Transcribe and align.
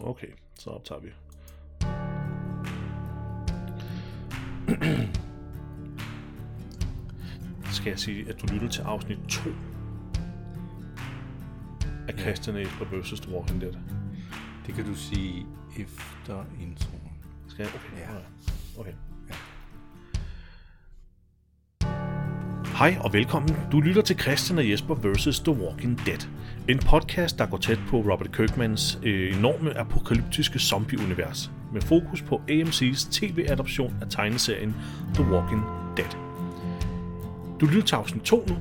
Okay, 0.00 0.28
så 0.54 0.70
optager 0.70 1.00
vi. 1.00 1.08
Skal 7.72 7.90
jeg 7.90 7.98
sige, 7.98 8.28
at 8.28 8.42
du 8.42 8.46
lytter 8.52 8.68
til 8.68 8.82
afsnit 8.82 9.18
2 9.28 9.50
af 12.08 12.18
Christian 12.18 12.56
Jesper 12.56 12.84
vs. 12.84 13.20
The 13.20 13.34
Walking 13.34 13.60
Dead? 13.60 13.74
Det 14.66 14.74
kan 14.74 14.84
du 14.84 14.94
sige 14.94 15.46
efter 15.78 16.44
introen. 16.60 17.12
Skal 17.48 17.62
jeg? 17.62 17.74
Okay. 17.74 17.98
Ja. 18.00 18.80
okay. 18.80 18.92
Hej 22.78 22.96
og 23.00 23.12
velkommen. 23.12 23.56
Du 23.72 23.80
lytter 23.80 24.02
til 24.02 24.18
Christian 24.20 24.58
og 24.58 24.70
Jesper 24.70 24.94
vs. 24.94 25.40
The 25.40 25.52
Walking 25.52 26.06
Dead. 26.06 26.28
En 26.68 26.78
podcast, 26.78 27.38
der 27.38 27.46
går 27.46 27.56
tæt 27.56 27.78
på 27.88 27.96
Robert 27.96 28.32
Kirkmans 28.32 28.98
øh, 29.02 29.38
enorme 29.38 29.78
apokalyptiske 29.78 30.58
zombie-univers. 30.58 31.50
Med 31.72 31.80
fokus 31.80 32.22
på 32.22 32.40
AMC's 32.50 33.10
tv-adoption 33.12 33.94
af 34.02 34.06
tegneserien 34.10 34.74
The 35.14 35.24
Walking 35.24 35.62
Dead. 35.96 36.10
Du 37.60 37.66
lytter 37.66 37.82
til 37.82 37.94
afsnit 37.96 38.22
2 38.22 38.44
nu. 38.48 38.56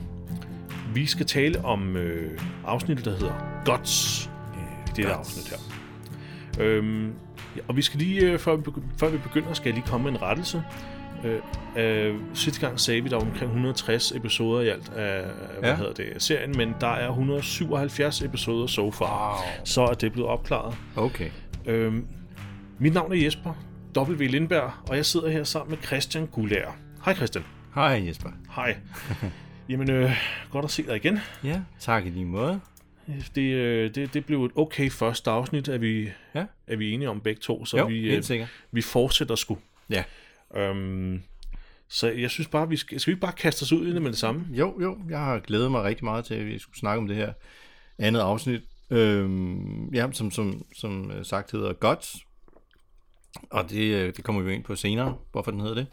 Vi 0.93 1.05
skal 1.05 1.25
tale 1.25 1.65
om 1.65 1.97
øh, 1.97 2.39
afsnittet, 2.65 3.05
der 3.05 3.11
hedder 3.11 3.33
Guts. 3.65 4.29
Øh, 4.55 4.95
det 4.95 5.05
er 5.05 5.15
Guts. 5.17 5.37
afsnit 5.37 5.49
her. 5.49 5.57
Øhm, 6.65 7.11
og 7.67 7.75
vi 7.75 7.81
skal 7.81 7.99
lige, 7.99 8.21
øh, 8.21 8.39
før, 8.39 8.55
vi 8.55 8.61
begy- 8.67 8.97
før 8.99 9.09
vi 9.09 9.17
begynder, 9.17 9.53
skal 9.53 9.69
jeg 9.69 9.73
lige 9.75 9.87
komme 9.87 10.03
med 10.11 10.19
en 10.19 10.21
rettelse. 10.25 10.63
Øh, 11.25 11.41
øh, 11.77 12.15
sidste 12.33 12.59
gang 12.67 12.79
sagde 12.79 13.01
vi, 13.01 13.09
der 13.09 13.15
var 13.15 13.23
omkring 13.25 13.51
160 13.51 14.11
episoder 14.11 14.61
i 14.61 14.67
alt 14.67 14.89
af, 14.93 15.17
af 15.17 15.23
hvad 15.59 15.69
Ja. 15.69 15.75
hedder 15.75 15.93
det, 15.93 16.21
serien, 16.21 16.53
men 16.57 16.75
der 16.81 16.87
er 16.87 17.07
177 17.07 18.21
episoder 18.21 18.67
so 18.67 18.91
far. 18.91 19.31
Wow. 19.33 19.65
Så 19.65 19.81
er 19.81 19.93
det 19.93 20.11
blevet 20.13 20.29
opklaret. 20.29 20.75
Okay. 20.95 21.29
Øhm, 21.65 22.07
mit 22.79 22.93
navn 22.93 23.11
er 23.11 23.15
Jesper 23.17 23.53
W. 23.97 24.23
Lindberg, 24.23 24.71
og 24.89 24.95
jeg 24.95 25.05
sidder 25.05 25.29
her 25.29 25.43
sammen 25.43 25.69
med 25.75 25.83
Christian 25.85 26.27
Gulær. 26.27 26.77
Hej 27.05 27.13
Christian. 27.15 27.45
Hej 27.75 28.03
Jesper. 28.07 28.29
Hej. 28.55 28.77
Jamen, 29.69 29.91
øh, 29.91 30.11
godt 30.51 30.65
at 30.65 30.71
se 30.71 30.83
dig 30.83 30.95
igen. 30.95 31.19
Ja, 31.43 31.59
tak 31.79 32.05
i 32.05 32.09
lige 32.09 32.25
måde. 32.25 32.59
Det, 33.35 33.41
øh, 33.41 33.95
det, 33.95 34.13
det 34.13 34.25
blev 34.25 34.45
et 34.45 34.51
okay 34.55 34.89
første 34.89 35.29
afsnit, 35.31 35.67
er 35.67 35.77
vi, 35.77 36.09
Ja. 36.35 36.45
er 36.67 36.75
vi 36.75 36.91
enige 36.91 37.09
om 37.09 37.19
begge 37.21 37.39
to, 37.41 37.65
så 37.65 37.77
Jo, 37.77 37.85
vi, 37.85 38.21
sikkert. 38.23 38.49
vi 38.71 38.81
fortsætter 38.81 39.35
sgu. 39.35 39.57
Ja. 39.89 40.03
Øhm, 40.55 41.21
så 41.87 42.07
jeg 42.07 42.29
synes 42.29 42.47
bare, 42.47 42.69
vi 42.69 42.77
skal, 42.77 42.99
skal 42.99 43.11
vi 43.11 43.13
ikke 43.15 43.21
bare 43.21 43.33
kaste 43.33 43.63
os 43.63 43.71
ud 43.71 43.87
i 43.87 43.93
det 43.93 44.01
med 44.01 44.11
det 44.11 44.19
samme? 44.19 44.47
Jo, 44.51 44.81
jo, 44.81 44.97
jeg 45.09 45.19
har 45.19 45.39
glædet 45.39 45.71
mig 45.71 45.83
rigtig 45.83 46.03
meget 46.03 46.25
til, 46.25 46.33
at 46.35 46.45
vi 46.45 46.59
skulle 46.59 46.79
snakke 46.79 46.97
om 46.97 47.07
det 47.07 47.15
her 47.15 47.33
andet 47.97 48.19
afsnit. 48.19 48.61
Øhm, 48.89 49.93
ja, 49.93 50.07
som, 50.11 50.31
som, 50.31 50.65
som 50.75 51.11
øh, 51.11 51.25
sagt 51.25 51.51
hedder 51.51 51.73
Gods, 51.73 52.15
Og 53.49 53.69
det, 53.69 53.93
øh, 53.93 54.15
det 54.15 54.23
kommer 54.23 54.41
vi 54.41 54.49
jo 54.49 54.55
ind 54.55 54.63
på 54.63 54.75
senere, 54.75 55.17
hvorfor 55.31 55.51
den 55.51 55.59
hedder 55.59 55.75
det. 55.75 55.87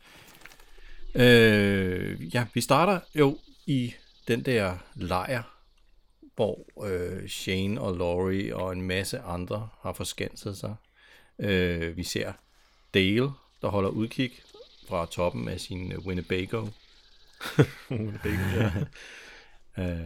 Øh, 1.15 2.35
ja, 2.35 2.47
vi 2.55 2.61
starter 2.61 3.01
jo 3.15 3.39
i 3.67 3.95
den 4.29 4.43
der 4.43 4.75
lejr, 4.95 5.43
hvor 6.35 6.87
øh, 6.87 7.29
Shane 7.29 7.81
og 7.81 7.97
Laurie 7.97 8.57
og 8.57 8.73
en 8.73 8.83
masse 8.83 9.21
andre 9.21 9.69
har 9.83 9.93
forskanset 9.93 10.57
sig. 10.57 10.75
Øh, 11.39 11.97
vi 11.97 12.03
ser 12.05 12.33
Dale, 12.95 13.31
der 13.63 13.69
holder 13.69 13.91
udkig 13.91 14.31
fra 14.89 15.07
toppen 15.07 15.49
af 15.49 15.61
sin 15.61 15.93
øh, 15.93 15.99
Winnebago. 15.99 16.67
ja. 18.57 18.73
Øh, 19.79 19.99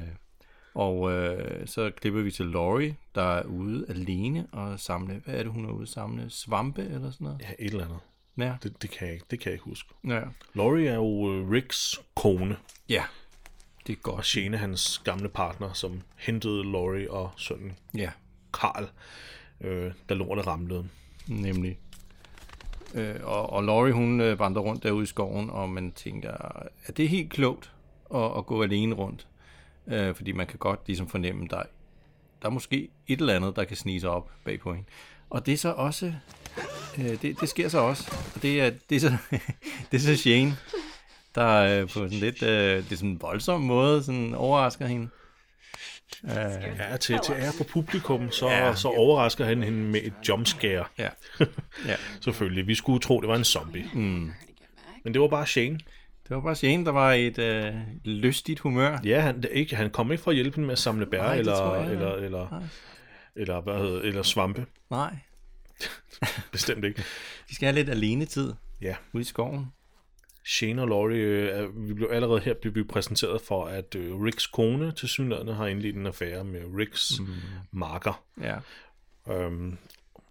og 0.74 1.12
øh, 1.12 1.66
så 1.68 1.90
klipper 1.96 2.20
vi 2.22 2.30
til 2.30 2.46
Laurie, 2.46 2.96
der 3.14 3.22
er 3.22 3.42
ude 3.44 3.86
alene 3.88 4.46
og 4.52 4.80
samle, 4.80 5.22
hvad 5.24 5.34
er 5.34 5.42
det, 5.42 5.52
hun 5.52 5.64
er 5.64 5.70
ude 5.70 5.86
samle? 5.86 6.30
Svampe 6.30 6.82
eller 6.82 7.10
sådan 7.10 7.24
noget? 7.24 7.40
ja, 7.40 7.50
et 7.58 7.70
eller 7.70 7.84
andet. 7.84 7.98
Ja. 8.38 8.56
Det, 8.62 8.82
det, 8.82 8.90
kan 8.90 9.08
jeg, 9.08 9.20
det 9.30 9.40
kan 9.40 9.50
jeg 9.50 9.52
ikke 9.54 9.64
huske. 9.64 9.94
Ja. 10.06 10.20
Laurie 10.54 10.88
er 10.88 10.94
jo 10.94 11.32
øh, 11.32 11.50
Ricks 11.50 12.00
kone, 12.14 12.56
ja. 12.88 13.04
Det 13.86 13.92
er 13.92 13.96
og 13.96 14.02
godt. 14.02 14.26
Shane 14.26 14.56
er 14.56 14.60
hans 14.60 14.98
gamle 15.04 15.28
partner, 15.28 15.72
som 15.72 16.02
hentede 16.16 16.72
Laurie 16.72 17.10
og 17.10 17.30
sønnen 17.36 17.78
Ja, 17.94 18.10
Karl, 18.54 18.88
øh, 19.60 19.92
da 20.08 20.14
lortet 20.14 20.46
ramlede. 20.46 20.88
nemlig. 21.26 21.78
Øh, 22.94 23.14
og, 23.22 23.52
og 23.52 23.64
Laurie, 23.64 23.92
hun 23.92 24.20
øh, 24.20 24.38
vandrer 24.38 24.62
rundt 24.62 24.82
derude 24.82 25.02
i 25.02 25.06
skoven, 25.06 25.50
og 25.50 25.68
man 25.68 25.92
tænker, 25.92 26.30
er 26.86 26.92
det 26.96 27.08
helt 27.08 27.30
klogt 27.30 27.72
at, 28.14 28.38
at 28.38 28.46
gå 28.46 28.62
alene 28.62 28.94
rundt? 28.94 29.26
Øh, 29.86 30.14
fordi 30.14 30.32
man 30.32 30.46
kan 30.46 30.58
godt 30.58 30.80
ligesom 30.86 31.08
fornemme, 31.08 31.46
der, 31.50 31.62
der 32.42 32.48
er 32.48 32.50
måske 32.50 32.88
et 33.06 33.20
eller 33.20 33.34
andet, 33.34 33.56
der 33.56 33.64
kan 33.64 33.76
snige 33.76 34.00
sig 34.00 34.10
op 34.10 34.30
bag 34.44 34.60
på 34.60 34.72
hende. 34.72 34.88
Og 35.30 35.46
det 35.46 35.54
er 35.54 35.58
så 35.58 35.72
også, 35.72 36.14
øh, 36.98 37.22
det, 37.22 37.40
det 37.40 37.48
sker 37.48 37.68
så 37.68 37.78
også, 37.78 38.12
og 38.34 38.42
det 38.42 38.60
er, 38.60 38.70
det 38.90 38.96
er, 38.96 39.00
så, 39.00 39.16
det 39.90 39.96
er 39.96 39.98
så 39.98 40.16
Shane, 40.16 40.56
der 41.34 41.80
øh, 41.80 41.82
på 41.82 41.88
sådan 41.88 42.10
lidt, 42.10 42.42
øh, 42.42 42.76
det 42.84 42.92
er 42.92 42.96
sådan 42.96 43.10
en 43.10 43.22
voldsom 43.22 43.60
måde, 43.60 44.02
sådan 44.02 44.34
overrasker 44.34 44.86
hende. 44.86 45.08
Øh, 46.24 46.30
Ja, 46.78 46.96
til, 46.96 47.18
til 47.24 47.32
ære 47.38 47.52
for 47.56 47.64
publikum, 47.64 48.30
så, 48.30 48.48
Ja. 48.48 48.74
så 48.74 48.88
overrasker 48.88 49.44
han 49.44 49.62
hende 49.62 49.78
med 49.78 50.00
et 50.02 50.12
jumpscare. 50.28 50.84
ja. 50.98 51.08
ja. 51.88 51.96
Selvfølgelig. 52.20 52.66
Vi 52.66 52.74
skulle 52.74 53.00
tro, 53.00 53.20
det 53.20 53.28
var 53.28 53.36
en 53.36 53.44
zombie. 53.44 53.90
Mm. 53.94 54.32
Men 55.04 55.14
det 55.14 55.20
var 55.20 55.28
bare 55.28 55.46
Shane. 55.46 55.78
Det 56.28 56.36
var 56.36 56.40
bare 56.40 56.54
Shane, 56.56 56.84
der 56.84 56.92
var 56.92 57.12
et 57.12 57.38
øh, 57.38 57.74
lystigt 58.04 58.60
humør. 58.60 58.98
Ja, 59.04 59.20
han, 59.20 59.42
det 59.42 59.48
ikke, 59.52 59.76
han 59.76 59.90
kom 59.90 60.12
ikke 60.12 60.24
fra 60.24 60.32
hjælpen 60.32 60.64
med 60.64 60.72
at 60.72 60.78
samle 60.78 61.06
bær 61.06 61.22
Nej, 61.22 61.36
eller, 61.36 61.74
jeg 61.74 61.92
eller, 61.92 62.14
eller, 62.14 62.50
Nej. 62.50 62.62
eller, 63.36 63.60
hvad 63.60 63.74
hedder, 63.78 64.00
eller 64.00 64.22
svampe. 64.22 64.66
Nej, 64.90 65.16
Bestemt 66.52 66.84
ikke. 66.84 67.02
de 67.48 67.54
skal 67.54 67.66
have 67.66 67.74
lidt 67.74 67.90
alenetid 67.90 68.52
Ja. 68.82 68.94
ude 69.12 69.20
i 69.20 69.24
skoven. 69.24 69.66
Shane 70.46 70.82
og 70.82 70.88
Laurie, 70.88 71.22
øh, 71.60 71.88
vi 71.88 71.94
blev 71.94 72.08
allerede 72.12 72.40
her 72.40 72.54
blev 72.54 72.74
vi 72.74 72.82
præsenteret 72.82 73.40
for, 73.40 73.64
at 73.66 73.94
øh, 73.94 74.20
Ricks 74.22 74.46
kone 74.46 74.92
til 74.92 75.08
synligheden 75.08 75.54
har 75.54 75.66
indledt 75.66 75.96
en 75.96 76.06
affære 76.06 76.44
med 76.44 76.60
Ricks 76.78 77.20
mm. 77.20 77.26
marker. 77.72 78.24
Ja, 78.42 78.56
Øhm, 79.32 79.76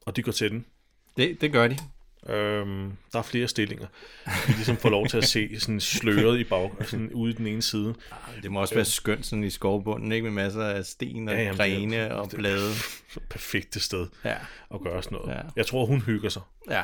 og 0.05 0.15
de 0.15 0.21
går 0.23 0.31
til 0.31 0.51
den. 0.51 0.65
det, 1.17 1.41
det 1.41 1.51
gør 1.51 1.67
de. 1.67 1.77
Øhm, 2.29 2.91
der 3.13 3.19
er 3.19 3.23
flere 3.23 3.47
stillinger. 3.47 3.87
Vi 4.47 4.53
ligesom 4.53 4.77
får 4.77 4.89
lov 4.89 5.07
til 5.07 5.17
at 5.17 5.23
se 5.23 5.59
sådan 5.59 5.79
sløret 5.79 6.39
i 6.39 6.43
bag, 6.43 6.71
sådan 6.81 7.13
ude 7.13 7.31
i 7.31 7.35
den 7.35 7.47
ene 7.47 7.61
side. 7.61 7.95
Det 8.43 8.51
må 8.51 8.61
også 8.61 8.75
være 8.75 8.85
skønt 8.85 9.25
sådan 9.25 9.43
i 9.43 9.49
skovbunden, 9.49 10.11
ikke? 10.11 10.23
Med 10.23 10.31
masser 10.31 10.63
af 10.63 10.85
sten 10.85 11.27
og 11.29 11.33
Ja, 11.35 11.39
ja, 11.41 11.45
jamen, 11.45 11.57
grene 11.57 11.95
det- 12.03 12.11
og 12.11 12.31
det- 12.31 12.37
blade. 12.39 12.71
Perfekte 13.29 13.79
sted 13.79 14.07
Ja, 14.25 14.35
at 14.73 14.81
gøre 14.81 15.03
sådan 15.03 15.17
noget. 15.17 15.35
Ja. 15.37 15.41
Jeg 15.55 15.65
tror, 15.65 15.85
hun 15.85 16.01
hygger 16.01 16.29
sig. 16.29 16.41
ja. 16.69 16.83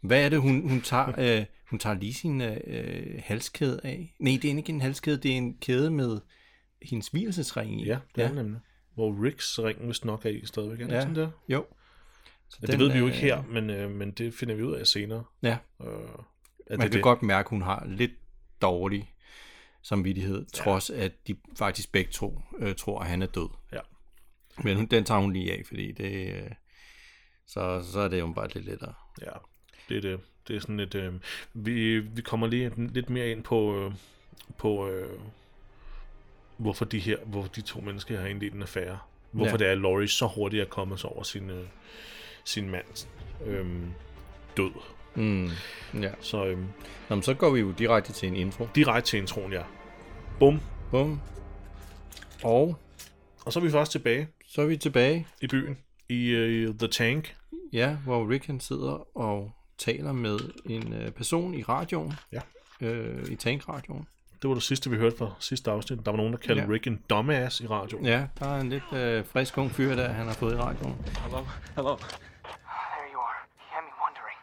Hvad 0.00 0.24
er 0.24 0.28
det, 0.28 0.40
hun, 0.40 0.68
hun 0.68 0.80
tager? 0.80 1.12
Øh, 1.38 1.44
hun 1.74 1.78
tager 1.78 1.94
lige 1.96 2.14
sin 2.14 2.40
øh, 2.40 3.20
halskæde 3.24 3.80
af. 3.84 4.14
Nej, 4.18 4.38
det 4.42 4.50
er 4.52 4.56
ikke 4.56 4.70
en 4.72 4.80
halskæde, 4.80 5.16
det 5.16 5.32
er 5.32 5.36
en 5.36 5.58
kæde 5.60 5.90
med 5.90 6.20
hendes 6.82 7.08
hvilesesring 7.08 7.80
i. 7.80 7.84
Ja, 7.86 7.98
det 8.14 8.24
er 8.24 8.28
ja. 8.28 8.34
nemlig. 8.34 8.60
Hvor 8.94 9.24
Ricks 9.24 9.58
ring 9.58 9.88
vist 9.88 10.04
nok 10.04 10.26
er 10.26 10.30
i 10.30 10.46
stadigvæk. 10.46 10.80
Er 10.80 10.86
det 10.86 10.94
Ja. 10.94 11.00
sådan 11.00 11.14
der? 11.16 11.30
Jo. 11.48 11.66
Så 12.48 12.58
Ja, 12.62 12.66
det 12.66 12.78
ved 12.78 12.92
vi 12.92 12.98
jo 12.98 13.06
ikke 13.06 13.16
øh, 13.18 13.22
her, 13.22 13.42
men, 13.42 13.70
øh, 13.70 13.90
men 13.90 14.10
det 14.10 14.34
finder 14.34 14.54
vi 14.54 14.62
ud 14.62 14.72
af 14.74 14.86
senere. 14.86 15.24
Ja, 15.42 15.56
Øh, 15.80 15.86
man 15.88 15.98
det, 16.70 16.78
kan 16.80 16.92
det. 16.92 17.02
godt 17.02 17.22
mærke, 17.22 17.46
at 17.46 17.50
hun 17.50 17.62
har 17.62 17.84
lidt 17.88 18.12
dårlig 18.62 19.14
samvittighed, 19.82 20.38
ja. 20.38 20.44
trods 20.64 20.90
at 20.90 21.12
de 21.28 21.36
faktisk 21.58 21.92
begge 21.92 22.10
to 22.12 22.40
øh, 22.58 22.74
tror, 22.74 23.00
at 23.00 23.06
han 23.08 23.22
er 23.22 23.26
død. 23.26 23.48
Ja. 23.72 23.80
Men 24.64 24.76
hun, 24.76 24.86
den 24.86 25.04
tager 25.04 25.20
hun 25.20 25.32
lige 25.32 25.52
af, 25.52 25.62
fordi 25.66 25.92
det, 25.92 26.34
øh, 26.34 26.50
så, 27.46 27.82
så 27.92 28.00
er 28.00 28.08
det 28.08 28.18
jo 28.20 28.32
bare 28.32 28.48
lidt 28.48 28.64
lettere. 28.64 28.94
Ja, 29.22 29.30
det 29.88 29.96
er 29.96 30.00
det. 30.00 30.20
Det 30.48 30.56
er 30.56 30.60
sådan 30.60 30.76
lidt... 30.76 30.94
Øh, 30.94 31.12
vi, 31.54 31.98
vi 31.98 32.22
kommer 32.22 32.46
lige 32.46 32.72
lidt 32.76 33.10
mere 33.10 33.30
ind 33.30 33.42
på, 33.42 33.78
øh, 33.78 33.92
på 34.58 34.88
øh, 34.88 35.18
hvorfor 36.56 36.84
de 36.84 36.98
her, 36.98 37.16
hvor 37.26 37.42
de 37.42 37.60
to 37.60 37.80
mennesker 37.80 38.20
har 38.20 38.26
indledt 38.26 38.54
en 38.54 38.62
affære. 38.62 38.98
Hvorfor 39.30 39.50
Ja. 39.50 39.56
det 39.56 39.66
er, 39.68 39.74
Laurie 39.74 40.08
så 40.08 40.26
hurtigt 40.26 40.60
er 40.62 40.66
kommet 40.66 41.00
sig 41.00 41.10
over 41.10 41.22
sin, 41.22 41.50
øh, 41.50 41.64
sin 42.44 42.70
mand 42.70 43.06
øh, 43.46 43.66
død. 44.56 44.70
Mm, 45.14 45.48
ja. 46.02 46.10
Så 46.20 46.44
øh, 46.46 46.58
Nå, 47.08 47.16
men 47.16 47.22
så 47.22 47.34
går 47.34 47.50
vi 47.50 47.60
jo 47.60 47.70
direkte 47.78 48.12
til 48.12 48.28
en 48.28 48.36
intro. 48.36 48.68
direkte 48.74 49.10
til 49.10 49.18
introen, 49.18 49.52
ja. 49.52 49.62
Bum. 50.38 50.60
Bum. 50.90 51.20
Og 52.42 52.76
Og 53.44 53.52
så 53.52 53.60
er 53.60 53.64
vi 53.64 53.70
først 53.70 53.92
tilbage 53.92 54.28
så 54.46 54.62
er 54.62 54.66
vi 54.66 54.76
tilbage, 54.76 55.26
i 55.40 55.46
byen, 55.46 55.78
i 56.08 56.28
øh, 56.28 56.74
The 56.78 56.88
Tank. 56.88 57.36
ja, 57.72 57.94
hvor 58.04 58.30
Rick 58.30 58.46
han 58.46 58.60
sidder 58.60 59.16
og 59.18 59.52
taler 59.78 60.12
med 60.12 60.38
en 60.64 60.92
øh, 60.92 61.10
person 61.10 61.54
i 61.54 61.62
radioen. 61.62 62.12
Ja. 62.32 62.40
Øh, 62.80 63.28
I 63.30 63.36
tankradioen. 63.36 64.08
Det 64.42 64.48
var 64.48 64.54
det 64.54 64.62
sidste, 64.62 64.90
vi 64.90 64.96
hørte 64.96 65.16
fra 65.16 65.34
sidste 65.40 65.70
afsnit. 65.70 66.04
Der 66.04 66.10
var 66.10 66.16
nogen, 66.16 66.32
der 66.32 66.38
kaldte 66.38 66.62
Ja. 66.64 66.68
Rick 66.70 66.86
en 66.86 67.02
dumbass 67.10 67.60
i 67.60 67.66
radioen. 67.66 68.06
Ja, 68.06 68.26
der 68.38 68.48
er 68.48 68.60
en 68.60 68.68
lidt 68.68 68.92
øh, 68.92 69.26
frisk 69.26 69.58
ung 69.58 69.70
fyr, 69.70 69.94
der 69.94 70.08
han 70.12 70.26
har 70.26 70.34
fået 70.34 70.54
i 70.54 70.56
radioen. 70.56 71.06
Hello? 71.22 71.38
Hello? 71.76 71.96
There 71.96 73.08
you 73.14 73.20
are. 73.28 73.38
You 73.60 73.68
had 73.74 73.82
me 73.88 73.92
wondering. 74.04 74.38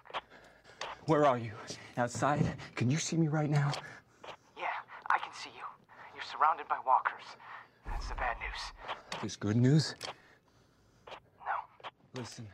Where 1.10 1.26
are 1.30 1.40
you? 1.40 1.56
Outside? 2.04 2.58
Can 2.76 2.92
you 2.92 2.98
see 3.00 3.18
me 3.20 3.28
right 3.40 3.50
now? 3.50 3.70
Yeah, 4.64 4.76
I 5.16 5.18
can 5.24 5.34
see 5.44 5.54
you. 5.62 5.68
You're 6.16 6.30
surrounded 6.34 6.66
by 6.74 6.80
walkers. 6.92 7.28
That's 7.90 8.08
the 8.12 8.16
bad 8.24 8.36
news. 8.46 8.62
This 9.24 9.36
good 9.38 9.56
news? 9.68 9.96
No. 11.50 11.56
Listen, 12.22 12.48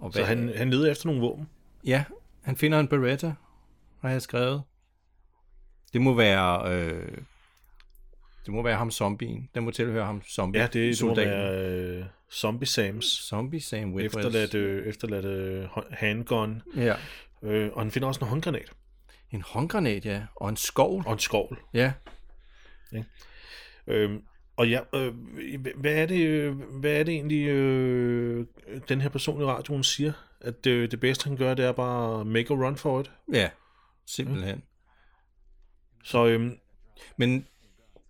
Og 0.00 0.12
Så 0.12 0.18
hvad, 0.18 0.26
han, 0.28 0.52
han 0.56 0.70
leder 0.70 0.90
efter 0.90 1.06
nogle 1.06 1.20
våben. 1.20 1.48
Ja, 1.86 2.04
han 2.42 2.56
finder 2.56 2.80
en 2.80 2.88
Beretta, 2.88 3.34
har 4.00 4.10
jeg 4.10 4.22
skrevet. 4.22 4.62
Det 5.92 6.00
må 6.00 6.14
være... 6.14 6.72
Øh, 6.74 7.18
det 8.46 8.54
må 8.54 8.62
være 8.62 8.76
ham 8.76 8.90
zombien. 8.90 9.48
Den 9.54 9.64
må 9.64 9.70
tilhøre 9.70 10.06
ham 10.06 10.22
zombie 10.22 10.60
Ja, 10.60 10.66
det, 10.66 10.74
det 10.74 10.88
må 10.88 10.94
soldaten. 10.94 11.30
være 11.32 11.98
øh, 12.00 12.04
Zombie 12.32 12.66
Sams 12.68 13.04
Zombie 13.04 13.60
Sam 13.62 13.94
Whitwells. 13.94 14.16
efterladt, 14.16 14.54
øh, 14.54 14.86
efterladt 14.86 15.24
øh, 15.24 15.68
handgun. 15.90 16.62
Ja. 16.76 16.94
Øh, 17.42 17.70
og 17.72 17.82
han 17.82 17.90
finder 17.90 18.08
også 18.08 18.20
en 18.20 18.28
håndgranat 18.28 18.72
En 19.30 19.42
håndgranat, 19.42 20.06
ja. 20.06 20.22
Og 20.36 20.48
en 20.48 20.56
skovl. 20.56 21.02
og 21.06 21.12
en 21.12 21.18
skovl. 21.18 21.58
Ja. 21.74 21.92
Øhm, 23.86 24.22
og 24.60 24.68
ja, 24.68 24.80
øh, 24.94 25.14
hvad, 25.76 25.94
er 25.94 26.06
det, 26.06 26.20
øh, 26.26 26.56
hvad 26.60 26.92
er 26.92 27.02
det 27.02 27.14
egentlig, 27.14 27.46
øh, 27.48 28.46
den 28.88 29.00
her 29.00 29.08
person 29.08 29.40
i 29.40 29.44
radioen 29.44 29.84
siger? 29.84 30.12
At 30.40 30.66
øh, 30.66 30.90
det 30.90 31.00
bedste, 31.00 31.28
han 31.28 31.36
gør, 31.36 31.54
det 31.54 31.64
er 31.64 31.72
bare 31.72 32.24
make 32.24 32.54
a 32.54 32.56
run 32.56 32.76
for 32.76 33.00
it. 33.00 33.10
Ja. 33.32 33.50
Simpelthen. 34.06 34.62
Så 36.04 36.26
øhm, 36.26 36.58
Men 37.16 37.46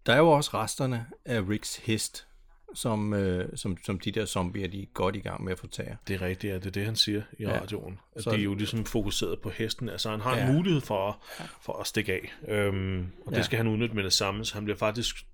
der 0.07 0.13
er 0.13 0.19
jo 0.19 0.29
også 0.31 0.51
resterne 0.55 1.07
af 1.25 1.49
Ricks 1.49 1.77
hest, 1.77 2.27
som, 2.75 3.15
øh, 3.15 3.49
som, 3.57 3.77
som 3.85 3.99
de 3.99 4.11
der 4.13 4.25
zombier, 4.27 4.69
de 4.69 4.83
er 4.83 4.87
godt 4.95 5.17
i 5.17 5.21
gang 5.21 5.45
med 5.45 5.53
at 5.53 5.59
få 5.59 5.67
taget. 5.67 5.97
det 6.09 6.15
er 6.15 6.23
rigtigt, 6.23 6.51
ja, 6.51 6.59
det 6.59 6.67
er 6.67 6.71
det, 6.71 6.85
han 6.85 6.97
siger 6.97 7.23
i 7.39 7.43
Ja. 7.43 7.61
radioen. 7.61 7.99
At 8.17 8.23
Så- 8.23 8.31
det 8.31 8.39
er 8.39 8.45
jo 8.45 8.55
ligesom 8.55 8.85
fokuseret 8.85 9.41
på 9.41 9.51
hesten. 9.51 9.89
Altså, 9.89 10.11
han 10.11 10.21
har 10.21 10.33
en 10.33 10.39
Ja. 10.49 10.53
mulighed 10.53 10.81
for, 10.81 11.23
for 11.63 11.73
at 11.81 11.87
stikke 11.87 12.13
af. 12.13 12.33
Øhm, 12.49 13.07
og 13.27 13.33
det 13.33 13.39
Ja. 13.39 13.43
skal 13.43 13.57
han 13.57 13.67
udnytte 13.69 13.95
med 13.95 14.05
det 14.05 14.13
samme, 14.13 14.45
så 14.45 14.55
han 14.55 14.65
bliver 14.65 14.77
faktisk 14.79 15.27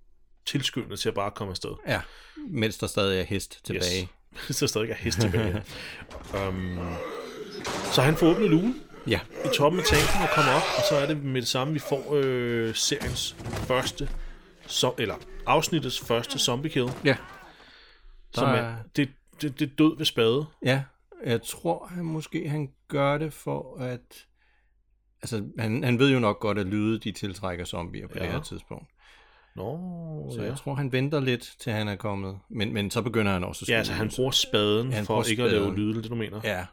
tilskyndet 0.46 0.98
til 1.00 1.08
at 1.08 1.14
bare 1.14 1.30
komme 1.30 1.50
afsted. 1.50 1.70
Ja. 1.88 2.00
Mens 2.48 2.78
der 2.78 2.86
stadig 2.86 3.20
er 3.20 3.24
hest 3.24 3.60
tilbage. 3.64 4.08
Yes. 4.50 4.56
så 4.58 4.66
stadig 4.66 4.90
er 4.90 4.94
hest 4.94 5.20
tilbage. 5.20 5.62
um, 6.48 6.78
så 7.92 8.02
han 8.02 8.16
får 8.16 8.26
åbnet 8.26 8.50
lugen 8.50 8.80
Ja. 9.08 9.20
i 9.44 9.48
toppen 9.54 9.80
af 9.80 9.86
tanken 9.86 10.22
og 10.22 10.28
kommer 10.34 10.52
op, 10.52 10.62
og 10.78 10.82
så 10.90 10.96
er 10.96 11.06
det 11.06 11.22
med 11.24 11.40
det 11.40 11.48
samme, 11.48 11.72
vi 11.72 11.78
får 11.78 12.10
øh, 12.14 12.74
seriens 12.74 13.36
første, 13.66 14.08
så, 14.66 14.94
eller 14.98 15.14
afsnittets 15.46 16.00
første 16.00 16.38
zombie 16.38 16.70
kill, 16.70 16.88
Ja. 17.04 17.16
som 18.34 18.46
Der 18.48 18.54
er, 18.54 18.72
er- 18.72 18.76
det, 18.96 19.08
det, 19.42 19.58
det 19.60 19.70
er 19.70 19.74
død 19.78 19.96
ved 19.96 20.06
spade. 20.06 20.46
Ja. 20.64 20.82
Jeg 21.24 21.42
tror, 21.42 21.86
han 21.86 22.04
måske 22.04 22.48
han 22.48 22.68
gør 22.88 23.18
det 23.18 23.32
for 23.32 23.78
at... 23.80 24.26
Altså, 25.22 25.44
han, 25.58 25.84
han 25.84 25.98
ved 25.98 26.10
jo 26.12 26.18
nok 26.18 26.40
godt, 26.40 26.58
at 26.58 26.66
lyde 26.66 26.98
de 26.98 27.12
tiltrækker 27.12 27.64
zombier 27.64 28.06
på. 28.06 28.14
Ja. 28.16 28.24
det 28.24 28.32
her 28.32 28.42
tidspunkt. 28.42 28.90
Nå, 29.56 30.30
Så 30.36 30.42
ja. 30.42 30.48
jeg 30.48 30.56
tror, 30.56 30.74
han 30.74 30.92
venter 30.92 31.20
lidt, 31.20 31.54
til 31.58 31.72
han 31.72 31.88
er 31.88 31.96
kommet. 31.96 32.38
Men, 32.48 32.72
men 32.74 32.90
så 32.90 33.02
begynder 33.02 33.32
han 33.32 33.44
også 33.44 33.64
at 33.64 33.68
Ja, 33.68 33.78
altså 33.78 33.92
han 33.92 34.10
bruger 34.16 34.30
spaden 34.30 34.92
Han 34.92 35.04
for 35.04 35.14
bruger 35.14 35.30
ikke 35.30 35.42
at 35.42 35.50
lave 35.50 35.62
spaden. 35.64 35.76
lyde, 35.78 36.02
det 36.02 36.10
du 36.10 36.14
mener. 36.14 36.40
Ja, 36.44 36.64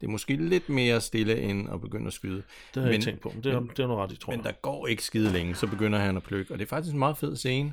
det 0.00 0.06
er 0.06 0.10
måske 0.10 0.36
lidt 0.36 0.68
mere 0.68 1.00
stille 1.00 1.40
end 1.42 1.68
at 1.72 1.80
begynde 1.80 2.06
at 2.06 2.12
skyde. 2.12 2.36
Det 2.36 2.44
har 2.74 2.82
jeg 2.82 2.92
ikke 2.92 3.04
tænkt 3.04 3.20
på, 3.20 3.30
men 3.34 3.44
det 3.44 3.52
er, 3.52 3.60
det 3.60 3.78
er 3.78 3.86
noget 3.86 4.02
ret 4.02 4.12
i, 4.12 4.16
tror 4.16 4.30
Men 4.32 4.40
jeg. 4.44 4.44
der 4.52 4.52
går 4.62 4.86
ikke 4.86 5.04
skide 5.04 5.32
længe, 5.32 5.54
så 5.54 5.66
begynder 5.66 5.98
han 5.98 6.16
at 6.16 6.22
plukke. 6.22 6.52
Og 6.54 6.58
det 6.58 6.64
er 6.64 6.68
faktisk 6.68 6.92
en 6.92 6.98
meget 6.98 7.18
fed 7.18 7.36
scene. 7.36 7.72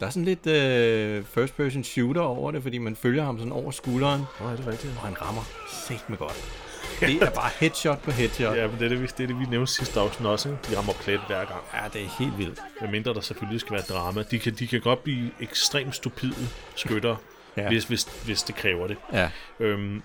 Der 0.00 0.06
er 0.06 0.10
sådan 0.10 0.24
lidt 0.24 0.46
øh, 0.46 1.24
first 1.24 1.56
person 1.56 1.84
shooter 1.84 2.20
over 2.20 2.50
det, 2.50 2.62
fordi 2.62 2.78
man 2.78 2.96
følger 2.96 3.24
ham 3.24 3.38
sådan 3.38 3.52
over 3.52 3.70
skulderen, 3.70 4.22
Nej, 4.40 4.56
det 4.56 4.66
er 4.66 4.70
rigtigt. 4.70 4.92
og 4.96 5.02
han 5.02 5.22
rammer 5.22 5.42
sæt 5.88 6.04
med 6.08 6.18
godt. 6.18 6.69
Det 7.08 7.22
er 7.22 7.30
bare 7.30 7.50
headshot 7.60 8.02
på 8.02 8.10
headshot. 8.10 8.56
Ja, 8.56 8.66
men 8.66 8.78
det 8.78 8.84
er 8.84 8.88
det, 8.88 9.16
det, 9.18 9.22
er 9.22 9.26
det, 9.26 9.38
vi 9.40 9.44
nævnte 9.44 9.72
sidste 9.72 10.00
afsnit 10.00 10.26
også. 10.28 10.48
Ikke? 10.48 10.60
De 10.70 10.78
rammer 10.78 10.92
plet 10.92 11.20
hver 11.26 11.44
gang. 11.44 11.60
Ja, 11.74 11.88
det 11.92 12.02
er 12.04 12.08
helt 12.18 12.38
vildt. 12.38 12.60
Medmindre 12.80 13.14
der 13.14 13.20
selvfølgelig 13.20 13.60
skal 13.60 13.72
være 13.72 13.82
drama. 13.82 14.22
De 14.22 14.38
kan, 14.38 14.54
de 14.54 14.66
kan 14.66 14.80
godt 14.80 15.02
blive 15.02 15.30
ekstremt 15.40 15.94
stupide 15.94 16.34
skytter, 16.74 17.16
Ja. 17.56 17.68
hvis, 17.68 17.84
hvis, 17.84 18.04
hvis 18.24 18.42
det 18.42 18.54
kræver 18.54 18.86
det. 18.86 18.96
Ja, 19.12 19.30
Øhm, 19.60 20.02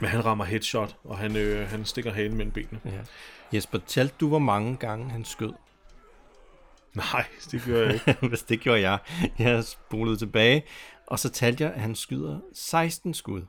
men 0.00 0.10
han 0.10 0.24
rammer 0.24 0.44
headshot, 0.44 0.96
og 1.04 1.18
han, 1.18 1.36
øh, 1.36 1.68
han 1.70 1.84
stikker 1.84 2.12
halen 2.12 2.36
mellem 2.36 2.52
benene. 2.52 2.80
ja. 2.84 2.90
Jesper, 3.56 3.78
talte 3.86 4.14
du, 4.20 4.28
hvor 4.28 4.38
mange 4.38 4.76
gange 4.76 5.10
han 5.10 5.24
skød? 5.24 5.52
Nej, 6.94 7.24
det 7.50 7.62
gør 7.66 7.82
jeg 7.86 7.94
ikke. 7.94 8.16
Hvis 8.28 8.42
det 8.42 8.60
gjorde 8.60 8.80
jeg. 8.90 8.98
Jeg 9.38 9.64
spolede 9.64 10.16
tilbage, 10.16 10.64
og 11.06 11.18
så 11.18 11.28
talte 11.30 11.64
jeg, 11.64 11.72
at 11.72 11.80
han 11.80 11.94
skyder 11.94 12.38
16 12.54 13.14
skud. 13.14 13.42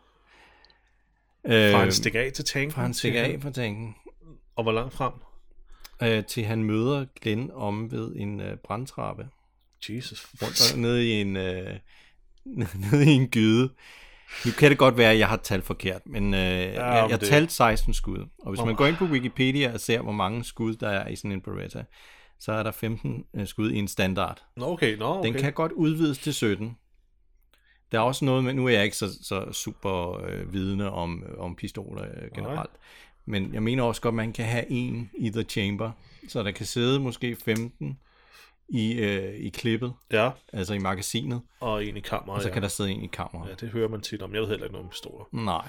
Øh, 1.47 1.71
Fra 1.71 1.79
han 1.79 1.91
stikker 1.91 2.21
af 2.21 2.31
til 2.33 2.45
tanken. 2.45 2.71
fra 2.71 2.81
han 2.81 2.93
stikker 2.93 3.21
af 3.23 3.37
fra 3.41 3.51
tanken, 3.51 3.95
Og 4.55 4.63
hvor 4.63 4.71
langt 4.71 4.93
frem? 4.93 5.13
øh, 6.03 6.25
til 6.25 6.45
han 6.45 6.63
møder 6.63 7.05
Glenn 7.21 7.51
om 7.53 7.91
ved 7.91 8.13
en 8.15 8.39
øh, 8.39 8.57
brandtrappe. 8.57 9.27
Jesus. 9.89 10.27
rundt 10.41 10.73
og 10.73 10.79
nede 10.79 11.07
i 11.07 11.11
en, 11.21 11.35
øh, 11.37 11.75
nede 12.91 13.05
i 13.05 13.09
en 13.15 13.27
gyde. 13.27 13.69
Nu 14.45 14.51
kan 14.51 14.69
det 14.69 14.77
godt 14.77 14.97
være, 14.97 15.11
at 15.11 15.19
jeg 15.19 15.27
har 15.27 15.37
talt 15.37 15.63
forkert, 15.63 16.01
men 16.05 16.33
øh, 16.33 16.39
ja, 16.39 16.85
jeg, 16.85 17.09
jeg 17.09 17.19
det- 17.19 17.27
talte 17.29 17.53
16 17.53 17.93
skud. 17.93 18.25
Og 18.41 18.49
hvis 18.51 18.59
man 18.59 18.69
Åh. 18.69 18.75
går 18.77 18.85
ind 18.85 18.95
på 18.95 19.05
Wikipedia 19.05 19.73
og 19.73 19.79
ser, 19.79 20.01
hvor 20.01 20.11
mange 20.11 20.43
skud 20.43 20.75
der 20.75 20.89
er 20.89 21.07
i 21.07 21.15
sådan 21.15 21.31
en 21.31 21.41
Beretta, 21.41 21.83
så 22.39 22.51
er 22.51 22.63
der 22.63 22.71
15 22.71 23.23
øh, 23.35 23.47
skud 23.47 23.71
i 23.71 23.77
en 23.77 23.87
standard. 23.87 24.45
Nå, 24.57 24.65
okay, 24.71 24.97
nå, 24.97 25.05
okay. 25.05 25.27
Den 25.33 25.41
kan 25.41 25.53
godt 25.53 25.71
udvides 25.71 26.17
til 26.17 26.33
17. 26.33 26.77
Der 27.95 28.01
er 28.01 28.05
også 28.05 28.25
noget 28.25 28.43
med, 28.43 28.53
nu 28.53 28.65
er 28.65 28.69
jeg 28.71 28.83
ikke 28.83 28.97
så, 28.97 29.05
så 29.23 29.51
super 29.51 30.21
øh, 30.25 30.53
vidende 30.53 30.91
om, 30.91 31.23
øh, 31.29 31.39
om 31.39 31.55
pistoler 31.55 32.03
øh, 32.03 32.31
generelt, 32.35 32.69
men 33.25 33.53
jeg 33.53 33.63
mener 33.63 33.83
også 33.83 34.01
godt, 34.01 34.15
man 34.15 34.33
kan 34.33 34.45
have 34.45 34.65
en 34.71 35.09
i 35.17 35.29
the 35.29 35.43
chamber, 35.43 35.91
så 36.27 36.43
der 36.43 36.51
kan 36.51 36.65
sidde 36.65 36.99
måske 36.99 37.35
15 37.35 37.99
i, 38.69 38.93
øh, 38.93 39.35
i 39.35 39.49
klippet, 39.49 39.93
Ja, 40.11 40.29
altså 40.53 40.73
i 40.73 40.79
magasinet, 40.79 41.41
og 41.59 41.85
en 41.85 41.97
i 41.97 41.99
kammer. 41.99 42.33
og 42.33 42.41
så 42.41 42.47
ja. 42.47 42.53
kan 42.53 42.61
der 42.61 42.67
sidde 42.67 42.91
en 42.91 43.03
i 43.03 43.07
kammeret. 43.07 43.49
Ja, 43.49 43.53
det 43.65 43.69
hører 43.69 43.89
man 43.89 44.01
tit 44.01 44.21
om. 44.21 44.33
Jeg 44.33 44.41
ved 44.41 44.49
heller 44.49 44.65
ikke 44.65 44.73
noget 44.73 44.85
om 44.85 44.89
pistoler. 44.91 45.25
Nej. 45.31 45.67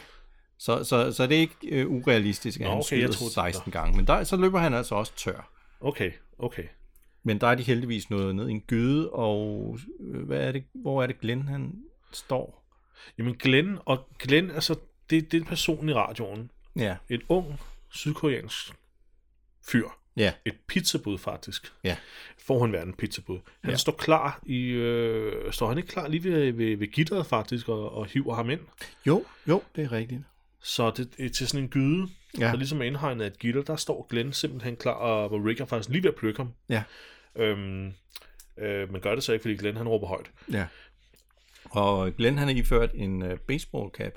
Så, 0.58 0.84
så, 0.84 1.12
så 1.12 1.26
det 1.26 1.36
er 1.36 1.40
ikke 1.40 1.54
øh, 1.68 1.90
urealistisk, 1.90 2.60
at 2.60 2.64
Nå, 2.64 2.70
han 2.70 2.78
okay, 2.78 3.00
jeg 3.00 3.12
skyder 3.14 3.30
troede- 3.30 3.52
16 3.52 3.72
gange. 3.72 3.96
Men 3.96 4.06
der, 4.06 4.24
så 4.24 4.36
løber 4.36 4.58
han 4.58 4.74
altså 4.74 4.94
også 4.94 5.12
tør. 5.16 5.50
Okay, 5.80 6.10
okay. 6.38 6.62
Men 7.22 7.40
der 7.40 7.46
er 7.46 7.54
de 7.54 7.62
heldigvis 7.62 8.10
nået 8.10 8.36
ned 8.36 8.48
i 8.48 8.52
en 8.52 8.60
gyde, 8.60 9.10
og 9.10 9.78
øh, 10.00 10.26
hvad 10.26 10.40
er 10.48 10.52
det, 10.52 10.64
hvor 10.74 11.02
er 11.02 11.06
det 11.06 11.20
Glenn 11.20 11.48
han 11.48 11.74
står? 12.12 12.62
Jamen 13.18 13.34
Glenn, 13.34 13.78
og 13.84 14.08
Glenn, 14.18 14.50
altså, 14.50 14.74
det, 15.10 15.32
det 15.32 15.40
er 15.40 15.44
personen 15.44 15.88
i 15.88 15.92
radioen. 15.92 16.50
Ja, 16.76 16.96
Et 17.08 17.22
ung 17.28 17.60
sydkoreansk 17.90 18.72
fyr. 19.68 19.88
ja, 20.16 20.32
Et 20.44 20.54
pizzabud, 20.66 21.18
faktisk. 21.18 21.72
ja. 21.84 21.96
Forhåndværende 22.38 22.92
pizzabud. 22.96 23.38
Han 23.62 23.70
Ja. 23.70 23.76
står 23.76 23.92
klar 23.92 24.40
i... 24.46 24.66
Øh, 24.66 25.52
står 25.52 25.68
han 25.68 25.76
ikke 25.78 25.88
klar 25.88 26.08
lige 26.08 26.24
ved, 26.24 26.52
ved, 26.52 26.76
ved 26.76 26.86
gitteret, 26.88 27.26
faktisk, 27.26 27.68
og, 27.68 27.92
og 27.92 28.06
hiver 28.06 28.34
ham 28.34 28.50
ind? 28.50 28.60
Jo, 29.06 29.24
jo, 29.48 29.62
det 29.76 29.84
er 29.84 29.92
rigtigt. 29.92 30.20
Så 30.62 30.90
det 30.90 31.08
er 31.18 31.28
til 31.28 31.48
sådan 31.48 31.64
en 31.64 31.68
gyde, 31.70 32.08
ja. 32.38 32.46
der 32.46 32.56
ligesom 32.56 32.80
er 32.80 32.84
indhegnet 32.84 33.24
af 33.24 33.26
et 33.28 33.38
gitter, 33.38 33.62
der 33.62 33.76
står 33.76 34.06
Glenn 34.10 34.32
simpelthen 34.32 34.76
klar, 34.76 34.92
og 34.92 35.28
hvor 35.28 35.48
Rick 35.48 35.60
er 35.60 35.64
faktisk 35.64 35.88
lige 35.88 36.02
ved 36.02 36.10
at 36.10 36.16
plukke 36.16 36.38
ham. 36.38 36.52
Ja, 36.68 36.82
Øhm, 37.36 37.92
øh, 38.58 38.92
men 38.92 39.00
gør 39.00 39.14
det 39.14 39.24
så 39.24 39.32
ikke, 39.32 39.42
fordi 39.42 39.56
Glenn 39.56 39.76
han 39.76 39.88
råber 39.88 40.06
højt. 40.06 40.30
ja. 40.52 40.66
Og 41.70 42.12
Glenn 42.16 42.38
han 42.38 42.48
har 42.48 42.54
iført 42.54 42.90
en 42.94 43.22
øh, 43.22 43.38
baseball 43.38 43.90
cap, 43.90 44.12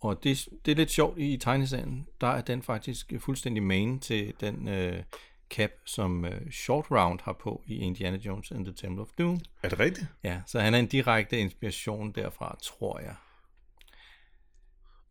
og 0.00 0.24
det, 0.24 0.48
det 0.64 0.72
er 0.72 0.76
lidt 0.76 0.90
sjovt 0.90 1.18
i 1.18 1.36
tegneserien, 1.36 2.06
der 2.20 2.26
er 2.26 2.40
den 2.40 2.62
faktisk 2.62 3.12
fuldstændig 3.18 3.62
main 3.62 4.00
til 4.00 4.32
den 4.40 4.68
øh, 4.68 5.02
cap, 5.50 5.70
som 5.84 6.24
øh, 6.24 6.50
Short 6.50 6.90
Round 6.90 7.20
har 7.22 7.32
på 7.32 7.62
i 7.66 7.76
Indiana 7.76 8.16
Jones 8.16 8.50
and 8.50 8.64
the 8.64 8.74
Temple 8.74 9.02
of 9.02 9.08
Doom. 9.18 9.40
Er 9.62 9.68
det 9.68 9.78
rigtigt? 9.78 10.06
Ja, 10.24 10.40
så 10.46 10.60
han 10.60 10.74
er 10.74 10.78
en 10.78 10.86
direkte 10.86 11.38
inspiration 11.38 12.10
derfra, 12.10 12.58
tror 12.62 13.00
jeg. 13.00 13.14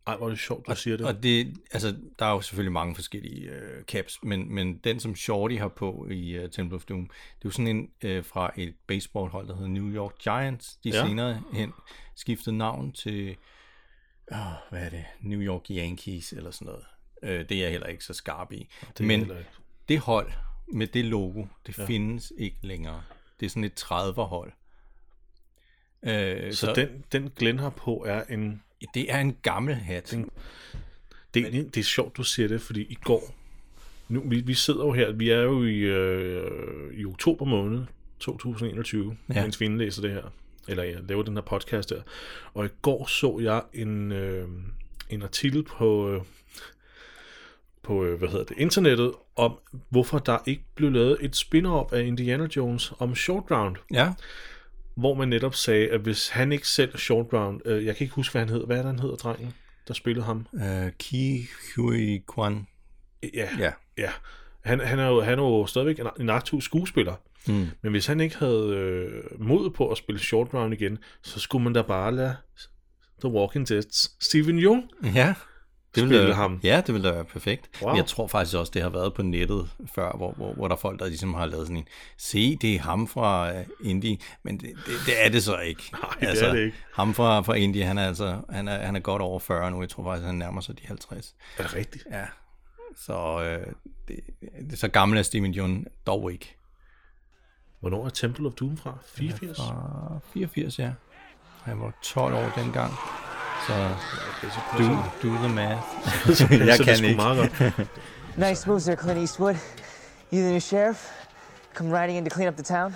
Ej, 0.08 0.16
hvor 0.16 0.26
er 0.26 0.30
det 0.30 0.38
sjovt, 0.38 0.66
du 0.66 0.76
siger 0.76 0.96
det. 0.96 1.06
Og 1.06 1.22
det, 1.22 1.56
altså, 1.72 1.96
der 2.18 2.26
er 2.26 2.30
jo 2.30 2.40
selvfølgelig 2.40 2.72
mange 2.72 2.94
forskellige 2.94 3.50
øh, 3.50 3.84
caps, 3.84 4.18
men, 4.22 4.54
men 4.54 4.78
den, 4.78 5.00
som 5.00 5.16
Shorty 5.16 5.54
har 5.54 5.68
på 5.68 6.06
i 6.10 6.30
øh, 6.30 6.50
Temple 6.50 6.76
of 6.76 6.84
Doom, 6.84 7.06
det 7.06 7.14
er 7.14 7.40
jo 7.44 7.50
sådan 7.50 7.76
en 7.76 7.90
øh, 8.02 8.24
fra 8.24 8.52
et 8.56 8.74
baseballhold, 8.86 9.48
der 9.48 9.54
hedder 9.54 9.68
New 9.68 9.94
York 9.94 10.18
Giants. 10.18 10.76
De 10.84 10.90
ja. 10.90 11.06
Senere 11.06 11.42
hen 11.52 11.72
skiftede 12.14 12.56
navn 12.56 12.92
til, 12.92 13.36
åh, 14.32 14.38
hvad 14.70 14.82
er 14.82 14.90
det, 14.90 15.04
New 15.20 15.40
York 15.40 15.70
Yankees 15.70 16.32
eller 16.32 16.50
sådan 16.50 16.66
noget. 16.66 16.84
Øh, 17.22 17.48
det 17.48 17.56
er 17.56 17.62
jeg 17.62 17.70
heller 17.70 17.86
ikke 17.86 18.04
så 18.04 18.14
skarp 18.14 18.52
i. 18.52 18.68
Det 18.98 19.06
men 19.06 19.32
det 19.88 19.98
hold 19.98 20.32
med 20.72 20.86
det 20.86 21.04
logo, 21.04 21.44
det 21.66 21.78
ja. 21.78 21.84
findes 21.84 22.32
ikke 22.38 22.58
længere. 22.62 23.02
Det 23.40 23.46
er 23.46 23.50
sådan 23.50 23.64
et 23.64 23.82
30'er-hold. 23.82 24.52
Øh, 26.02 26.52
Så, 26.52 26.66
så 26.66 26.72
den, 26.74 27.04
den 27.12 27.30
Glenn 27.30 27.58
har 27.58 27.70
på 27.70 28.04
er 28.08 28.24
en... 28.24 28.62
det 28.94 29.12
er 29.12 29.18
en 29.18 29.36
gammel 29.42 29.74
hat. 29.74 30.14
Det, 31.34 31.46
er, 31.46 31.50
det 31.50 31.76
er 31.76 31.82
sjovt, 31.84 32.16
du 32.16 32.22
siger 32.22 32.48
det, 32.48 32.60
fordi 32.60 32.80
i 32.80 32.94
går... 33.04 33.34
Nu, 34.08 34.22
vi, 34.26 34.40
vi 34.40 34.54
sidder 34.54 34.84
jo 34.84 34.92
her, 34.92 35.12
vi 35.12 35.30
er 35.30 35.40
jo 35.40 35.64
i, 35.64 35.78
øh, 35.78 36.94
i 36.94 37.04
oktober 37.04 37.44
måned 37.44 37.84
2021, 38.20 39.16
Ja. 39.28 39.34
ja. 39.34 39.42
mens 39.42 39.60
vi 39.60 39.64
indlæser 39.64 40.02
det 40.02 40.10
her. 40.10 40.32
Eller 40.68 40.82
jeg 40.82 40.96
laver 41.08 41.22
den 41.22 41.34
her 41.34 41.42
podcast 41.42 41.90
der. 41.90 42.02
Og 42.54 42.66
i 42.66 42.68
går 42.82 43.06
så 43.06 43.38
jeg 43.42 43.62
en, 43.74 44.12
øh, 44.12 44.48
en 45.10 45.22
artikel 45.22 45.62
på... 45.62 46.10
Øh, 46.10 46.20
på, 47.82 48.04
øh, 48.04 48.18
hvad 48.18 48.28
hedder 48.28 48.44
det, 48.44 48.58
internettet, 48.58 49.12
om 49.36 49.58
hvorfor 49.88 50.18
der 50.18 50.38
ikke 50.46 50.62
blev 50.74 50.92
lavet 50.92 51.16
et 51.20 51.36
spin-off 51.36 51.92
af 51.92 52.02
Indiana 52.02 52.48
Jones 52.56 52.92
om 52.98 53.14
Short 53.14 53.44
Round. 53.50 53.76
Ja, 53.92 54.12
hvor 54.98 55.14
man 55.14 55.28
netop 55.28 55.54
sagde, 55.54 55.88
at 55.88 56.00
hvis 56.00 56.28
han 56.28 56.52
ikke 56.52 56.68
selv 56.68 56.96
Short 56.98 57.26
Round, 57.32 57.60
øh, 57.64 57.84
jeg 57.84 57.96
kan 57.96 58.04
ikke 58.04 58.14
huske, 58.14 58.32
hvad 58.32 58.42
han 58.42 58.48
hedder. 58.48 58.66
Hvad 58.66 58.76
er 58.76 58.82
det, 58.82 58.90
han 58.90 58.98
hedder, 58.98 59.16
drengen? 59.16 59.54
der 59.88 59.94
spillede 59.94 60.24
ham? 60.24 60.46
Uh, 60.52 60.90
Ki 60.98 61.46
Hui 61.76 62.22
Kwan. 62.26 62.66
Ja, 63.34 63.48
Ja. 63.58 63.72
ja. 63.98 64.10
Han, 64.64 64.80
han, 64.80 64.98
er 64.98 65.06
jo, 65.08 65.20
han 65.20 65.38
er 65.38 65.42
jo 65.42 65.66
stadigvæk 65.66 65.98
en, 65.98 66.06
en 66.20 66.30
aktiv 66.30 66.60
skuespiller. 66.60 67.14
Mm. 67.46 67.66
Men 67.82 67.90
hvis 67.90 68.06
han 68.06 68.20
ikke 68.20 68.36
havde 68.36 68.74
øh, 68.74 69.40
mod 69.40 69.70
på 69.70 69.90
at 69.90 69.98
spille 69.98 70.18
Short 70.20 70.54
Round 70.54 70.74
igen, 70.74 70.98
så 71.22 71.40
skulle 71.40 71.64
man 71.64 71.72
da 71.72 71.82
bare 71.82 72.14
lade 72.14 72.36
The 73.20 73.28
Walking 73.28 73.70
Dead's 73.70 74.16
Steven 74.20 74.58
Yeun 74.58 74.90
Ja. 75.14 75.34
Det 76.02 76.08
spille 76.08 76.18
ville, 76.18 76.34
ham. 76.34 76.60
Ja, 76.62 76.82
det 76.86 76.94
ville 76.94 77.08
da 77.08 77.14
være 77.14 77.24
perfekt. 77.24 77.70
Wow. 77.82 77.90
Men 77.90 77.96
jeg 77.96 78.06
tror 78.06 78.26
faktisk 78.26 78.56
også, 78.56 78.72
det 78.74 78.82
har 78.82 78.88
været 78.88 79.14
på 79.14 79.22
nettet 79.22 79.70
før, 79.94 80.12
hvor, 80.16 80.32
hvor, 80.32 80.52
hvor 80.52 80.68
der 80.68 80.74
er 80.74 80.78
folk, 80.78 81.00
der 81.00 81.06
ligesom 81.06 81.34
har 81.34 81.46
lavet 81.46 81.66
sådan 81.66 81.76
en, 81.76 81.88
se, 82.16 82.56
det 82.56 82.74
er 82.74 82.80
ham 82.80 83.08
fra 83.08 83.50
uh, 83.50 83.64
Indie, 83.84 84.18
men 84.42 84.60
det, 84.60 84.70
det, 84.86 84.94
det 85.06 85.24
er 85.24 85.28
det 85.28 85.42
så 85.42 85.58
ikke. 85.58 85.82
Nej, 86.02 86.32
det 86.32 86.42
er 86.42 86.52
det 86.52 86.64
ikke. 86.64 86.76
Ham 86.94 87.14
fra, 87.14 87.40
fra 87.40 87.54
Indie, 87.54 87.84
han 87.84 87.98
er 87.98 88.06
altså, 88.06 88.40
han 88.50 88.68
er, 88.68 88.86
han 88.86 88.96
er 88.96 89.00
godt 89.00 89.22
over 89.22 89.38
40 89.38 89.70
nu, 89.70 89.80
jeg 89.80 89.88
tror 89.88 90.04
faktisk, 90.04 90.26
han 90.26 90.34
nærmer 90.34 90.60
sig 90.60 90.78
de 90.78 90.86
50. 90.86 91.34
Er 91.58 91.62
det 91.62 91.74
rigtigt? 91.74 92.06
Ja, 92.10 92.24
så, 92.96 93.42
øh, 93.42 93.72
det, 94.08 94.20
det, 94.70 94.78
så 94.78 94.88
gammel 94.88 95.18
er 95.18 95.22
Steven 95.22 95.54
Yeun 95.54 95.86
dog 96.06 96.32
ikke. 96.32 96.56
Hvornår 97.80 98.06
er 98.06 98.10
Temple 98.10 98.46
of 98.46 98.52
Doom 98.52 98.76
fra? 98.76 98.98
84? 99.06 99.56
Fra 99.56 100.18
84, 100.32 100.78
ja. 100.78 100.92
Han 101.62 101.80
var 101.80 101.92
12 102.02 102.34
år 102.34 102.52
dengang. 102.56 102.92
Så 103.68 103.74
Okay, 104.38 104.50
så 104.56 104.60
do, 104.78 104.84
do 105.28 105.34
the 105.36 105.48
math. 105.54 105.82
jeg 106.26 106.36
Så 106.36 106.46
det 106.50 106.68
er 106.80 106.84
kan 106.84 107.04
ikke. 107.04 107.16
meget 107.16 107.38
godt. 107.58 107.88
Nice 108.48 108.68
moves 108.68 108.84
there, 108.84 108.96
Clint 108.96 109.18
Eastwood. 109.18 109.54
You 110.32 110.38
the 110.40 110.50
new 110.50 110.60
sheriff? 110.60 111.10
Come 111.74 112.00
riding 112.00 112.18
in 112.18 112.24
to 112.24 112.30
clean 112.30 112.48
up 112.48 112.54
the 112.54 112.64
town? 112.64 112.94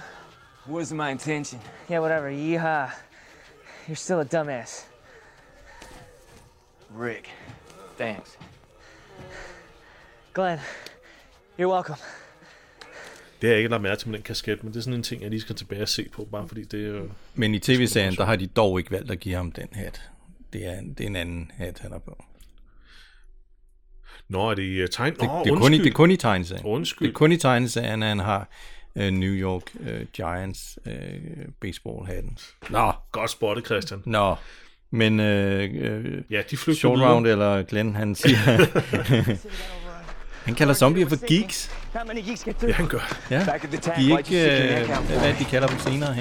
Wasn't 0.68 0.94
my 0.94 1.10
intention. 1.10 1.60
Yeah, 1.90 2.00
whatever. 2.00 2.30
Yeehaw. 2.30 2.88
You're 3.88 3.94
still 3.96 4.20
a 4.20 4.24
dumbass. 4.24 4.86
Rick, 6.98 7.28
thanks. 7.98 8.38
Glenn, 10.34 10.58
you're 11.58 11.72
welcome. 11.74 11.96
Det 13.40 13.48
har 13.48 13.54
jeg 13.54 13.58
ikke 13.58 13.68
lagt 13.70 13.82
mærke 13.82 13.98
til 14.00 14.08
med 14.08 14.18
den 14.18 14.22
kasket, 14.24 14.64
men 14.64 14.72
det 14.72 14.78
er 14.78 14.82
sådan 14.82 14.94
en 14.98 15.02
ting, 15.02 15.22
jeg 15.22 15.30
lige 15.30 15.40
skal 15.40 15.54
tilbage 15.56 15.82
og 15.82 15.88
se 15.88 16.08
på, 16.12 16.24
bare 16.32 16.48
fordi 16.48 16.64
det 16.64 16.84
er 16.84 16.88
jo... 16.98 17.08
Men 17.34 17.54
i 17.54 17.58
tv-serien, 17.58 18.14
der 18.16 18.24
har 18.24 18.36
de 18.36 18.46
dog 18.46 18.78
ikke 18.78 18.90
valgt 18.90 19.10
at 19.10 19.20
give 19.20 19.34
ham 19.34 19.52
den 19.52 19.68
hat. 19.72 20.00
Det 20.52 20.66
er, 20.66 20.80
det 20.98 21.00
er 21.00 21.06
en 21.06 21.16
anden 21.16 21.50
hat, 21.56 21.78
han 21.78 21.92
har 21.92 21.98
på. 21.98 22.24
Nå, 24.28 24.50
er 24.50 24.54
det 24.54 24.62
i 24.62 24.82
uh, 24.82 24.88
tegn? 24.88 25.14
Det, 25.14 25.22
Nå, 25.22 25.42
det, 25.44 25.52
er, 25.52 25.56
kun 25.56 25.74
i, 25.74 25.78
det 25.78 25.86
er 25.86 25.92
kun 25.92 26.10
i 26.10 26.16
tegneserien. 26.16 26.66
Undskyld. 26.66 27.08
Det 27.08 27.14
er 27.14 27.16
kun 27.18 27.32
i 27.32 27.36
tegneserien, 27.36 28.02
at 28.02 28.08
han 28.08 28.18
har 28.18 28.48
uh, 28.96 29.02
New 29.02 29.32
York 29.32 29.62
uh, 29.80 29.86
Giants 30.16 30.78
uh, 30.86 30.92
baseball-hatten. 31.60 32.38
Nå, 32.70 32.92
Godt 33.12 33.30
spottet, 33.30 33.66
Christian. 33.66 34.02
nå. 34.06 34.36
Men 34.90 35.20
uh, 35.20 35.26
uh, 35.26 36.32
Ja, 36.32 36.42
de 36.50 36.56
flygter 36.56 36.80
Short 36.80 36.98
videre. 36.98 37.12
Round 37.12 37.26
eller 37.26 37.62
Glenn, 37.62 37.94
han 37.94 38.14
siger... 38.14 38.36
han 40.44 40.54
kalder 40.54 40.74
zombier 40.74 41.08
for 41.08 41.26
geeks. 41.26 41.70
Ja, 42.62 42.72
han 42.72 42.88
gør. 42.88 42.98
Ja. 43.30 43.38
De 43.38 44.12
er 44.12 44.18
ikke... 44.18 44.84
Uh, 44.90 44.98
out 44.98 45.06
hvad 45.20 45.34
de 45.38 45.44
kalder 45.44 45.68
dem 45.68 45.78
senere 45.78 46.14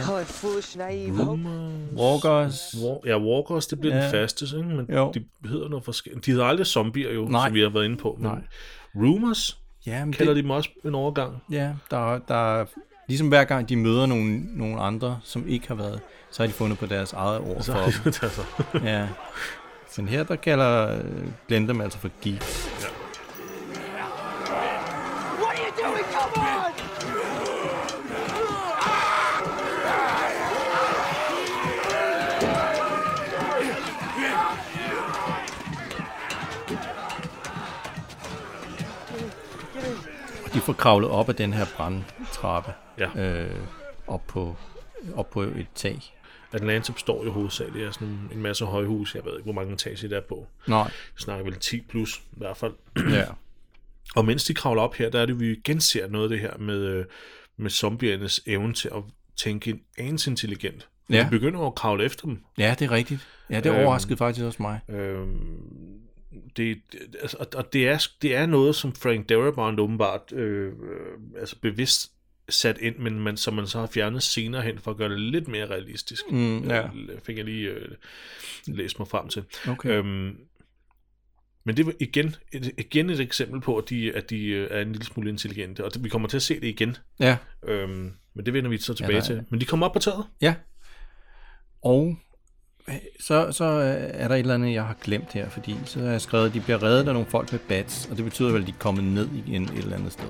naive 0.77 1.23
hope. 1.23 1.41
Walkers. 1.95 2.75
War, 2.83 2.97
ja, 3.05 3.17
Walkers, 3.19 3.67
det 3.67 3.79
bliver 3.79 3.95
Ja. 3.95 4.01
ja. 4.01 4.05
den 4.07 4.11
faste, 4.11 4.45
ikke? 4.57 4.69
men 4.69 4.85
Jo. 4.93 5.11
de 5.13 5.23
hedder 5.49 5.69
noget 5.69 5.85
forskelligt. 5.85 6.25
De 6.25 6.31
hedder 6.31 6.45
aldrig 6.45 6.67
zombier 6.67 7.13
jo, 7.13 7.25
Nej. 7.25 7.47
som 7.47 7.53
vi 7.53 7.61
har 7.61 7.69
været 7.69 7.85
inde 7.85 7.97
på. 7.97 8.15
Men 8.19 8.27
Nej. 8.31 8.41
Rumors 8.95 9.57
Ja, 9.85 10.05
men 10.05 10.13
kalder 10.13 10.33
det, 10.33 10.37
de 10.43 10.43
dem 10.43 10.51
også 10.51 10.69
en 10.85 10.95
overgang. 10.95 11.43
Ja, 11.51 11.69
der, 11.91 12.17
der 12.27 12.59
er- 12.59 12.65
ligesom 13.07 13.27
hver 13.27 13.43
gang 13.43 13.69
de 13.69 13.75
møder 13.75 14.05
nogle, 14.05 14.39
nogle 14.57 14.81
andre, 14.81 15.19
som 15.23 15.47
ikke 15.47 15.67
har 15.67 15.75
været, 15.75 15.99
så 16.31 16.43
har 16.43 16.47
de 16.47 16.53
fundet 16.53 16.79
på 16.79 16.85
deres 16.85 17.13
eget 17.13 17.39
ord 17.39 17.61
Så 17.61 17.73
for 18.29 18.73
dem. 18.73 18.85
Ja. 18.87 19.07
Men 19.97 20.07
her, 20.07 20.23
der 20.23 20.35
kalder 20.35 20.95
øh, 20.97 21.03
Glenn 21.47 21.67
dem 21.67 21.81
altså 21.81 21.99
for 21.99 22.09
geeks. 22.21 22.69
What 22.81 22.91
De 40.53 40.59
får 40.59 40.73
kravlet 40.73 41.09
op 41.09 41.29
af 41.29 41.35
den 41.35 41.53
her 41.53 41.65
brandtrappe, 41.77 42.73
ja. 42.97 43.19
øh, 43.43 43.55
op, 44.07 44.27
på, 44.27 44.55
op 45.15 45.29
på 45.29 45.41
et 45.41 45.67
tag. 45.75 45.99
Atlanta 46.53 46.91
består 46.93 47.23
jo 47.25 47.31
hovedsageligt 47.31 47.87
af 47.87 47.93
sådan 47.93 48.19
en, 48.33 48.41
masse 48.41 48.65
højhus. 48.65 49.15
Jeg 49.15 49.25
ved 49.25 49.31
ikke, 49.33 49.43
hvor 49.43 49.53
mange 49.53 49.73
etager 49.73 50.07
det 50.09 50.17
er 50.17 50.21
på. 50.29 50.47
Nej, 50.67 50.87
Vi 50.87 51.21
snakker 51.21 51.43
vel 51.43 51.55
10 51.55 51.81
plus 51.81 52.17
i 52.17 52.35
hvert 52.37 52.57
fald. 52.57 52.73
ja. 52.97 53.25
Og 54.15 54.25
mens 54.25 54.43
de 54.43 54.53
kravler 54.53 54.81
op 54.81 54.95
her, 54.95 55.09
der 55.09 55.19
er 55.21 55.25
det, 55.25 55.39
vi 55.39 55.55
genser 55.63 56.07
noget 56.07 56.23
af 56.25 56.29
det 56.29 56.39
her 56.39 56.57
med, 56.57 56.77
øh, 56.79 57.05
med 57.57 57.69
zombiernes 57.69 58.41
evne 58.45 58.73
til 58.73 58.87
at 58.95 59.03
tænke 59.35 59.69
en 59.69 59.81
anelse 59.97 60.29
intelligent. 60.31 60.87
Ja. 61.09 61.23
Vi 61.23 61.29
begynder 61.29 61.59
at 61.67 61.75
kravle 61.75 62.03
efter 62.03 62.25
dem. 62.25 62.43
ja, 62.57 62.75
det 62.79 62.85
er 62.85 62.91
rigtigt. 62.91 63.27
Ja, 63.49 63.59
det 63.59 63.69
Øhm. 63.69 63.79
overraskede 63.79 64.17
faktisk 64.17 64.45
også 64.45 64.61
mig. 64.61 64.79
Øhm, 64.89 65.99
det, 66.57 66.81
det, 66.91 67.15
altså, 67.21 67.37
og- 67.57 67.73
det 67.73 67.87
er, 67.87 68.07
det 68.21 68.35
er 68.35 68.45
noget, 68.45 68.75
som 68.75 68.95
Frank 68.95 69.29
Darabont 69.29 69.79
åbenbart 69.79 70.31
øh, 70.33 70.67
øh, 70.67 71.17
altså 71.39 71.55
bevidst 71.61 72.11
sat 72.49 72.77
ind, 72.77 72.97
men 72.97 73.19
man, 73.19 73.37
som 73.37 73.53
man 73.53 73.67
så 73.67 73.79
har 73.79 73.87
fjernet 73.87 74.23
senere 74.23 74.61
hen 74.61 74.79
for 74.79 74.91
at 74.91 74.97
gøre 74.97 75.09
det 75.09 75.19
lidt 75.19 75.47
mere 75.47 75.65
realistisk. 75.69 76.21
Mm, 76.31 76.63
ja. 76.69 76.83
Øh, 76.85 77.19
fik 77.23 77.37
jeg 77.37 77.45
lige 77.45 77.69
øh, 77.69 77.91
læst 78.67 78.99
mig 78.99 79.07
frem 79.07 79.27
til. 79.27 79.43
Okay. 79.67 79.89
Øhm, 79.89 80.37
men 81.63 81.77
det 81.77 81.85
var 81.85 81.93
igen 81.99 82.35
et, 82.51 82.71
igen 82.77 83.09
et 83.09 83.19
eksempel 83.19 83.61
på, 83.61 83.77
at 83.77 83.89
de, 83.89 84.13
at 84.15 84.29
de 84.29 84.45
øh, 84.47 84.67
er 84.71 84.81
en 84.81 84.91
lille 84.91 85.05
smule 85.05 85.29
intelligente, 85.29 85.85
og 85.85 85.93
det, 85.93 86.03
vi 86.03 86.09
kommer 86.09 86.27
til 86.27 86.37
at 86.37 86.41
se 86.43 86.55
det 86.59 86.67
igen. 86.67 86.97
Ja, 87.19 87.37
Øhm, 87.67 88.11
men 88.33 88.45
det 88.45 88.53
vender 88.53 88.69
vi 88.69 88.77
så 88.77 88.93
tilbage 88.93 89.11
der 89.11 89.15
ja, 89.15 89.21
er- 89.21 89.25
til. 89.41 89.45
Men 89.49 89.59
de 89.61 89.65
kommer 89.65 89.85
op 89.85 89.93
på 89.93 89.99
taget. 89.99 90.25
ja. 90.41 90.55
Og 91.83 92.07
øh, 92.07 92.15
så, 93.19 93.51
så 93.51 93.63
øh, 93.63 94.09
er 94.13 94.27
der 94.27 94.35
et 94.35 94.39
eller 94.39 94.53
andet, 94.53 94.73
jeg 94.73 94.83
har 94.83 94.95
glemt 95.03 95.33
her, 95.33 95.49
fordi 95.49 95.75
så 95.85 95.99
har 95.99 96.11
jeg 96.11 96.21
skrevet, 96.21 96.45
at 96.47 96.53
de 96.53 96.59
bliver 96.59 96.83
reddet 96.83 97.07
af 97.07 97.13
nogle 97.13 97.27
folk 97.29 97.51
med 97.51 97.59
bats, 97.59 98.07
og 98.11 98.17
det 98.17 98.25
betyder 98.25 98.51
vel, 98.51 98.61
at 98.61 98.67
de 98.67 98.71
er 98.71 98.75
kommet 98.79 99.03
ned 99.03 99.27
igen 99.45 99.63
et 99.63 99.69
eller 99.77 99.95
andet 99.97 100.11
sted. 100.13 100.25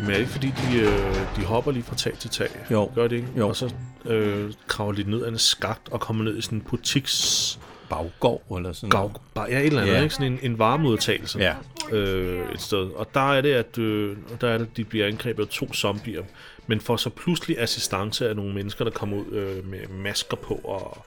Men 0.00 0.06
er 0.08 0.12
det 0.12 0.18
ikke 0.20 0.30
fordi, 0.32 0.46
de, 0.46 0.78
øh, 0.78 1.14
de 1.36 1.44
hopper 1.44 1.72
lige 1.72 1.82
fra 1.82 1.96
tag 1.96 2.12
til 2.18 2.30
tag? 2.30 2.48
Jo. 2.70 2.90
Gør 2.94 3.08
det 3.08 3.16
ikke? 3.16 3.28
Jo. 3.38 3.48
Og 3.48 3.56
så 3.56 3.74
øh, 4.04 4.52
kravler 4.66 5.04
de 5.04 5.10
ned 5.10 5.24
ad 5.24 5.28
en 5.28 5.38
skagt 5.38 5.88
og 5.90 6.00
kommer 6.00 6.24
ned 6.24 6.38
i 6.38 6.40
sådan 6.42 6.58
en 6.58 6.64
butiks... 6.70 7.58
Baggård 7.90 8.56
eller 8.56 8.72
sådan 8.72 8.90
Gav, 8.90 9.10
bare, 9.34 9.46
ja, 9.50 9.58
et 9.60 9.66
eller 9.66 9.80
andet, 9.80 9.94
Ja. 9.94 10.02
ikke? 10.02 10.14
Sådan 10.14 10.32
en, 10.32 10.38
en 10.42 10.58
varmeudtagelse 10.58 11.38
Ja. 11.38 11.54
øh, 11.92 12.52
et 12.54 12.60
sted. 12.60 12.78
Og 12.78 13.14
der 13.14 13.32
er 13.32 13.40
det, 13.40 13.52
at 13.52 13.78
øh, 13.78 14.16
der 14.40 14.48
er 14.48 14.58
det, 14.58 14.76
de 14.76 14.84
bliver 14.84 15.06
angrebet 15.06 15.42
af 15.42 15.48
to 15.48 15.72
zombier, 15.74 16.22
men 16.66 16.80
får 16.80 16.96
så 16.96 17.10
pludselig 17.10 17.60
assistance 17.60 18.28
af 18.28 18.36
nogle 18.36 18.54
mennesker, 18.54 18.84
der 18.84 18.92
kommer 18.92 19.16
ud 19.16 19.32
øh, 19.32 19.66
med 19.70 19.78
masker 19.88 20.36
på 20.36 20.54
og 20.54 21.04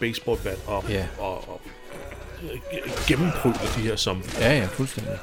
baseballbat 0.00 0.58
og, 0.66 0.84
Ja. 0.88 1.06
og, 1.18 1.48
og 1.48 1.60
øh, 2.42 2.58
gennempryler 3.06 3.58
de 3.76 3.80
her 3.80 3.96
zombier. 3.96 4.40
Ja, 4.40 4.56
ja, 4.58 4.66
fuldstændig. 4.66 5.18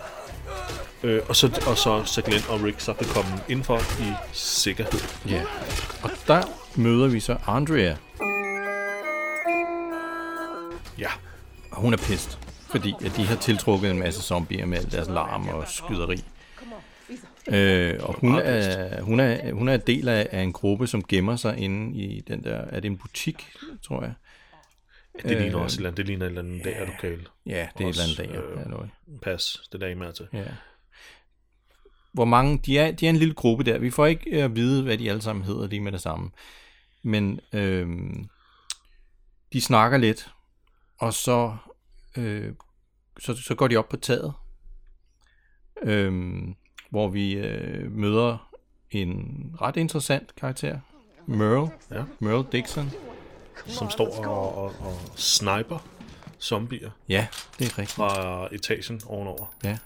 Øh, 1.03 1.21
og, 1.29 1.35
så, 1.35 1.61
og 1.67 1.77
så, 1.77 2.03
så 2.05 2.21
Glenn 2.21 2.43
og 2.49 2.63
Rick 2.63 2.79
så 2.79 2.93
kan 2.93 3.07
komme 3.07 3.31
indenfor 3.49 3.77
i 3.77 4.13
sikkerhed. 4.33 4.99
Ja. 5.29 5.41
Og 6.03 6.09
der 6.27 6.41
møder 6.75 7.07
vi 7.07 7.19
så 7.19 7.37
Andrea, 7.47 7.95
Ja, 10.99 11.09
og 11.71 11.81
hun 11.81 11.93
er 11.93 11.97
pist, 11.97 12.39
fordi 12.69 12.93
at 13.05 13.15
de 13.17 13.25
har 13.25 13.35
tiltrukket 13.35 13.91
en 13.91 13.99
masse 13.99 14.21
zombier 14.21 14.65
med 14.65 14.77
al 14.77 14.91
deres 14.91 15.07
larm 15.07 15.47
og 15.47 15.63
skyderi. 15.67 16.23
Øh, 17.47 17.99
og 18.03 18.13
hun 18.13 18.35
er, 18.35 19.01
hun, 19.01 19.19
er, 19.19 19.53
hun 19.53 19.67
er 19.67 19.77
del 19.77 20.07
af, 20.09 20.27
af 20.31 20.41
en 20.41 20.53
gruppe, 20.53 20.87
som 20.87 21.03
gemmer 21.03 21.35
sig 21.35 21.57
inde 21.57 21.97
i 21.97 22.21
den 22.27 22.43
der, 22.43 22.55
er 22.55 22.79
det 22.79 22.85
en 22.91 22.97
butik, 22.97 23.47
tror 23.87 24.01
jeg? 24.01 24.13
Det 25.21 25.37
ligner 25.41 25.57
også 25.57 25.75
et 25.75 25.77
eller 25.77 25.89
andet, 25.89 25.97
det 25.97 26.05
ligner 26.07 26.25
et 26.25 26.29
eller 26.29 26.41
andet 26.41 26.63
dag 26.63 26.87
lokal. 26.87 27.27
Ja, 27.45 27.67
det 27.77 27.83
er 27.83 27.89
et 27.89 27.93
eller 27.99 28.03
andet 28.03 28.19
Også, 28.19 28.23
dag. 28.23 28.61
øh, 28.65 28.69
noget. 28.69 28.89
Pas, 29.21 29.61
det 29.71 29.81
der 29.81 29.87
I 29.87 29.93
med 29.93 30.13
til. 30.13 30.27
Ja. 30.33 30.45
Hvor 32.13 32.25
mange, 32.25 32.57
de 32.65 32.77
er, 32.79 32.91
de 32.91 33.05
er 33.05 33.09
en 33.09 33.15
lille 33.15 33.33
gruppe 33.33 33.63
der. 33.63 33.77
Vi 33.77 33.89
får 33.91 34.05
ikke 34.05 34.29
øh, 34.37 34.43
at 34.43 34.55
vide, 34.55 34.83
hvad 34.83 34.97
de 34.97 35.09
alle 35.09 35.21
sammen 35.21 35.45
hedder 35.45 35.67
lige 35.67 35.79
med 35.81 35.91
det 35.91 36.01
samme. 36.01 36.31
Men 37.03 37.39
øhm, 37.53 38.29
de 39.53 39.61
snakker 39.61 39.97
lidt, 39.97 40.31
og 40.97 41.13
så, 41.13 41.55
øh, 42.17 42.53
så, 43.19 43.35
så 43.35 43.55
går 43.55 43.67
de 43.67 43.77
op 43.77 43.89
på 43.89 43.97
taget, 43.97 44.33
øhm, 45.83 46.55
hvor 46.89 47.07
vi 47.07 47.33
øh, 47.33 47.91
møder 47.91 48.53
en 48.91 49.35
ret 49.61 49.77
interessant 49.77 50.35
karakter, 50.35 50.79
Merle, 51.27 51.69
Ja. 51.91 52.03
Merle 52.19 52.47
Dixon. 52.51 52.91
Som 53.67 53.89
står 53.89 54.25
og, 54.25 54.55
og, 54.55 54.75
og 54.81 54.99
sniper 55.15 55.87
zombier 56.39 56.91
Ja, 57.09 57.27
det 57.59 57.65
er 57.67 57.77
rigtigt. 57.79 57.91
fra 57.91 58.47
etagen 58.51 59.01
ovenover. 59.05 59.53
Ja. 59.63 59.77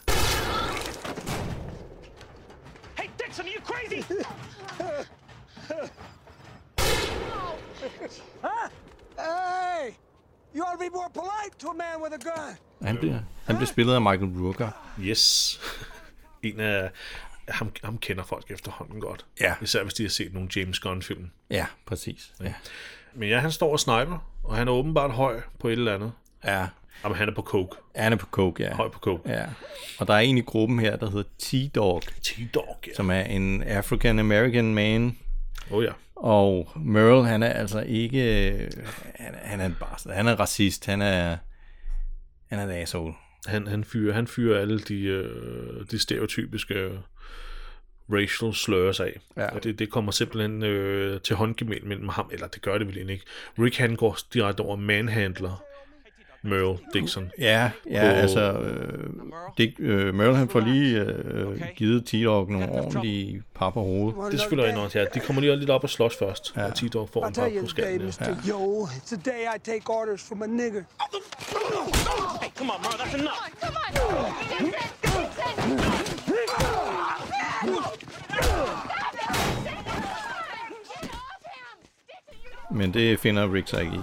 Hey, 2.98 3.10
Dixon, 3.20 3.46
are 3.46 3.54
you 3.56 3.64
crazy? 3.66 4.12
Hey! 9.18 9.92
You 10.56 10.64
ought 10.64 10.74
to 10.74 10.80
be 10.80 10.90
more 10.90 11.10
polite 11.14 11.58
to 11.60 11.70
a 11.70 11.74
man 11.74 12.02
with 12.04 12.14
a 12.14 12.18
gun. 12.18 12.58
Han 12.88 12.98
bliver, 12.98 13.20
han 13.46 13.56
bliver 13.56 13.68
spillet 13.68 13.94
af 13.94 14.02
Michael 14.02 14.32
Rooker. 14.42 14.70
Yes. 15.00 15.60
en 16.44 16.60
af... 16.60 16.92
Ham, 17.50 17.72
ham 17.84 17.98
kender 17.98 18.24
folk 18.24 18.52
efterhånden 18.52 19.02
godt. 19.02 19.26
Ja. 19.42 19.56
Især 19.62 19.84
hvis 19.84 19.94
de 19.94 20.04
har 20.04 20.10
set 20.10 20.34
nogle 20.34 20.50
James 20.56 20.80
Gunn-film. 20.80 21.32
Ja, 21.50 21.66
præcis. 21.86 22.34
Ja. 22.42 22.54
Men 23.18 23.30
ja, 23.30 23.40
han 23.40 23.52
står 23.52 23.72
og 23.72 23.80
sniper, 23.80 24.30
og 24.44 24.56
han 24.56 24.68
er 24.68 24.72
åbenbart 24.72 25.12
høj 25.12 25.42
på 25.60 25.68
et 25.68 25.72
eller 25.72 25.94
andet. 25.96 26.12
ja. 26.46 26.68
Jamen, 27.04 27.18
han 27.18 27.30
er 27.30 27.34
på 27.34 27.42
coke. 27.42 27.76
Han 27.96 28.14
er 28.14 28.18
på 28.18 28.26
coke, 28.26 28.64
ja. 28.64 28.74
Høj 28.76 28.90
på 28.90 29.00
coke. 29.00 29.30
Ja. 29.30 29.46
Og 30.00 30.08
der 30.08 30.14
er 30.14 30.20
en 30.20 30.38
i 30.38 30.42
gruppen 30.42 30.80
her, 30.80 30.96
der 30.96 31.10
hedder 31.10 31.24
T-Dog, 31.40 32.02
T-Dog, 32.02 32.78
ja. 32.88 32.92
som 32.96 33.10
er 33.12 33.22
en 33.22 33.64
African-American 33.64 34.62
man. 34.64 35.18
Oh 35.72 35.84
ja. 35.84 35.92
Og 36.16 36.72
Merle, 36.76 37.26
han 37.28 37.44
er 37.44 37.50
altså 37.50 37.80
ikke... 37.82 38.22
Han, 39.16 39.34
er- 39.34 39.48
han 39.48 39.60
er 39.60 39.66
en 39.66 39.76
bastard. 39.80 40.14
Han 40.16 40.28
er 40.28 40.36
racist. 40.40 40.86
Han 40.86 41.02
er... 41.02 41.38
Han 42.50 42.60
er 42.60 42.64
en 42.64 42.70
asshole. 42.72 43.14
Han, 43.48 43.68
han, 43.68 43.84
fyrer, 43.84 44.14
han 44.14 44.28
fyrer 44.28 44.60
alle 44.62 44.80
de, 44.80 45.02
øh, 45.04 45.86
de 45.92 46.00
stereotypiske 46.00 46.90
racial 48.12 48.54
slurs 48.54 49.00
af. 49.00 49.20
Ja. 49.38 49.50
Og 49.56 49.64
det, 49.64 49.80
det 49.80 49.90
kommer 49.92 50.12
simpelthen 50.12 50.64
øh, 50.64 51.22
til 51.22 51.36
håndgemæld 51.36 51.84
mellem 51.84 52.10
ham, 52.10 52.30
eller 52.34 52.48
det 52.48 52.62
gør 52.62 52.78
det 52.78 52.88
vel 52.88 53.10
ikke. 53.10 53.24
Rick 53.60 53.78
han 53.78 53.96
går 53.96 54.18
direkte 54.34 54.62
over 54.62 54.76
manhandler 54.76 55.64
Merle 56.42 56.78
Dixon. 56.94 57.32
Ja, 57.40 57.72
ja, 57.90 58.02
På- 58.02 58.08
altså... 58.08 58.52
Øh, 58.52 59.10
Dick, 59.58 59.76
øh, 59.80 60.16
Merle, 60.16 60.36
han 60.36 60.50
får 60.50 60.60
lige 60.60 61.00
øh, 61.02 61.62
givet 61.76 62.06
T-Dog 62.06 62.52
nogle 62.52 62.72
ordentlige 62.72 63.44
par 63.56 63.70
på 63.70 63.82
hovedet. 63.82 64.16
Det 64.32 64.34
er 64.34 64.38
selvfølgelig 64.38 64.76
noget, 64.76 64.96
ja. 64.96 65.06
De 65.14 65.20
kommer 65.20 65.42
lige 65.42 65.56
lidt 65.56 65.70
op 65.70 65.84
og 65.84 65.90
slås 65.90 66.16
først, 66.18 66.54
ja. 66.56 66.66
og 66.66 66.76
T-Dog 66.76 67.10
får 67.14 67.26
en 67.26 67.34
par 67.34 67.52
på 67.62 67.68
skallen. 67.68 68.14
Ja. 68.22 68.26
Yo. 68.50 68.86
It's 68.86 69.16
the 69.16 69.32
day 69.32 69.42
I 69.56 69.60
take 69.64 69.90
orders 69.90 70.28
from 70.28 70.42
a 70.42 70.48
nigger. 70.48 70.84
Hey, 72.42 72.50
come 72.58 72.72
on, 72.72 72.82
Merle, 72.82 72.98
that's 73.00 73.16
enough. 73.16 73.50
Come 73.62 73.78
on! 73.84 73.94
Dixon! 74.50 74.74
Dixon! 75.02 76.07
Men 82.72 82.92
det 82.92 83.20
finder 83.20 83.54
Rick 83.54 83.70
sig 83.70 83.82
ikke 83.82 83.96
i. 83.96 84.00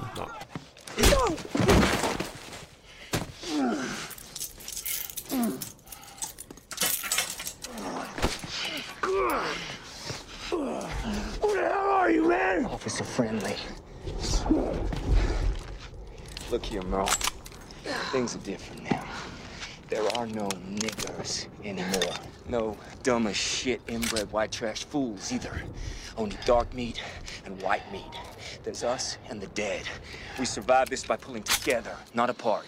Who 11.41 11.55
the 11.55 11.61
hell 11.61 11.91
are 11.91 12.11
you, 12.11 12.29
man? 12.29 12.67
Officer 12.67 13.05
friendly. 13.05 13.57
Look 16.51 16.65
here, 16.67 16.83
Merle. 16.83 17.09
Things 18.13 18.35
are 18.37 18.41
different 18.45 18.83
now. 18.91 19.05
There 19.89 20.07
are 20.17 20.27
no 20.27 20.49
niggers 20.49 21.49
anymore. 21.65 22.17
No 22.49 22.77
dumb 23.03 23.27
as 23.27 23.37
shit 23.37 23.81
inbred 23.89 24.33
white 24.33 24.53
trash 24.53 24.85
fools 24.85 25.33
either. 25.33 25.63
Only 26.17 26.37
dark 26.45 26.73
meat 26.75 27.03
and 27.45 27.61
white 27.63 27.91
meat. 27.93 28.15
There's 28.67 28.95
us 28.97 29.21
and 29.31 29.41
the 29.41 29.51
dead. 29.57 29.85
We 30.39 30.47
survive 30.47 30.87
this 30.87 31.05
by 31.05 31.17
pulling 31.21 31.45
together, 31.47 31.95
not 32.15 32.31
apart. 32.31 32.65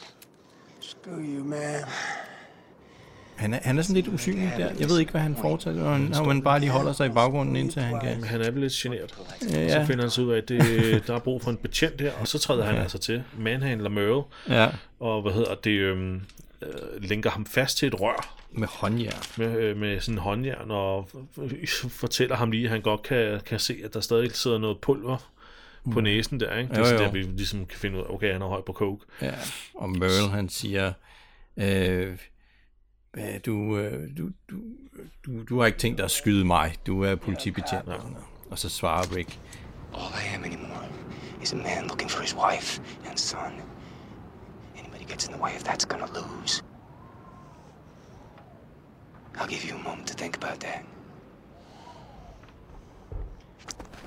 Screw 0.81 1.21
you, 1.21 1.45
man. 1.45 1.81
Han 3.37 3.55
er, 3.55 3.59
han 3.63 3.79
er 3.79 3.83
sådan 3.83 3.95
lidt 3.95 4.09
usynlig 4.09 4.53
der. 4.57 4.71
Jeg 4.81 4.89
ved 4.89 4.99
ikke, 5.01 5.11
hvad 5.11 5.21
han 5.21 5.37
foretager, 5.41 5.85
og 5.85 5.93
han, 5.93 6.15
og 6.15 6.27
man 6.27 6.43
bare 6.43 6.61
lige 6.61 6.71
holder 6.71 6.93
sig 6.93 7.07
i 7.07 7.11
baggrunden, 7.11 7.57
indtil 7.57 7.83
han 7.83 8.01
kan... 8.01 8.25
Han 8.25 8.41
er 8.41 8.51
lidt 8.51 8.73
generet. 8.73 9.15
Ja, 9.53 9.69
Så 9.81 9.87
finder 9.87 10.03
han 10.05 10.11
så 10.11 10.23
ud 10.23 10.33
af, 10.33 10.39
at 10.39 10.49
det, 10.49 11.07
der 11.07 11.15
er 11.15 11.19
brug 11.19 11.43
for 11.43 11.51
en 11.51 11.57
betjent 11.57 12.01
her, 12.01 12.13
og 12.21 12.29
så 12.29 12.39
træder 12.39 12.65
han 12.65 12.77
altså 12.77 12.99
til. 12.99 13.23
Manhandler 13.39 13.91
Merle, 13.91 14.23
ja. 14.49 14.69
og 15.01 15.23
hvad 15.23 15.33
hedder 15.33 15.55
det, 15.55 15.71
øhm, 15.71 16.21
øh, 16.63 17.03
linker 17.03 17.31
ham 17.31 17.47
fast 17.47 17.79
til 17.79 17.89
et 17.89 18.01
rør 18.01 18.37
Med 18.53 18.69
håndjern. 18.69 19.23
med, 19.37 19.57
øh, 19.57 19.77
med 19.77 20.01
sådan 20.01 20.15
en 20.15 20.19
håndjern, 20.19 20.71
og 20.71 21.09
fortæller 21.89 22.37
ham 22.37 22.51
lige, 22.51 22.65
at 22.65 22.71
han 22.71 22.81
godt 22.81 23.03
kan, 23.03 23.41
kan 23.47 23.59
se, 23.59 23.77
at 23.85 23.95
der 23.95 24.01
stadig 24.01 24.37
sidder 24.37 24.59
noget 24.59 24.79
pulver 24.79 25.31
på 25.93 26.01
næsen 26.01 26.41
der, 26.41 26.57
ikke? 26.57 26.69
Det 26.71 26.77
er 26.77 26.81
Jo, 26.81 26.85
sådan, 26.85 27.01
jo. 27.01 27.05
der 27.07 27.13
vi 27.13 27.23
ligesom 27.23 27.67
kan 27.67 27.79
finde 27.79 27.99
ud 27.99 28.03
af, 28.03 28.07
okay, 28.15 28.33
han 28.33 28.43
er 28.43 28.47
høj 28.47 28.61
på 28.67 28.73
coke. 28.73 29.05
Ja. 29.23 29.35
Og 29.75 29.91
Merle, 29.91 30.31
han 30.31 30.49
siger... 30.49 30.93
Øh, 31.57 32.19
hvad, 33.13 33.41
du, 33.41 33.77
øh, 33.79 34.09
du, 34.19 34.31
du, 34.51 34.57
du, 35.27 35.45
du 35.45 35.59
har 35.61 35.67
ikke 35.67 35.79
tænkt 35.79 35.99
dig 35.99 36.05
at 36.05 36.11
skyde 36.11 36.45
mig. 36.45 36.75
Du 36.87 37.03
er 37.05 37.15
politibetjent. 37.15 37.87
Noget. 37.87 38.17
og 38.51 38.59
så 38.59 38.69
svarer 38.69 39.17
Rick. 39.17 39.39
All 39.95 40.15
I 40.15 40.35
am 40.37 40.45
anymore 40.45 40.89
is 41.43 41.53
a 41.53 41.57
man 41.57 41.83
looking 41.89 42.11
for 42.11 42.23
his 42.23 42.35
wife 42.37 42.83
and 43.09 43.19
son. 43.19 43.53
Anybody 44.79 45.05
gets 45.13 45.27
in 45.27 45.33
the 45.33 45.43
way 45.43 45.51
of 45.57 45.63
that's 45.63 45.87
gonna 45.89 46.07
lose. 46.07 46.63
I'll 49.39 49.49
give 49.49 49.65
you 49.71 49.77
a 49.77 49.83
moment 49.89 50.07
to 50.09 50.15
think 50.15 50.37
about 50.45 50.61
that. 50.61 50.81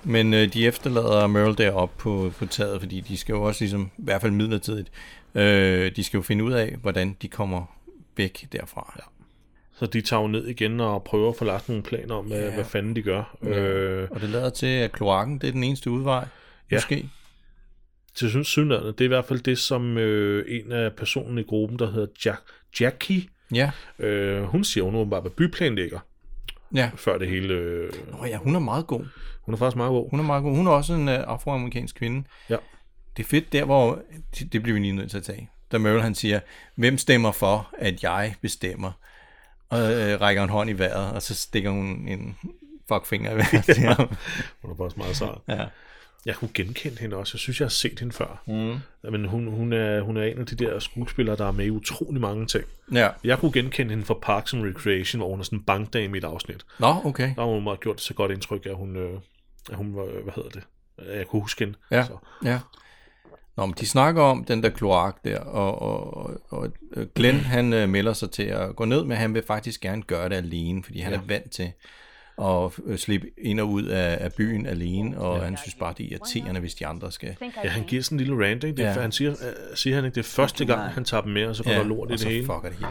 Men 0.04 0.34
øh, 0.34 0.54
de 0.54 0.68
efterlader 0.68 1.28
Merle 1.28 1.56
deroppe 1.56 1.96
på, 1.98 2.32
på 2.38 2.46
taget, 2.46 2.82
fordi 2.82 3.00
de 3.00 3.18
skal 3.18 3.34
jo 3.34 3.42
også 3.44 3.64
ligesom, 3.64 3.92
i 3.98 4.04
hvert 4.04 4.22
fald 4.22 4.32
midlertidigt, 4.32 4.92
øh, 5.36 5.92
de 5.96 6.04
skal 6.04 6.18
jo 6.18 6.22
finde 6.22 6.44
ud 6.44 6.52
af, 6.52 6.76
hvordan 6.82 7.18
de 7.22 7.28
kommer 7.28 7.76
væk 8.18 8.48
derfra. 8.52 8.94
Ja. 8.98 9.04
Så 9.80 9.86
de 9.86 10.02
tager 10.02 10.22
jo 10.22 10.28
ned 10.28 10.48
igen 10.48 10.80
og 10.80 11.04
prøver 11.04 11.30
at 11.30 11.36
få 11.36 11.46
lagt 11.46 11.70
nogle 11.70 11.84
planer 11.84 12.16
om, 12.16 12.28
ja. 12.28 12.54
hvad 12.54 12.66
fanden 12.66 12.96
de 12.96 13.02
gør. 13.02 13.38
Øh, 13.44 14.08
Og 14.12 14.22
det 14.22 14.30
lader 14.30 14.50
til, 14.50 14.66
at 14.68 14.92
kloakken 14.92 15.40
det 15.40 15.48
er 15.48 15.52
den 15.52 15.64
eneste 15.64 15.90
udvej. 15.92 16.28
Ja. 16.72 16.76
Måske. 16.76 17.10
til 18.16 18.30
synes 18.30 18.48
synligheden, 18.48 18.94
det 18.94 19.02
er 19.02 19.06
i 19.06 19.08
hvert 19.08 19.26
fald 19.26 19.40
det, 19.40 19.58
som 19.58 19.98
øh, 19.98 20.46
en 20.48 20.72
af 20.72 20.94
personerne 20.94 21.42
i 21.42 21.44
gruppen, 21.44 21.80
der 21.80 21.92
hedder 21.92 22.08
Jack, 22.26 22.42
Jackie, 22.82 23.22
Ja. 23.54 23.72
øh, 24.00 24.44
hun 24.44 24.64
siger, 24.64 24.84
hun 24.84 24.96
åbenbart 24.96 25.24
var 25.24 25.30
byplanlægger, 25.30 26.00
Ja. 26.76 26.90
før 26.96 27.18
det 27.18 27.30
hele... 27.30 27.54
Øh, 27.54 27.94
Nå 28.12 28.26
ja, 28.26 28.38
hun 28.38 28.56
er 28.56 28.60
meget 28.60 28.88
god. 28.88 29.06
hun 29.42 29.54
er 29.54 29.58
faktisk 29.58 29.78
meget 29.78 29.90
god. 29.90 30.10
Hun 30.10 30.20
er 30.20 30.24
meget 30.24 30.44
god. 30.44 30.56
Hun 30.56 30.68
er 30.68 30.72
også 30.72 30.94
en 30.94 31.08
uh, 31.08 31.14
afroamerikansk 31.14 31.96
kvinde. 31.96 32.28
Ja. 32.50 32.58
Det 33.18 33.24
er 33.24 33.28
fedt 33.28 33.54
der, 33.54 33.66
hvor... 33.66 34.02
Det, 34.40 34.54
det 34.54 34.64
bliver 34.64 34.74
vi 34.74 34.80
lige 34.80 34.96
nødt 34.96 35.10
til 35.10 35.18
at 35.18 35.24
tage. 35.24 35.50
Da 35.72 35.78
Merle 35.78 36.02
han 36.02 36.16
siger, 36.16 36.40
hvem 36.76 36.98
stemmer 36.98 37.32
for, 37.32 37.70
at 37.78 38.04
jeg 38.04 38.36
bestemmer? 38.42 38.92
Og 39.70 39.80
øh, 39.80 40.22
rækker 40.22 40.44
en 40.44 40.50
hånd 40.50 40.70
i 40.70 40.74
vejret, 40.74 41.14
og 41.14 41.22
så 41.22 41.36
stikker 41.36 41.70
hun 41.70 41.86
en 42.08 42.38
fuckfinger 42.88 43.32
i 43.32 43.36
vejret 43.36 43.66
til 43.66 43.78
ham. 43.84 43.98
Hun 44.62 44.72
er 44.72 44.76
faktisk 44.78 44.98
meget 44.98 45.16
sej. 45.16 45.36
Ja. 45.48 45.66
Jeg 46.26 46.36
kunne 46.36 46.52
genkende 46.54 47.00
hende 47.00 47.16
også. 47.16 47.32
Jeg 47.36 47.40
synes, 47.40 47.60
jeg 47.60 47.66
har 47.66 47.70
set 47.70 48.00
hende 48.00 48.14
før. 48.14 48.44
Mm. 48.48 49.12
Men 49.12 49.26
hun, 49.26 49.48
hun, 49.48 49.74
er, 49.74 50.02
hun 50.02 50.18
er 50.18 50.24
en 50.24 50.40
af 50.40 50.46
de 50.46 50.56
der 50.56 50.80
skuespillere, 50.80 51.36
der 51.36 51.48
er 51.48 51.52
med 51.52 51.66
i 51.66 51.70
utrolig 51.70 52.22
mange 52.22 52.46
ting. 52.46 52.64
ja. 52.94 53.10
Jeg 53.24 53.38
kunne 53.40 53.52
genkende 53.52 53.90
hende 53.90 54.06
fra 54.06 54.14
Parks 54.22 54.54
and 54.54 54.64
Recreation, 54.64 55.20
hvor 55.20 55.30
hun 55.30 55.40
er 55.40 55.44
sådan 55.44 55.60
en 55.60 55.64
bankdame 55.64 56.18
i 56.18 56.18
et 56.18 56.24
afsnit. 56.24 56.66
Nå, 56.80 56.96
okay. 57.06 57.36
Der 57.36 57.42
har 57.42 57.54
hun 57.54 57.64
meget 57.64 57.80
gjort 57.80 57.96
det 57.96 58.04
så 58.04 58.14
godt 58.14 58.32
indtryk, 58.32 58.66
at 58.66 58.76
hun, 58.76 58.96
øh, 58.96 59.14
at 59.70 59.76
hun 59.76 59.96
var, 59.96 60.06
hvad 60.24 60.34
hedder 60.36 60.50
det, 60.50 60.64
at 60.98 61.18
jeg 61.18 61.28
kunne 61.28 61.42
huske 61.42 61.66
hende. 61.66 61.78
Ja, 61.92 62.04
Så. 62.04 62.18
ja. 62.44 62.60
Nå, 63.58 63.66
men 63.66 63.76
de 63.80 63.86
snakker 63.88 64.22
om 64.22 64.46
den 64.46 64.64
der 64.64 64.70
kloak 64.70 65.24
der, 65.24 65.40
og, 65.40 65.82
og, 65.82 66.32
og, 66.50 66.72
Glenn, 67.16 67.40
han 67.40 67.74
øh, 67.74 67.90
melder 67.90 68.14
sig 68.14 68.32
til 68.32 68.44
at 68.44 68.76
gå 68.76 68.86
ned, 68.86 69.04
men 69.04 69.18
han 69.18 69.34
vil 69.34 69.44
faktisk 69.48 69.82
gerne 69.82 70.02
gøre 70.02 70.30
det 70.30 70.36
alene, 70.36 70.84
fordi 70.84 71.00
han 71.00 71.14
ja. 71.14 71.20
er 71.20 71.24
vant 71.28 71.52
til 71.52 71.72
at 72.42 72.72
øh, 72.86 72.98
slippe 72.98 73.28
ind 73.38 73.60
og 73.60 73.70
ud 73.70 73.84
af, 73.84 74.18
af 74.22 74.34
byen 74.34 74.66
alene, 74.66 75.18
og 75.20 75.38
ja. 75.38 75.44
han 75.44 75.58
synes 75.58 75.76
bare, 75.76 75.94
det 75.98 76.06
er 76.06 76.10
irriterende, 76.12 76.60
hvis 76.60 76.76
de 76.76 76.88
andre 76.88 77.12
skal. 77.12 77.36
Ja, 77.64 77.70
han 77.70 77.84
giver 77.84 78.04
sådan 78.04 78.16
en 78.16 78.26
lille 78.26 78.46
rant, 78.46 78.64
ikke? 78.64 78.78
Det 78.78 78.86
er, 78.86 78.94
Ja. 78.94 79.02
Han 79.02 79.12
siger, 79.12 79.32
øh, 79.32 79.76
siger 79.76 79.96
han 79.96 80.06
ikke, 80.06 80.16
det 80.16 80.22
er 80.22 80.30
første 80.30 80.66
gang, 80.66 80.82
han 80.82 81.06
tager 81.06 81.22
dem 81.22 81.32
med, 81.32 81.46
og 81.48 81.56
så 81.56 81.64
går 81.64 81.72
der 81.72 81.84
lort 81.84 82.10
i 82.10 82.14
og 82.14 82.20
det 82.20 82.28
hele. 82.28 82.46
fucker 82.46 82.62
det 82.70 82.74
hele. 82.74 82.88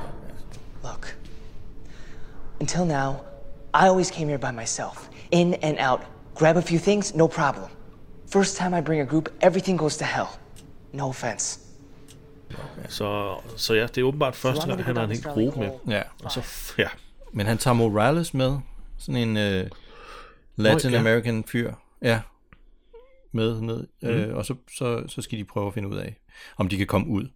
Ja. 0.82 0.88
Look, 0.88 1.16
until 2.61 2.80
now, 2.87 3.12
I 3.74 3.84
always 3.87 4.08
came 4.08 4.26
here 4.28 4.38
by 4.38 4.61
myself, 4.61 5.08
in 5.30 5.54
and 5.62 5.76
out. 5.90 6.00
Grab 6.34 6.56
a 6.56 6.61
few 6.61 6.78
things, 6.78 7.14
no 7.14 7.26
problem. 7.26 7.66
First 8.32 8.56
time 8.56 8.78
I 8.78 8.80
bring 8.80 9.00
a 9.02 9.04
group, 9.04 9.28
everything 9.42 9.78
goes 9.78 9.96
to 9.96 10.04
hell. 10.04 10.26
No 10.92 11.08
offense. 11.08 11.61
Så, 12.88 13.34
så 13.56 13.74
ja, 13.74 13.82
det 13.82 13.98
er 13.98 14.02
åbenbart 14.02 14.37
første 14.37 14.66
gang, 14.66 14.84
han 14.84 14.96
har 14.96 15.04
en 15.04 15.11
hel 15.11 15.22
gruppe 15.22 15.61
med. 15.61 15.70
Ja. 15.88 16.02
Og 16.24 16.32
så, 16.32 16.40
ja, 16.78 16.88
Men 17.32 17.46
han 17.46 17.58
tager 17.58 17.74
Morales 17.74 18.34
med, 18.34 18.58
sådan 18.98 19.28
en 19.28 19.37
øh, 19.37 19.70
Latin 20.56 20.90
ja. 20.90 20.98
American 20.98 21.44
fyr, 21.44 21.72
ja, 22.02 22.20
med 23.32 23.61
ned, 23.61 23.87
mm. 24.02 24.08
øh, 24.08 24.37
og 24.37 24.46
så, 24.46 24.54
så, 24.78 25.04
så 25.08 25.22
skal 25.22 25.38
de 25.38 25.44
prøve 25.44 25.66
at 25.66 25.74
finde 25.74 25.88
ud 25.88 25.96
af, 25.96 26.16
om 26.56 26.68
de 26.68 26.76
kan 26.76 26.87
komme 26.87 27.06
ud. 27.08 27.28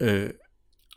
Øh, 0.00 0.30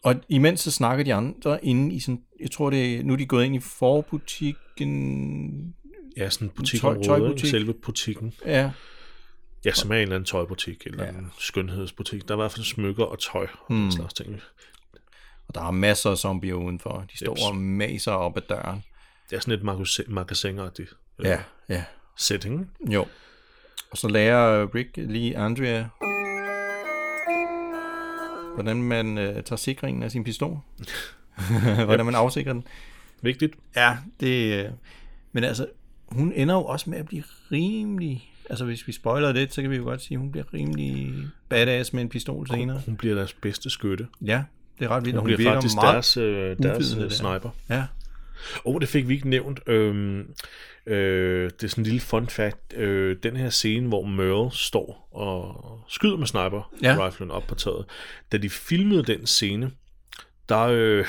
og 0.03 0.15
imens 0.29 0.59
så 0.59 0.71
snakker 0.71 1.03
de 1.05 1.13
andre 1.13 1.65
inde 1.65 1.95
i 1.95 1.99
sådan, 1.99 2.21
jeg 2.39 2.51
tror 2.51 2.69
det 2.69 3.05
nu 3.05 3.13
er 3.13 3.17
de 3.17 3.25
gået 3.25 3.45
ind 3.45 3.55
i 3.55 3.59
forbutikken, 3.59 5.75
ja 6.17 6.29
sådan 6.29 6.51
en 6.59 6.65
Tøj- 6.65 7.03
tøjbutik. 7.03 7.49
selve 7.49 7.73
butikken. 7.73 8.33
ja, 8.45 8.71
Ja, 9.65 9.71
som 9.73 9.91
er 9.91 9.95
en 9.95 10.01
eller 10.01 10.15
anden 10.15 10.25
tøjbutik, 10.25 10.83
eller 10.85 11.03
ja. 11.03 11.09
en 11.09 11.31
skønhedsbutik. 11.39 12.27
Der 12.27 12.33
er 12.33 12.37
i 12.37 12.41
hvert 12.41 12.51
fald 12.51 12.65
smykker 12.65 13.03
og 13.03 13.19
tøj 13.19 13.47
og 13.67 13.75
den 13.75 13.91
slags 13.91 14.13
ting. 14.13 14.39
og 15.47 15.55
der 15.55 15.61
er 15.67 15.71
masser 15.71 16.11
af 16.11 16.17
zombier 16.17 16.53
udenfor, 16.53 17.05
de 17.11 17.17
står 17.17 17.31
Jeps. 17.31 17.41
og 17.49 17.55
maser 17.57 18.11
op 18.11 18.37
ad 18.37 18.41
døren. 18.49 18.83
Det 19.29 19.35
er 19.35 19.39
sådan 19.39 19.53
et 19.53 19.63
magasin- 19.63 20.11
magasinagtigt 20.13 20.93
øh, 21.19 21.25
Ja, 21.25 21.39
ja, 21.69 21.83
setting. 22.17 22.71
jo. 22.91 23.05
Og 23.91 23.97
så 23.97 24.07
lærer 24.07 24.75
Rick 24.75 24.89
lige 24.97 25.37
Andrea 25.37 25.83
hvordan 28.53 28.83
man 28.83 29.17
øh, 29.17 29.43
tager 29.43 29.55
sikringen 29.55 30.03
af 30.03 30.11
sin 30.11 30.23
pistol. 30.23 30.57
hvordan 31.85 32.05
man 32.05 32.15
afsikrer 32.15 32.53
den. 32.53 32.63
Vigtigt. 33.21 33.53
Ja, 33.75 33.97
det... 34.19 34.65
Øh, 34.65 34.71
men 35.31 35.43
altså, 35.43 35.67
hun 36.07 36.33
ender 36.35 36.55
jo 36.55 36.63
også 36.65 36.89
med 36.89 36.97
at 36.97 37.05
blive 37.05 37.23
rimelig... 37.51 38.31
Altså, 38.49 38.65
hvis 38.65 38.87
vi 38.87 38.91
spoiler 38.91 39.31
det, 39.31 39.53
så 39.53 39.61
kan 39.61 39.71
vi 39.71 39.75
jo 39.75 39.83
godt 39.83 40.01
sige, 40.01 40.15
at 40.15 40.19
hun 40.19 40.31
bliver 40.31 40.53
rimelig 40.53 41.13
badass 41.49 41.93
med 41.93 42.01
en 42.01 42.09
pistol 42.09 42.47
senere. 42.47 42.81
Hun 42.85 42.95
bliver 42.97 43.15
deres 43.15 43.33
bedste 43.33 43.69
skytte. 43.69 44.07
Ja, 44.21 44.43
det 44.79 44.85
er 44.85 44.89
ret 44.89 45.05
vildt. 45.05 45.15
Hun 45.15 45.19
og 45.19 45.23
bliver 45.23 45.37
virker 45.37 45.53
faktisk 45.53 45.75
meget 45.75 45.93
deres, 45.93 46.17
øh, 46.17 46.57
deres 46.63 46.95
øh, 46.99 47.11
sniper. 47.11 47.49
Ja, 47.69 47.85
Åh, 48.65 48.75
oh, 48.75 48.81
det 48.81 48.89
fik 48.89 49.07
vi 49.07 49.13
ikke 49.13 49.29
nævnt. 49.29 49.59
Øhm, 49.67 50.19
øh, 50.85 51.49
det 51.49 51.63
er 51.63 51.67
sådan 51.67 51.81
en 51.81 51.85
lille 51.85 51.99
fun 51.99 52.27
fact. 52.27 52.73
Øh, 52.73 53.17
den 53.23 53.35
her 53.35 53.49
scene, 53.49 53.87
hvor 53.87 54.03
Merle 54.05 54.51
står 54.51 55.09
og 55.11 55.79
skyder 55.87 56.17
med 56.17 56.27
sniper 56.27 56.73
Ja. 56.83 57.05
riflen 57.07 57.31
op 57.31 57.43
på 57.47 57.55
taget. 57.55 57.85
Da 58.31 58.37
de 58.37 58.49
filmede 58.49 59.03
den 59.03 59.25
scene, 59.27 59.71
der, 60.49 60.59
øh, 60.71 61.05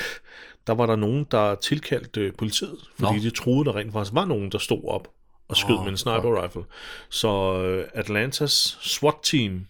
der 0.67 0.73
var 0.73 0.85
der 0.85 0.95
nogen, 0.95 1.25
der 1.31 1.55
tilkaldte 1.55 2.21
øh, 2.21 2.33
politiet, 2.37 2.77
fordi 2.99 3.17
Nå. 3.17 3.23
de 3.23 3.29
troede, 3.29 3.65
der 3.65 3.75
rent 3.75 3.93
faktisk 3.93 4.13
var 4.15 4.25
nogen, 4.25 4.51
der 4.51 4.57
stod 4.57 4.81
op 4.87 5.07
og 5.47 5.57
skød 5.57 5.75
Åh, 5.75 5.83
med 5.83 5.91
en 5.91 5.97
sniper 5.97 6.43
rifle. 6.43 6.63
Så 7.09 7.61
øh, 7.63 7.87
Atlantas 7.93 8.77
SWAT-team 8.81 9.65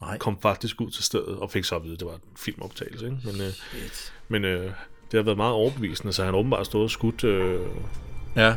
Nej. 0.00 0.18
kom 0.18 0.40
faktisk 0.40 0.80
ud 0.80 0.90
til 0.90 1.04
stedet 1.04 1.38
og 1.38 1.50
fik 1.50 1.64
så 1.64 1.76
at 1.76 1.82
vide, 1.84 1.92
at 1.92 2.00
det 2.00 2.06
var 2.08 2.14
en 2.14 2.20
filmoptagelse. 2.38 3.04
Ikke? 3.04 3.18
Men, 3.24 3.40
øh, 3.40 3.52
men 4.28 4.44
øh, 4.44 4.70
det 5.14 5.18
har 5.18 5.24
været 5.24 5.36
meget 5.36 5.52
overbevisende, 5.52 6.12
så 6.12 6.24
han 6.24 6.34
åbenbart 6.34 6.66
stået 6.66 6.84
og 6.84 6.90
skudt 6.90 7.24
øh, 7.24 7.60
ja. 8.36 8.54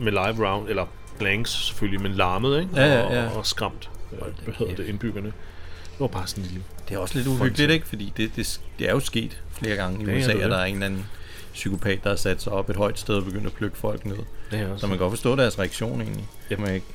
med 0.00 0.12
live 0.12 0.48
round, 0.48 0.68
eller 0.68 0.86
blanks 1.18 1.50
selvfølgelig, 1.50 2.00
men 2.02 2.12
larmet, 2.12 2.60
ikke? 2.60 2.70
Ja, 2.76 2.86
ja, 2.86 3.02
og, 3.02 3.12
ja. 3.12 3.28
og 3.28 3.46
skræmt, 3.46 3.90
øh, 4.12 4.18
hvad 4.44 4.54
hedder 4.54 4.74
det, 4.74 4.86
indbyggerne. 4.86 5.26
Det 5.26 6.00
var 6.00 6.06
bare 6.06 6.26
sådan 6.26 6.44
en 6.44 6.48
lille... 6.50 6.64
Det 6.88 6.94
er 6.94 6.98
også 6.98 7.14
lidt 7.18 7.26
uhyggeligt, 7.28 7.70
ikke? 7.70 7.86
Fordi 7.86 8.12
det, 8.16 8.36
det, 8.36 8.60
det 8.78 8.88
er 8.88 8.92
jo 8.92 9.00
sket 9.00 9.42
flere 9.52 9.76
gange 9.76 10.02
i 10.02 10.06
Ja, 10.06 10.12
ja, 10.12 10.18
USA, 10.18 10.32
at 10.32 10.50
der 10.50 10.56
er 10.56 10.64
en 10.64 10.74
eller 10.74 10.86
anden 10.86 11.06
psykopat, 11.52 12.04
der 12.04 12.08
har 12.10 12.16
sat 12.16 12.42
sig 12.42 12.52
op 12.52 12.70
et 12.70 12.76
højt 12.76 12.98
sted 12.98 13.14
og 13.14 13.24
begyndt 13.24 13.46
at 13.46 13.52
plukke 13.52 13.76
folk 13.76 14.04
ned. 14.04 14.16
Det 14.50 14.60
er 14.60 14.76
Så 14.76 14.86
man 14.86 14.96
kan 14.96 15.04
godt 15.04 15.12
forstå 15.12 15.36
deres 15.36 15.58
reaktion 15.58 16.00
egentlig. 16.00 16.28
Det 16.48 16.58
man 16.58 16.74
ikke, 16.74 16.86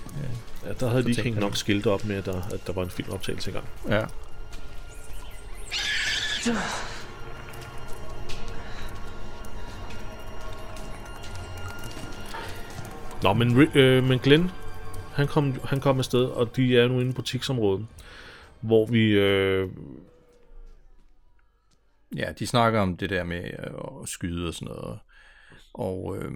Ja, 0.66 0.74
der 0.80 0.90
havde 0.90 1.04
de 1.04 1.10
ikke 1.10 1.22
hængt 1.22 1.40
nok 1.40 1.58
skilte 1.58 1.88
op 1.88 2.06
med, 2.06 2.16
at 2.16 2.26
der, 2.26 2.42
at 2.54 2.68
der 2.68 2.74
var 2.74 2.84
en 2.84 2.90
filmoptagelse 2.90 3.50
i 3.50 3.54
gang. 3.54 3.66
ja. 3.90 4.06
Nå, 13.24 13.34
men, 13.34 13.68
øh, 13.76 14.04
men 14.04 14.20
Glenn, 14.20 14.52
han 15.14 15.28
kom, 15.28 15.60
han 15.64 15.80
kom 15.80 15.98
afsted, 15.98 16.26
og 16.26 16.56
de 16.56 16.78
er 16.78 16.88
nu 16.88 17.00
inde 17.00 17.12
i 17.12 17.14
butiksområdet, 17.14 17.88
hvor 18.62 18.86
vi... 18.86 19.12
Øh, 19.12 19.70
Ja, 22.16 22.32
de 22.40 22.48
snakker 22.48 22.80
om 22.80 22.98
det 22.98 23.10
der 23.10 23.24
med 23.24 23.44
øh, 23.44 24.02
at 24.04 24.10
skyde 24.10 24.48
og 24.48 24.54
sådan 24.54 24.68
noget. 24.68 25.00
Og 25.74 26.18
øh, 26.18 26.32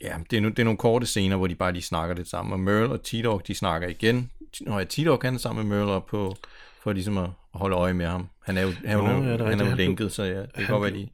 ja, 0.00 0.18
det 0.30 0.36
er, 0.36 0.40
nu, 0.40 0.48
det 0.48 0.58
er 0.58 0.64
nogle 0.64 0.78
korte 0.78 1.06
scener, 1.06 1.36
hvor 1.36 1.46
de 1.46 1.54
bare 1.54 1.72
lige 1.72 1.82
snakker 1.82 2.14
lidt 2.16 2.28
sammen. 2.28 2.52
Og 2.52 2.60
Merle 2.60 2.92
og 2.92 3.00
T-Dog, 3.06 3.46
de 3.46 3.54
snakker 3.54 3.88
igen. 3.88 4.30
Nå 4.60 4.78
ja, 4.78 4.84
T-Dog 4.84 5.20
han 5.22 5.34
er 5.34 5.38
sammen 5.38 5.68
med 5.68 5.78
Merle 5.78 6.00
på, 6.08 6.36
for 6.82 6.92
ligesom 6.92 7.18
at 7.18 7.30
holde 7.54 7.76
øje 7.76 7.94
med 7.94 8.06
ham. 8.06 8.28
Han 8.44 8.56
er 8.56 8.62
jo, 8.62 8.70
han, 8.84 8.98
Nå, 8.98 9.04
er 9.04 9.16
jo, 9.16 9.22
ja, 9.22 9.32
det 9.32 9.46
han 9.46 9.60
er 9.60 9.70
jo 9.70 9.76
lænket, 9.76 10.12
så 10.12 10.22
ja, 10.22 10.40
det 10.40 10.52
kan 10.54 10.66
godt 10.66 10.82
være, 10.82 11.08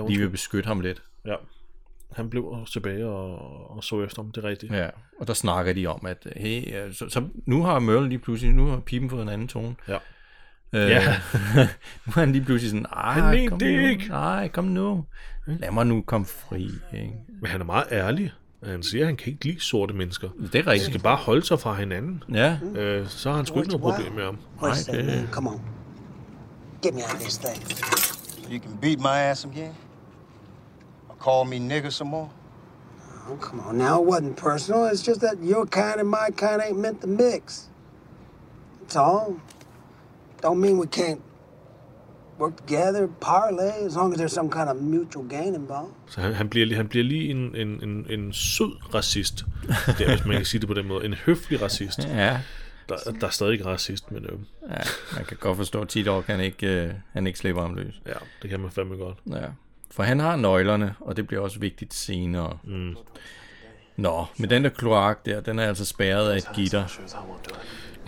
de, 0.00 0.08
de 0.08 0.18
vil 0.18 0.30
beskytte 0.30 0.66
ham 0.66 0.80
lidt. 0.80 1.02
ja, 1.26 1.34
han 2.16 2.30
blev 2.30 2.56
tilbage 2.72 3.06
og, 3.06 3.70
og 3.76 3.84
så 3.84 4.02
efter 4.02 4.22
ham, 4.22 4.32
det 4.32 4.44
er 4.44 4.48
rigtigt. 4.48 4.72
Ja, 4.72 4.88
og 5.20 5.26
der 5.26 5.34
snakker 5.34 5.72
de 5.72 5.86
om, 5.86 6.06
at 6.06 6.26
hey, 6.36 6.92
så, 6.92 7.08
så 7.08 7.22
nu 7.46 7.62
har 7.62 7.78
Merle 7.78 8.08
lige 8.08 8.18
pludselig, 8.18 8.54
nu 8.54 8.66
har 8.66 8.80
pipen 8.80 9.10
fået 9.10 9.22
en 9.22 9.28
anden 9.28 9.48
tone. 9.48 9.74
Ja. 9.88 9.96
Øh, 10.72 10.90
Ja. 10.90 11.00
nu 12.06 12.12
er 12.16 12.20
han 12.20 12.32
lige 12.32 12.44
pludselig 12.44 12.70
sådan, 12.70 12.86
Han 12.92 13.24
ej, 13.24 13.34
mente 13.34 13.48
kom 13.48 13.58
det 13.58 13.80
nu, 13.80 13.86
ikke." 13.88 14.08
nej, 14.08 14.48
kom 14.48 14.64
nu. 14.64 15.04
Lad 15.46 15.70
mig 15.70 15.86
nu 15.86 16.02
komme 16.02 16.26
fri. 16.26 16.70
Ikke? 16.94 17.12
Men 17.40 17.50
han 17.50 17.60
er 17.60 17.64
meget 17.64 17.84
ærlig. 17.92 18.32
Han 18.64 18.82
siger, 18.82 19.02
at 19.02 19.06
han 19.06 19.16
kan 19.16 19.32
ikke 19.32 19.44
lide 19.44 19.60
sorte 19.60 19.94
mennesker. 19.94 20.28
Det 20.28 20.44
er 20.44 20.48
De 20.48 20.48
skal 20.62 20.64
rigtigt. 20.70 21.02
bare 21.02 21.16
holde 21.16 21.46
sig 21.46 21.60
fra 21.60 21.74
hinanden. 21.74 22.22
Ja, 22.32 22.58
Øh, 22.74 23.06
så 23.08 23.28
har 23.30 23.36
han 23.36 23.46
sgu 23.46 23.58
ikke 23.60 23.68
noget 23.76 23.82
problem 23.82 24.12
med 24.12 24.24
ham. 24.24 24.38
Okay. 24.58 25.04
man? 25.06 25.28
Come 25.32 25.50
on. 25.50 25.60
Get 26.82 26.94
me 26.94 27.00
out 27.00 27.14
of 27.14 27.20
this 27.20 27.38
thing. 27.38 27.62
You 28.52 28.58
can 28.62 28.78
beat 28.80 28.98
my 29.00 29.30
ass 29.30 29.44
again? 29.44 29.72
Call 31.24 31.44
me 31.44 31.58
nigger 31.58 31.90
some 31.92 32.10
more? 32.10 32.30
Oh, 33.30 33.36
come 33.46 33.60
on 33.68 33.78
now. 33.78 33.94
It 34.02 34.06
wasn't 34.06 34.36
personal. 34.36 34.84
It's 34.92 35.02
just 35.08 35.20
that 35.20 35.36
your 35.42 35.64
kind 35.66 35.96
and 36.00 36.08
my 36.10 36.28
kind 36.36 36.62
ain't 36.66 36.78
meant 36.78 37.00
to 37.00 37.06
mix. 37.06 37.70
That's 38.80 38.96
all. 38.96 39.26
Don't 40.42 40.60
mean 40.60 40.78
we 40.78 40.86
can't 40.86 41.20
work 42.38 42.56
together, 42.56 43.06
parlay, 43.20 43.72
as 43.86 43.96
long 43.96 44.12
as 44.12 44.18
there's 44.18 44.32
some 44.40 44.50
kind 44.50 44.68
of 44.68 44.76
mutual 44.82 45.24
gain 45.24 45.54
involved. 45.54 45.92
Så 46.06 46.20
han, 46.20 46.34
han, 46.34 46.48
bliver, 46.48 46.66
lige- 46.66 46.76
han 46.76 46.88
bliver 46.88 47.04
lige 47.04 47.30
en, 47.30 47.56
en, 47.56 47.68
en, 47.88 48.06
en 48.10 48.32
sød 48.32 48.94
racist. 48.94 49.44
Det 49.98 50.00
er, 50.00 50.08
hvis 50.16 50.24
man 50.26 50.36
kan 50.36 50.44
sige 50.46 50.60
det 50.60 50.68
på 50.68 50.74
den 50.74 50.88
måde. 50.88 51.04
En 51.04 51.14
høflig 51.14 51.62
racist. 51.62 51.98
ja, 52.24 52.40
Der, 52.88 52.96
der 53.20 53.26
er 53.26 53.30
stadig 53.30 53.52
ikke 53.52 53.66
racist, 53.66 54.10
men 54.10 54.24
øh, 54.24 54.38
ja, 54.70 54.76
man 55.16 55.24
kan 55.24 55.36
godt 55.40 55.56
forstå, 55.56 55.80
at 55.80 55.88
T-Dog 55.88 56.24
han 56.24 56.40
ikke, 56.40 56.66
øh, 56.66 56.92
han 57.12 57.26
ikke 57.26 57.38
slipper 57.38 57.62
ham 57.62 57.74
løs. 57.74 58.02
ja, 58.06 58.12
det 58.42 58.50
kan 58.50 58.60
man 58.60 58.70
fandme 58.70 58.96
godt. 58.96 59.18
Ja. 59.30 59.46
For 59.94 60.02
han 60.02 60.20
har 60.20 60.36
nøglerne, 60.36 60.94
og 61.00 61.16
det 61.16 61.26
bliver 61.26 61.42
også 61.42 61.58
vigtigt 61.58 61.94
senere. 61.94 62.58
Mm. 62.64 62.96
Nå, 63.96 64.24
men 64.36 64.50
den 64.50 64.64
der 64.64 64.70
kloak 64.70 65.26
der, 65.26 65.40
den 65.40 65.58
er 65.58 65.68
altså 65.68 65.84
spærret 65.84 66.30
af 66.30 66.36
et 66.36 66.48
gitter. 66.54 66.84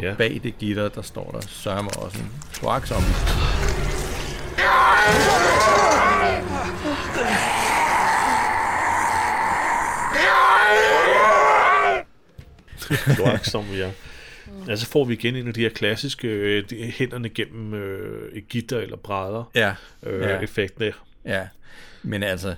Ja. 0.03 0.14
Bag 0.14 0.40
det 0.42 0.59
gitter, 0.59 0.88
der 0.88 1.03
står 1.03 1.31
der 1.31 1.40
sørme 1.40 1.88
også 1.90 2.18
en 2.18 2.33
kloak, 2.53 2.87
som 2.87 3.03
vi 13.72 13.81
er. 13.81 13.90
Ja, 14.68 14.77
så 14.77 14.87
får 14.87 15.05
vi 15.05 15.14
igen 15.14 15.37
en 15.37 15.49
af 15.49 15.55
de 15.55 15.61
her 15.61 15.68
klassiske 15.68 16.29
øh, 16.29 16.64
de, 16.70 16.92
hænderne 16.96 17.29
gennem 17.29 17.75
øh, 17.75 18.33
et 18.33 18.49
gitter 18.49 18.79
eller 18.79 18.96
brædder 18.96 19.51
Ja, 19.55 19.75
øh, 20.03 20.22
ja. 20.22 20.40
effekten. 20.40 20.92
ja. 21.25 21.49
Men 22.07 22.23
altså, 22.23 22.55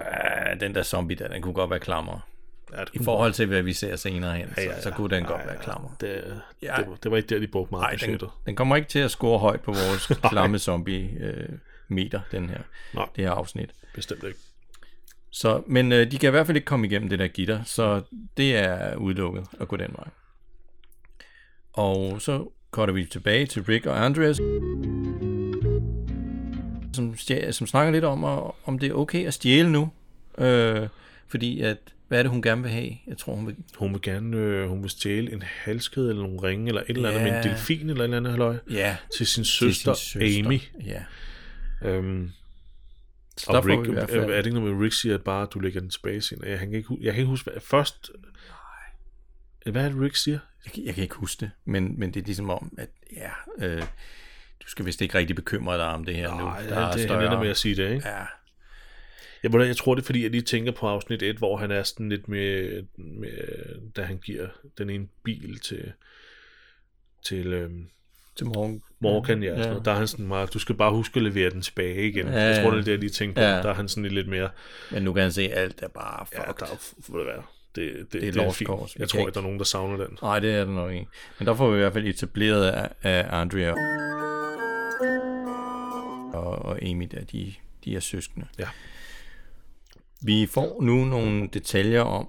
øh, 0.00 0.60
den 0.60 0.74
der 0.74 0.82
zombie 0.82 1.16
der, 1.16 1.28
den 1.28 1.42
kunne 1.42 1.54
godt 1.54 1.70
være 1.70 1.80
klammer. 1.80 2.28
Ja, 2.72 2.80
det 2.80 2.88
I 2.92 3.04
forhold 3.04 3.32
til, 3.32 3.46
hvad 3.46 3.62
vi 3.62 3.72
ser 3.72 3.96
senere 3.96 4.36
hen, 4.36 4.48
Ja, 4.56 4.62
ja, 4.62 4.76
så, 4.76 4.82
så 4.82 4.88
ja. 4.88 4.94
kunne 4.94 5.16
den 5.16 5.24
Ja, 5.24 5.28
godt 5.30 5.40
ja, 5.40 5.46
være 5.46 5.56
ja. 5.56 5.62
klammer. 5.62 5.88
Det, 6.00 6.42
Ja. 6.62 6.74
det, 6.78 6.88
var, 6.88 6.94
det 7.02 7.10
var 7.10 7.16
ikke 7.16 7.34
der, 7.34 7.40
de 7.40 7.46
brugte 7.46 7.70
meget 7.74 8.00
Nej, 8.00 8.16
den, 8.18 8.28
den 8.46 8.56
kommer 8.56 8.76
ikke 8.76 8.88
til 8.88 8.98
at 8.98 9.10
score 9.10 9.38
højt 9.38 9.60
på 9.60 9.72
vores 9.72 10.06
klamme 10.30 10.58
zombie 10.58 11.10
øh, 11.20 11.48
meter, 11.88 12.20
den 12.30 12.48
her, 12.48 12.58
Nej. 12.94 13.06
det 13.16 13.24
her 13.24 13.30
afsnit. 13.32 13.70
Bestemt 13.94 14.24
ikke. 14.24 14.38
Så, 15.30 15.62
men 15.66 15.92
øh, 15.92 16.10
de 16.10 16.18
kan 16.18 16.28
i 16.28 16.30
hvert 16.30 16.46
fald 16.46 16.56
ikke 16.56 16.66
komme 16.66 16.86
igennem 16.86 17.08
det 17.08 17.18
der 17.18 17.28
gitter, 17.28 17.62
så 17.64 18.02
det 18.36 18.56
er 18.56 18.96
udelukket 18.96 19.44
at 19.60 19.68
gå 19.68 19.76
den 19.76 19.90
vej. 19.94 20.08
Og 21.72 22.22
så 22.22 22.48
cutter 22.70 22.94
vi 22.94 23.04
tilbage 23.04 23.46
til 23.46 23.62
Rick 23.62 23.86
og 23.86 24.04
Andreas, 24.04 24.38
som, 26.94 27.14
stjæ- 27.14 27.50
som 27.52 27.66
snakker 27.66 27.92
lidt 27.92 28.04
om, 28.04 28.24
om 28.64 28.78
det 28.78 28.88
er 28.90 28.94
okay 28.94 29.26
at 29.26 29.34
stjæle 29.34 29.70
nu. 29.72 29.90
Øh, 30.38 30.88
fordi 31.28 31.60
at, 31.60 31.78
hvad 32.08 32.18
er 32.18 32.22
det, 32.22 32.30
hun 32.30 32.42
gerne 32.42 32.62
vil 32.62 32.70
have? 32.70 32.90
Jeg 33.06 33.18
tror, 33.18 33.34
hun 33.34 33.46
vil... 33.46 33.56
Hun 33.76 33.92
vil 33.92 34.02
gerne 34.02 34.36
øh, 34.36 34.68
hun 34.68 34.82
vil 34.82 34.90
stjæle 34.90 35.32
en 35.32 35.42
halskæde 35.42 36.08
eller 36.08 36.22
nogle 36.22 36.42
ringe, 36.42 36.68
eller 36.68 36.80
et 36.80 36.96
eller 36.96 37.08
andet 37.10 37.20
Ja. 37.26 37.32
med 37.32 37.44
en 37.44 37.50
delfin 37.50 37.90
eller 37.90 38.00
et 38.00 38.04
eller 38.04 38.16
andet 38.16 38.30
halløj, 38.32 38.56
Ja, 38.70 38.96
til 39.16 39.26
sin 39.26 39.44
til 39.44 39.52
søster, 39.52 39.94
sin 39.94 40.20
søster. 40.20 40.46
Amy. 40.46 40.60
Ja. 40.86 41.02
Øhm, 41.88 42.30
Så 43.36 43.52
og 43.52 43.66
Rick, 43.66 43.82
vi 43.88 43.92
hvert 43.92 44.10
er, 44.10 44.26
det 44.26 44.46
ikke 44.46 44.58
noget 44.60 44.76
med, 44.76 44.84
Rick 44.84 44.94
siger, 45.00 45.14
at 45.14 45.22
bare 45.22 45.46
du 45.46 45.58
lægger 45.60 45.80
den 45.80 45.90
tilbage 45.90 46.20
senere? 46.20 46.50
Jeg, 46.50 46.58
kan 46.58 46.72
ikke, 46.74 46.88
jeg 47.00 47.12
kan 47.12 47.20
ikke 47.20 47.30
huske, 47.30 47.50
hvad 47.50 47.60
først... 47.60 48.10
Hvad 49.70 49.84
er 49.84 49.88
det, 49.88 50.00
Rick 50.00 50.16
siger? 50.16 50.38
Jeg, 50.64 50.72
kan- 50.72 50.84
jeg 50.84 50.94
kan 50.94 51.02
ikke 51.02 51.14
huske 51.14 51.40
det, 51.40 51.50
men, 51.64 51.94
men 51.98 52.14
det 52.14 52.20
er 52.20 52.24
ligesom 52.26 52.50
om, 52.50 52.72
at 52.78 52.88
ja, 53.16 53.30
øh, 53.66 53.82
du 54.64 54.68
skal 54.70 54.86
vist 54.86 55.00
ikke 55.02 55.18
rigtig 55.18 55.36
bekymre 55.36 55.76
dig 55.78 55.86
om 55.86 56.04
det 56.04 56.14
her 56.14 56.30
nu. 56.30 56.44
Nej, 56.44 56.62
Der 56.62 56.76
er 56.76 56.80
det, 56.92 57.00
han 57.00 57.08
større- 57.08 57.24
ender 57.26 57.40
med 57.40 57.48
at 57.50 57.56
sige 57.56 57.74
det, 57.76 57.92
ikke? 57.94 58.08
Ja, 58.08 58.24
Jeg, 59.42 59.54
jeg 59.68 59.76
tror, 59.76 59.94
det 59.94 60.02
er, 60.02 60.06
fordi 60.06 60.22
jeg 60.22 60.30
lige 60.30 60.42
tænker 60.42 60.72
på 60.72 60.86
afsnit 60.88 61.22
1, 61.22 61.36
hvor 61.36 61.56
han 61.56 61.70
er 61.70 61.82
sådan 61.82 62.08
lidt 62.08 62.28
med, 62.28 62.82
med 62.96 63.30
da 63.96 64.02
han 64.02 64.18
giver 64.18 64.48
den 64.78 64.90
ene 64.90 65.08
bil 65.24 65.58
til, 65.60 65.92
til 67.26 67.46
øhm, 67.52 67.86
til 68.36 68.46
morgen. 68.46 68.82
Morgan, 69.00 69.42
ja, 69.42 69.48
ja. 69.48 69.52
Ja. 69.52 69.58
Sådan 69.58 69.70
noget. 69.72 69.84
der 69.84 69.92
er 69.92 69.96
han 69.96 70.06
sådan 70.08 70.26
meget, 70.26 70.54
du 70.54 70.58
skal 70.58 70.74
bare 70.74 70.90
huske 70.92 71.16
at 71.16 71.22
levere 71.22 71.50
den 71.50 71.62
tilbage 71.62 72.08
igen. 72.08 72.26
Ja, 72.26 72.40
jeg 72.40 72.62
tror, 72.64 72.70
ja. 72.70 72.76
det 72.76 72.80
er 72.80 72.84
det, 72.84 72.90
jeg 72.92 72.98
lige 72.98 73.10
tænkte 73.10 73.38
på. 73.40 73.44
Ja. 73.44 73.48
Der 73.62 73.68
er 73.68 73.74
han 73.74 73.88
sådan 73.88 74.10
lidt 74.10 74.28
mere, 74.28 74.50
Men 74.90 75.02
nu 75.02 75.12
kan 75.12 75.22
han 75.22 75.32
se, 75.32 75.42
at 75.42 75.58
alt 75.58 75.82
er 75.82 75.88
bare 75.88 76.26
ja, 76.32 76.38
fucked. 76.40 76.66
der 76.66 76.72
er, 76.72 77.16
det 77.18 77.26
være. 77.26 77.42
Det, 77.74 77.92
det, 77.94 78.12
det, 78.12 78.28
er 78.28 78.32
det 78.32 78.42
er 78.42 78.50
fint. 78.52 78.70
Vi 78.70 78.74
Jeg 78.98 79.08
tror 79.08 79.20
ikke- 79.20 79.30
der 79.32 79.38
er 79.40 79.42
nogen, 79.42 79.58
der 79.58 79.64
savner 79.64 79.96
den. 80.06 80.18
Nej, 80.22 80.38
det 80.38 80.54
er 80.54 80.64
det 80.64 80.74
nok 80.74 80.92
ikke. 80.92 81.06
Men 81.38 81.46
der 81.46 81.54
får 81.54 81.70
vi 81.70 81.76
i 81.76 81.78
hvert 81.80 81.92
fald 81.92 82.06
etableret 82.06 82.64
af, 82.70 82.88
af 83.02 83.26
Andrea 83.40 83.74
og, 86.32 86.44
og 86.64 86.82
Amy, 86.82 87.08
der 87.10 87.24
de, 87.24 87.54
de 87.84 87.96
er 87.96 88.00
søskende. 88.00 88.46
Ja. 88.58 88.68
Vi 90.22 90.46
får 90.46 90.82
nu 90.82 91.04
nogle 91.04 91.48
detaljer 91.54 92.00
om, 92.02 92.28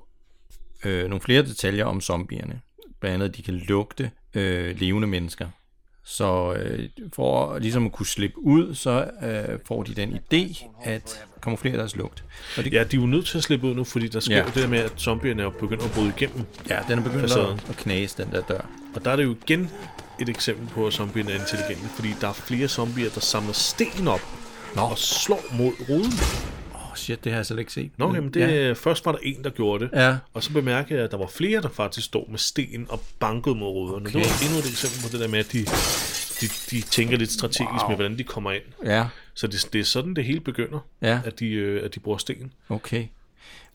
øh, 0.86 1.10
nogle 1.10 1.22
flere 1.22 1.42
detaljer 1.42 1.86
om 1.86 2.02
zombierne. 2.02 2.62
Blandt 3.00 3.14
andet, 3.14 3.30
at 3.30 3.36
de 3.38 3.42
kan 3.44 3.54
lugte 3.54 4.12
øh, 4.34 4.80
levende 4.80 5.08
mennesker. 5.08 5.48
Så 6.06 6.54
øh, 6.54 6.90
for 7.14 7.58
ligesom 7.60 7.86
at 7.86 7.92
kunne 7.92 8.06
slippe 8.06 8.40
ud, 8.40 8.76
så 8.76 9.12
øh, 9.24 9.60
får 9.66 9.84
de 9.84 9.94
den 9.96 10.14
idé 10.34 10.68
at 10.84 11.26
kamuflere 11.42 11.78
deres 11.78 11.96
lugt. 11.96 12.24
Og 12.58 12.64
det, 12.64 12.74
Ja, 12.74 12.84
de 12.84 12.98
er 12.98 13.02
jo 13.02 13.08
nødt 13.08 13.26
til 13.26 13.38
at 13.38 13.44
slippe 13.44 13.68
ud 13.68 13.76
nu, 13.76 13.84
fordi 13.84 14.08
der 14.08 14.20
sker 14.20 14.38
Ja. 14.38 14.46
det 14.46 14.56
der 14.56 14.68
med, 14.68 14.80
at 14.80 14.92
zombierne 14.98 15.44
er 15.44 15.50
begyndt 15.50 15.84
at 15.84 15.92
bryde 15.92 16.14
igennem. 16.18 16.46
ja, 16.70 16.80
den 16.88 17.00
er 17.00 17.04
begyndt 17.04 17.32
at 17.70 17.76
knæse, 17.78 18.24
den 18.24 18.32
der 18.32 18.42
dør. 18.42 18.70
Og 18.96 19.06
der 19.06 19.12
er 19.12 19.16
det 19.16 19.24
jo 19.24 19.36
igen 19.48 19.70
et 20.22 20.30
eksempel 20.30 20.68
på, 20.68 20.88
at 20.88 20.94
zombierne 20.94 21.32
er 21.32 21.40
intelligente, 21.40 21.88
fordi 21.96 22.10
der 22.22 22.28
er 22.28 22.34
flere 22.34 22.68
zombier, 22.68 23.10
der 23.10 23.20
samler 23.22 23.54
sten 23.54 24.08
op 24.08 24.22
Nå. 24.76 24.82
og 24.82 24.98
slår 24.98 25.42
mod 25.54 25.72
ruden. 25.90 26.12
Åh, 26.76 26.92
oh, 26.92 26.96
shit, 26.98 27.24
det 27.24 27.32
har 27.32 27.40
jeg 27.40 27.46
slet 27.46 27.60
ikke 27.60 27.74
set. 27.74 27.92
Nå, 27.98 28.14
jamen 28.16 28.34
det, 28.34 28.40
ja. 28.42 28.72
først 28.74 29.06
var 29.06 29.12
der 29.12 29.20
en, 29.24 29.44
der 29.44 29.50
gjorde 29.50 29.84
det, 29.86 29.92
Ja. 29.94 30.18
og 30.34 30.44
så 30.44 30.54
bemærkede 30.54 30.96
jeg, 30.96 31.06
at 31.06 31.12
der 31.12 31.18
var 31.18 31.28
flere, 31.28 31.62
der 31.62 31.70
faktisk 31.70 32.06
stod 32.06 32.30
med 32.30 32.40
sten 32.40 32.86
og 32.90 33.02
bankede 33.20 33.56
mod 33.56 33.68
ruderne. 33.68 34.10
Okay. 34.10 34.20
Det 34.20 34.28
var 34.30 34.46
endnu 34.46 34.60
et 34.60 34.66
eksempel 34.70 35.02
på 35.02 35.08
det 35.12 35.20
der 35.20 35.28
med, 35.28 35.40
at 35.40 35.52
de, 35.52 35.66
de, 36.42 36.48
de 36.72 36.82
tænker 36.82 37.18
lidt 37.18 37.32
strategisk 37.32 37.82
wow. 37.84 37.88
med, 37.90 37.96
hvordan 37.96 38.18
de 38.18 38.24
kommer 38.24 38.52
ind. 38.52 38.64
Ja, 38.86 39.08
Så 39.34 39.48
det, 39.48 39.70
det 39.74 39.80
er 39.82 39.86
sådan, 39.86 40.14
det 40.14 40.26
hele 40.26 40.40
begynder, 40.40 40.80
Ja. 41.02 41.20
at, 41.26 41.40
de, 41.40 41.48
øh, 41.48 41.86
at 41.86 41.96
de 41.96 42.00
bruger 42.00 42.18
sten. 42.18 42.52
okay. 42.70 43.06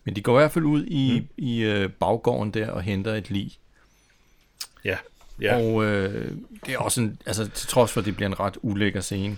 Men 0.04 0.16
de 0.16 0.22
går 0.22 0.38
i 0.38 0.40
hvert 0.42 0.52
fald 0.52 0.64
ud 0.64 0.84
i, 0.84 1.20
mm. 1.20 1.28
i 1.44 1.58
øh, 1.60 1.90
baggården 1.90 2.50
der 2.50 2.70
og 2.70 2.82
henter 2.82 3.14
et 3.14 3.30
lig. 3.30 3.52
Ja, 4.84 4.96
ja. 5.40 5.56
Og 5.56 5.84
øh, 5.84 6.30
det 6.66 6.74
er 6.74 6.78
også 6.78 7.00
en, 7.00 7.18
altså 7.26 7.48
til 7.48 7.68
trods 7.68 7.92
for, 7.92 8.00
at 8.00 8.06
det 8.06 8.16
bliver 8.16 8.28
en 8.28 8.40
ret 8.40 8.56
ulækker 8.62 9.00
scene, 9.00 9.36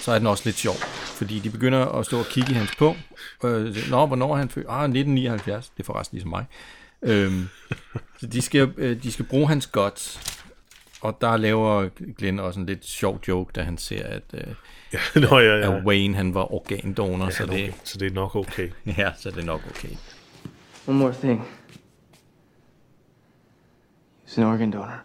så 0.00 0.12
er 0.12 0.18
den 0.18 0.26
også 0.26 0.42
lidt 0.44 0.56
sjov. 0.56 0.74
Fordi 1.04 1.38
de 1.38 1.50
begynder 1.50 1.86
at 1.86 2.06
stå 2.06 2.18
og 2.18 2.26
kigge 2.26 2.50
i 2.50 2.54
hans 2.54 2.76
punkt. 2.76 3.00
Øh, 3.44 3.76
Nå, 3.90 4.06
hvornår 4.06 4.32
er 4.32 4.38
han 4.38 4.48
født? 4.48 4.66
Ah, 4.68 4.84
1979. 4.84 5.68
Det 5.68 5.80
er 5.80 5.84
forresten 5.84 6.16
ligesom 6.16 6.30
mig. 6.30 6.44
Øhm, 7.02 7.48
så 8.20 8.26
de 8.26 8.42
skal, 8.42 8.72
øh, 8.76 9.02
de 9.02 9.12
skal 9.12 9.24
bruge 9.24 9.48
hans 9.48 9.66
guts. 9.66 10.20
Og 11.00 11.18
der 11.20 11.36
laver 11.36 11.88
Glenn 12.18 12.40
også 12.40 12.60
en 12.60 12.66
lidt 12.66 12.86
sjov 12.86 13.20
joke, 13.28 13.52
da 13.54 13.62
han 13.62 13.78
ser, 13.78 14.06
at, 14.06 14.22
øh, 14.34 14.54
ja. 14.92 14.98
Nå, 15.20 15.38
ja, 15.38 15.56
ja. 15.58 15.76
at 15.76 15.84
Wayne 15.84 16.16
han 16.16 16.34
var 16.34 16.52
organdonor. 16.54 17.30
så, 17.30 17.36
Så 17.36 17.46
det, 17.46 17.52
det, 17.52 17.74
så 17.84 17.98
det 17.98 18.06
er 18.06 18.14
nok 18.14 18.36
okay. 18.36 18.68
ja, 18.98 19.12
så 19.18 19.30
det 19.30 19.38
er 19.38 19.44
nok 19.44 19.60
okay. 19.70 19.88
One 20.86 20.98
more 20.98 21.14
thing. 21.22 21.48
He's 24.26 24.38
an 24.40 24.44
organ 24.46 24.70
donor. 24.72 25.00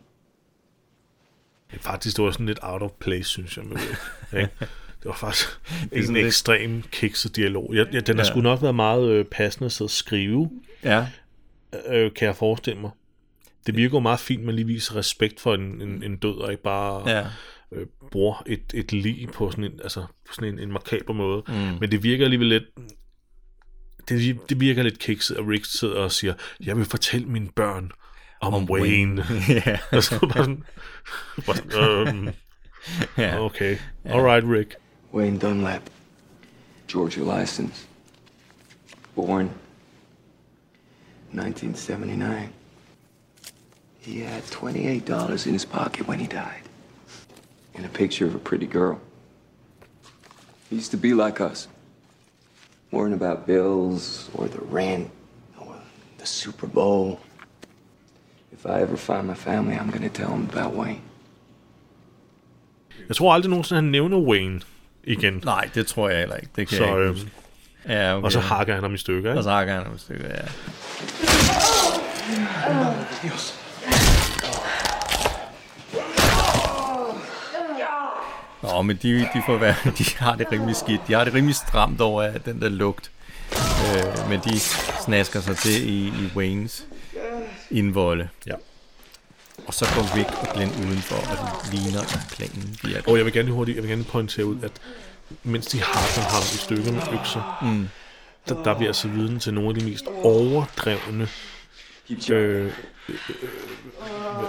Faktisk, 1.82 2.18
det 2.18 2.26
var 2.26 2.32
sådan 2.32 2.46
lidt 2.46 2.60
out 2.62 2.82
of 2.82 2.92
place, 3.00 3.24
synes 3.30 3.58
jeg. 3.58 3.66
Med 3.66 3.76
det, 3.78 3.98
ikke? 4.42 4.52
det 5.00 5.06
var 5.06 5.14
faktisk 5.14 5.48
en 5.92 6.02
sådan 6.02 6.14
lidt- 6.16 6.26
ekstrem 6.28 6.82
kikset 6.92 7.36
dialog. 7.36 7.74
Ja, 7.76 7.84
ja, 7.94 8.00
den 8.00 8.18
har 8.18 8.26
Ja. 8.26 8.30
sgu 8.32 8.42
nok 8.42 8.62
været 8.62 8.76
meget 8.76 9.10
øh, 9.12 9.26
passende 9.26 9.84
at 9.86 9.90
skrive, 9.92 10.50
Ja, 10.84 11.08
øh, 11.90 12.12
kan 12.14 12.26
jeg 12.26 12.36
forestille 12.36 12.82
mig. 12.82 12.92
Det 13.68 13.76
virker 13.76 13.96
jo 13.98 14.00
meget 14.00 14.20
fint, 14.20 14.40
at 14.40 14.46
man 14.46 14.56
lige 14.56 14.66
viser 14.66 14.96
respekt 14.96 15.40
for 15.40 15.56
en, 15.56 15.82
en, 15.82 16.04
en 16.04 16.18
død, 16.18 16.38
og 16.38 16.52
ikke 16.52 16.64
bare 16.64 17.10
ja. 17.10 17.28
øh, 17.72 17.88
bruger 18.12 18.44
et, 18.46 18.62
et 18.74 18.94
lig 18.94 19.30
på 19.34 19.52
sådan 19.52 19.64
en, 19.64 19.80
altså, 19.84 20.06
på 20.28 20.34
sådan 20.34 20.54
en, 20.54 20.60
en 20.60 20.72
makaber 20.72 21.14
måde. 21.14 21.44
Mm. 21.48 21.54
Men 21.54 21.92
det 21.92 22.04
virker 22.04 22.24
alligevel 22.26 22.48
lidt... 22.48 22.64
Det, 24.10 24.40
det 24.50 24.60
virker 24.60 24.84
lidt 24.84 25.00
kikset, 25.00 25.36
at 25.36 25.48
Rick 25.48 25.66
sidder 25.66 25.96
og 25.96 26.12
siger, 26.12 26.34
jeg 26.66 26.78
vil 26.78 26.86
fortælle 26.86 27.28
mine 27.28 27.50
børn 27.56 27.92
om, 28.42 28.54
om 28.54 28.68
Wayne. 28.70 29.26
ja. 29.66 29.78
og 29.92 30.04
så 30.04 30.20
bare 30.20 30.44
sådan, 30.44 30.64
bare 31.46 31.56
sådan 31.56 32.28
øhm, 32.28 32.34
ja. 33.18 33.40
okay, 33.42 33.78
alright 34.06 34.46
Rick. 34.46 34.76
Wayne 35.14 35.40
Dunlap, 35.40 35.82
Georgia 36.88 37.40
license. 37.42 37.88
Born 39.16 39.50
1979. 41.34 42.50
He 44.02 44.20
had 44.20 44.44
$28 44.44 45.46
in 45.48 45.54
his 45.54 45.66
pocket 45.66 46.08
when 46.08 46.20
he 46.20 46.28
died. 46.28 46.62
And 47.76 47.86
a 47.86 47.90
picture 47.90 48.26
of 48.26 48.36
a 48.36 48.40
pretty 48.40 48.66
girl. 48.66 49.00
He 50.70 50.76
used 50.76 50.92
to 50.92 50.98
be 50.98 51.14
like 51.14 51.42
us. 51.42 51.68
Worrying 52.92 53.14
about 53.14 53.46
bills 53.46 54.30
or 54.34 54.48
the 54.48 54.62
rent 54.62 55.12
or 55.60 55.76
the 56.18 56.26
Super 56.26 56.68
Bowl. 56.68 57.20
If 58.60 58.66
I 58.66 58.82
ever 58.82 58.98
find 58.98 59.24
my 59.28 59.36
family, 59.36 59.76
I'm 59.78 59.90
gonna 59.92 60.10
tell 60.10 60.28
them 60.28 60.50
about 60.54 60.74
Wayne. 60.76 61.00
Jeg 63.08 63.16
tror 63.16 63.34
aldrig 63.34 63.50
nogensinde, 63.50 63.82
han 63.82 63.92
nævner 63.92 64.18
Wayne 64.18 64.62
igen. 65.04 65.42
Nej, 65.46 65.70
det 65.76 65.88
tror 65.88 66.10
jeg 66.10 66.20
heller 66.20 66.36
ikke. 66.36 66.50
Det 66.56 66.68
kan 66.68 66.78
Så, 66.78 66.84
jeg 66.86 66.94
ikke 66.94 67.04
øh, 67.04 67.12
huske. 67.12 67.32
Ja, 67.88 68.16
okay. 68.16 68.26
Og 68.26 68.32
så 68.32 68.40
hakker 68.40 68.74
han 68.74 68.84
ham 68.84 68.94
i 68.94 68.98
stykker, 68.98 69.30
Og 69.30 69.36
ikke? 69.36 69.44
så 69.44 69.50
hakker 69.50 69.74
han 69.74 69.84
nogle 69.84 70.00
stykker, 70.00 70.28
ja. 70.28 70.46
Nå, 78.64 78.82
men 78.82 79.00
de, 79.04 79.20
de, 79.20 79.42
får 79.46 79.58
være, 79.58 79.76
de 79.98 80.06
har 80.18 80.36
det 80.36 80.52
rimelig 80.52 80.76
skidt. 80.76 81.02
De 81.08 81.14
har 81.14 81.24
det 81.24 81.34
rimelig 81.34 81.56
stramt 81.56 82.02
over 82.02 82.24
af 82.24 82.42
den 82.42 82.62
der 82.62 82.70
lugt. 82.70 83.12
Øh, 83.52 84.30
men 84.30 84.40
de 84.40 84.60
snasker 85.06 85.42
sig 85.42 85.58
til 85.58 85.90
i, 85.90 86.08
i 86.08 86.32
Waynes 86.36 86.86
indvolde. 87.72 88.30
Ja. 88.48 88.54
Og 89.68 89.74
så 89.74 89.86
går 89.96 90.16
Rick 90.18 90.30
og 90.42 90.56
Glenn 90.56 90.72
udenfor, 90.88 91.16
og 91.16 91.64
det 91.64 91.74
ligner, 91.74 92.02
at 92.02 92.20
planen 92.32 92.80
virker. 92.84 93.12
Og 93.12 93.18
jeg 93.18 93.26
vil 93.26 93.34
gerne 93.34 93.52
hurtigt, 93.52 93.76
jeg 93.76 93.84
vil 93.84 93.90
gerne 93.92 94.04
pointere 94.04 94.46
ud, 94.46 94.58
at 94.64 94.72
mens 95.44 95.66
de 95.66 95.82
hakker 95.82 96.22
ham 96.22 96.42
i 96.42 96.58
stykker 96.58 96.92
med 96.92 97.02
økser, 97.20 97.60
mm. 97.62 97.90
der, 98.50 98.64
der 98.64 98.72
er 98.72 98.80
vi 98.80 98.86
altså 98.86 99.08
viden 99.08 99.40
til 99.40 99.54
nogle 99.54 99.70
af 99.70 99.76
de 99.76 99.86
mest 99.86 100.06
overdrevne 100.24 101.28
øh, 102.30 102.30
øh, 102.30 102.66
øh, 102.66 102.72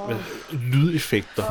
hvad- 0.06 0.16
lydeffekter 0.52 1.42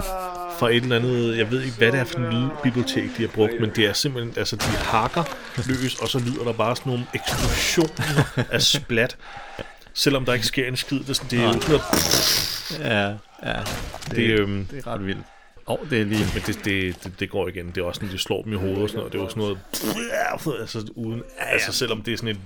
fra 0.60 0.70
et 0.70 0.76
eller 0.76 0.96
andet, 0.96 1.38
jeg 1.38 1.52
ved 1.52 1.62
ikke, 1.62 1.78
hvad 1.78 1.92
det 1.92 2.00
er 2.00 2.04
for 2.04 2.20
en 2.20 2.26
lydbibliotek, 2.26 3.18
de 3.18 3.22
har 3.22 3.28
brugt, 3.28 3.54
men 3.60 3.70
det 3.76 3.86
er 3.86 3.94
simpelthen, 3.94 4.34
altså 4.38 4.56
de 4.56 4.62
hakker 4.66 5.24
løs, 5.68 5.96
og 5.96 6.08
så 6.08 6.20
lyder 6.20 6.44
der 6.44 6.54
bare 6.54 6.76
sådan 6.76 6.90
nogle 6.92 7.06
eksplosioner 7.14 8.24
af 8.52 8.62
splat, 8.62 9.18
selvom 10.00 10.26
der 10.26 10.34
ikke 10.34 10.46
sker 10.46 10.68
en 10.68 10.78
skid. 10.78 11.00
Det 11.00 11.10
er, 11.10 11.14
sådan, 11.14 11.30
det 11.30 11.40
er 11.40 11.50
Ja, 12.80 13.08
ja. 13.52 13.60
Det, 14.08 14.16
det, 14.16 14.40
øhm, 14.40 14.66
det 14.72 14.86
er 14.86 14.88
ret 14.88 15.06
vildt. 15.06 15.22
Og 15.66 15.80
det 15.90 16.02
er 16.02 16.06
lige... 16.06 16.26
Men 16.34 16.44
det, 16.48 16.66
det, 16.66 17.04
det, 17.04 17.20
det 17.20 17.30
går 17.30 17.48
igen. 17.48 17.68
Det 17.68 17.78
er 17.78 17.86
også 17.86 18.00
sådan, 18.00 18.14
de 18.14 18.20
slår 18.20 18.42
dem 18.42 18.54
i 18.54 18.56
hovedet 18.56 18.82
og 18.82 18.90
sådan 18.90 18.98
noget. 18.98 19.14
Det 19.14 19.20
er 19.20 19.24
jo 19.24 19.30
sådan 19.30 19.42
noget... 19.42 20.60
Altså, 20.62 20.92
uden, 20.96 21.24
altså 21.38 21.72
selvom 21.72 22.02
det 22.02 22.14
er 22.14 22.18
sådan 22.18 22.30
et, 22.30 22.40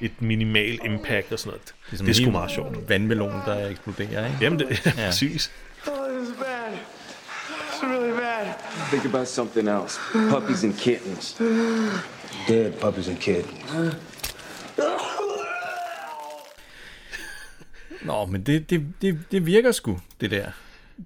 et 0.00 0.22
minimal 0.22 0.78
impact 0.84 1.32
og 1.32 1.38
sådan 1.38 1.50
noget. 1.50 1.74
Det, 1.90 2.00
det 2.00 2.08
er, 2.08 2.14
sgu 2.14 2.30
meget 2.30 2.50
sjovt. 2.50 2.88
Vandmelon, 2.88 3.32
der 3.46 3.68
eksploderer, 3.68 4.26
ikke? 4.26 4.38
Jamen, 4.40 4.58
det, 4.58 4.86
ja. 4.86 4.92
præcis. 5.06 5.50
Oh, 5.86 5.92
this 6.18 6.28
is 6.28 6.34
bad. 6.38 6.78
It's 7.70 7.86
really 7.86 8.12
bad. 8.12 8.54
Think 8.90 9.14
about 9.14 9.28
something 9.28 9.68
else. 9.68 10.00
Puppies 10.30 10.64
and 10.64 10.74
kittens. 10.78 11.36
Dead 12.48 12.72
puppies 12.72 13.08
and 13.08 13.18
kittens. 13.18 13.94
Nå, 18.04 18.26
men 18.26 18.42
det, 18.42 18.70
det, 18.70 18.94
det, 19.02 19.24
det 19.30 19.46
virker 19.46 19.72
sgu, 19.72 20.00
det 20.20 20.30
der. 20.30 20.50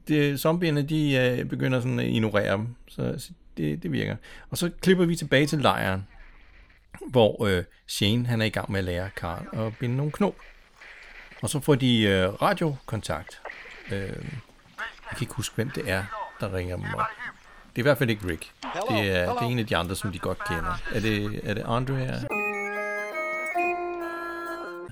Det, 0.09 0.41
zombierne, 0.41 0.83
de 0.83 1.39
uh, 1.43 1.49
begynder 1.49 1.81
sådan 1.81 1.99
at 1.99 2.07
ignorere 2.07 2.53
dem, 2.53 2.67
så, 2.89 3.15
så 3.19 3.31
det, 3.57 3.83
det 3.83 3.93
virker. 3.93 4.17
Og 4.51 4.59
så 4.59 4.71
klipper 4.81 5.05
vi 5.05 5.17
tilbage 5.17 5.47
til 5.47 5.59
lejren, 5.59 6.07
hvor 7.07 7.43
uh, 7.43 7.65
Shane, 7.87 8.27
han 8.27 8.41
er 8.41 8.47
i 8.47 8.49
gang 8.51 8.73
med 8.73 8.79
at 8.79 8.85
lære 8.85 9.11
Karl 9.17 9.67
at 9.67 9.77
binde 9.81 9.97
nogle 9.97 10.13
knop. 10.13 10.35
Og 11.43 11.51
så 11.51 11.61
får 11.61 11.75
de 11.75 12.05
uh, 12.29 12.43
radiokontakt. 12.43 13.41
Uh, 13.87 13.93
jeg 13.93 15.17
kan 15.17 15.21
ikke 15.21 15.35
huske, 15.35 15.55
hvem 15.55 15.71
det 15.71 15.91
er, 15.91 16.05
der 16.41 16.55
ringer 16.55 16.77
dem 16.77 16.85
op. 16.85 17.07
Det 17.69 17.79
er 17.79 17.83
i 17.83 17.89
hvert 17.89 17.99
fald 17.99 18.11
ikke 18.11 18.29
Rick. 18.29 18.51
Det 18.91 19.17
er, 19.17 19.33
det 19.33 19.43
er 19.43 19.49
en 19.49 19.59
af 19.59 19.67
de 19.67 19.77
andre, 19.77 19.97
som 19.97 20.13
de 20.13 20.19
godt 20.19 20.45
kender. 20.45 20.81
Er 20.95 21.01
det, 21.01 21.41
er 21.43 21.55
det 21.55 21.65
Andrea? 21.67 22.21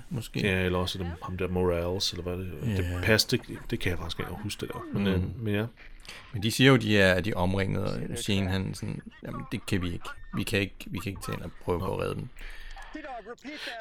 Måske. 0.09 0.39
Ja, 0.39 0.61
eller 0.61 0.79
også 0.79 0.97
dem, 0.97 1.07
ham 1.23 1.37
der 1.37 1.47
Morales, 1.47 2.11
eller 2.11 2.23
hvad 2.23 2.37
det? 2.37 2.53
Yeah. 2.63 2.77
Det 2.77 3.03
passer, 3.03 3.37
det, 3.37 3.57
det 3.69 3.79
kan 3.79 3.89
jeg 3.89 3.99
faktisk 3.99 4.19
ikke 4.19 4.31
huske 4.31 4.61
det 4.61 4.69
der. 4.73 4.85
Men, 4.93 5.03
mm. 5.03 5.09
øh, 5.09 5.43
men 5.43 5.53
ja. 5.53 5.65
Men 6.33 6.43
de 6.43 6.51
siger 6.51 6.71
jo, 6.71 6.77
de 6.77 6.99
er, 6.99 7.21
de 7.21 7.29
er 7.29 7.35
omringet, 7.35 7.83
og 7.83 8.17
Shane 8.17 8.49
han 8.49 8.73
sådan, 8.73 9.01
jamen 9.23 9.41
det 9.51 9.65
kan 9.65 9.81
vi 9.81 9.87
ikke. 9.93 10.09
Vi 10.35 10.43
kan 10.43 10.59
ikke, 10.59 10.75
vi 10.85 10.99
kan 10.99 11.09
ikke 11.09 11.21
tage 11.25 11.35
ind 11.35 11.43
og 11.43 11.51
prøve 11.63 11.79
på 11.79 11.93
at 11.93 11.99
redde 11.99 12.15
dem. 12.15 12.27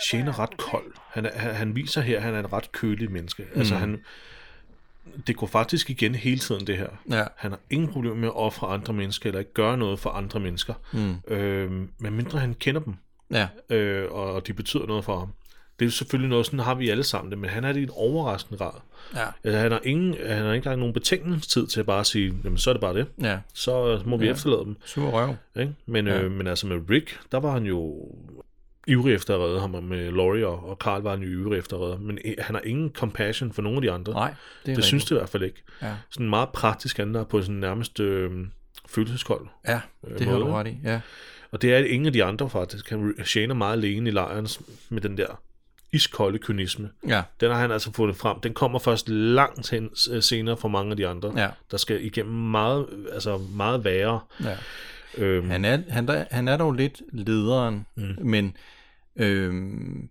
Shane 0.06 0.30
er 0.30 0.38
ret 0.38 0.56
kold. 0.56 0.92
Han, 1.10 1.26
er, 1.26 1.38
han, 1.38 1.54
han 1.54 1.76
viser 1.76 2.00
her, 2.00 2.16
at 2.16 2.22
han 2.22 2.34
er 2.34 2.38
en 2.38 2.52
ret 2.52 2.72
kølig 2.72 3.10
menneske. 3.10 3.42
Mm. 3.52 3.58
Altså 3.58 3.74
han... 3.74 4.04
Det 5.26 5.36
går 5.36 5.46
faktisk 5.46 5.90
igen 5.90 6.14
hele 6.14 6.38
tiden, 6.38 6.66
det 6.66 6.76
her. 6.76 6.88
Ja. 7.10 7.24
Han 7.36 7.50
har 7.50 7.58
ingen 7.70 7.88
problemer 7.88 8.16
med 8.16 8.28
at 8.28 8.36
ofre 8.36 8.66
andre 8.66 8.92
mennesker, 8.92 9.26
eller 9.26 9.38
ikke 9.38 9.52
gøre 9.52 9.76
noget 9.76 9.98
for 9.98 10.10
andre 10.10 10.40
mennesker. 10.40 10.74
Mm. 10.92 11.34
Øh, 11.34 11.70
men 11.98 12.14
mindre 12.14 12.38
han 12.38 12.54
kender 12.54 12.80
dem, 12.80 12.94
Ja, 13.30 13.48
øh, 13.70 14.12
og 14.12 14.46
de 14.46 14.52
betyder 14.52 14.86
noget 14.86 15.04
for 15.04 15.18
ham. 15.18 15.32
Det 15.78 15.86
er 15.86 15.90
selvfølgelig 15.90 16.30
noget, 16.30 16.46
sådan 16.46 16.58
har 16.58 16.74
vi 16.74 16.90
alle 16.90 17.04
sammen 17.04 17.30
det, 17.30 17.38
men 17.38 17.50
han 17.50 17.64
er 17.64 17.72
det 17.72 17.80
i 17.80 17.82
en 17.82 17.90
overraskende 17.92 18.58
grad. 18.58 18.72
ja, 19.14 19.26
Altså, 19.44 19.58
han 19.58 19.72
har, 19.72 19.80
ingen, 19.84 20.14
han 20.26 20.28
har 20.28 20.52
ikke 20.52 20.56
engang 20.56 20.78
nogen 20.78 20.92
betænkningstid 20.94 21.66
til 21.66 21.80
at 21.80 21.86
bare 21.86 22.04
sige, 22.04 22.34
jamen 22.44 22.58
så 22.58 22.70
er 22.70 22.74
det 22.74 22.80
bare 22.80 22.94
det. 22.94 23.06
ja. 23.22 23.38
Så 23.54 24.02
må 24.06 24.16
vi 24.16 24.26
ja. 24.26 24.32
efterlade 24.32 24.64
dem. 24.64 24.76
Sur 24.84 25.10
røv. 25.10 25.34
Ikke? 25.56 25.74
Men, 25.86 26.06
ja. 26.06 26.20
øh, 26.22 26.30
men 26.30 26.46
altså 26.46 26.66
med 26.66 26.80
Rick, 26.90 27.20
der 27.32 27.40
var 27.40 27.52
han 27.52 27.64
jo 27.64 28.08
ivrig 28.86 29.14
efter 29.14 29.34
at 29.34 29.40
redde 29.40 29.60
ham, 29.60 29.74
og 29.74 29.84
med 29.84 30.12
Laurie 30.12 30.46
og, 30.46 30.68
og 30.68 30.76
Carl 30.76 31.02
var 31.02 31.10
han 31.10 31.22
jo 31.22 31.40
ivrig 31.40 31.58
efter 31.58 31.76
at 31.76 31.82
redde 31.82 31.98
men 31.98 32.18
eh, 32.24 32.34
han 32.38 32.54
har 32.54 32.62
ingen 32.62 32.90
compassion 32.90 33.52
for 33.52 33.62
nogen 33.62 33.76
af 33.76 33.82
de 33.82 33.90
andre. 33.90 34.12
Nej, 34.12 34.28
det 34.28 34.34
er 34.34 34.34
det 34.64 34.68
rigtigt. 34.68 34.86
synes 34.86 35.04
det 35.04 35.10
i 35.10 35.18
hvert 35.18 35.28
fald 35.28 35.42
ikke. 35.42 35.62
Ja. 35.82 35.94
Sådan 36.10 36.28
meget 36.28 36.48
praktisk 36.48 36.96
han 36.96 37.14
der 37.14 37.24
på 37.24 37.42
sådan 37.42 37.54
nærmest 37.54 38.00
øh, 38.00 38.30
følelseskold. 38.88 39.46
Ja, 39.68 39.80
det 40.18 40.26
har 40.26 40.38
du 40.38 40.46
ret 40.46 40.66
i. 40.66 40.78
Ja. 40.84 41.00
Og 41.50 41.62
det 41.62 41.74
er 41.74 41.78
ingen 41.78 42.06
af 42.06 42.12
de 42.12 42.24
andre 42.24 42.50
faktisk. 42.50 42.90
Han 42.90 43.14
Shane 43.24 43.50
er 43.50 43.54
meget 43.54 43.72
alene 43.72 44.10
i 44.10 44.12
lejren 44.12 44.48
med 44.88 45.00
den 45.00 45.18
der 45.18 45.40
iskolde 45.92 46.38
kynisme. 46.38 46.90
Ja. 47.08 47.22
Den 47.40 47.50
har 47.50 47.58
han 47.58 47.70
altså 47.70 47.92
fundet 47.92 48.16
frem. 48.16 48.40
Den 48.40 48.54
kommer 48.54 48.78
først 48.78 49.08
langt 49.08 49.70
hen 49.70 49.90
øh, 50.10 50.22
senere 50.22 50.56
for 50.56 50.68
mange 50.68 50.90
af 50.90 50.96
de 50.96 51.06
andre. 51.06 51.32
Ja. 51.36 51.50
Der 51.70 51.76
skal 51.76 52.04
igennem 52.04 52.34
meget, 52.34 52.86
altså 53.12 53.38
meget 53.38 53.84
værre. 53.84 54.20
Ja. 54.44 54.56
Øhm, 55.18 55.50
Han 55.50 55.64
er, 55.64 55.78
han, 55.88 56.06
der, 56.08 56.24
han 56.30 56.48
er 56.48 56.56
dog 56.56 56.72
lidt 56.72 57.02
lederen, 57.12 57.86
mm. 57.94 58.14
men, 58.20 58.56
øhm, 59.16 60.08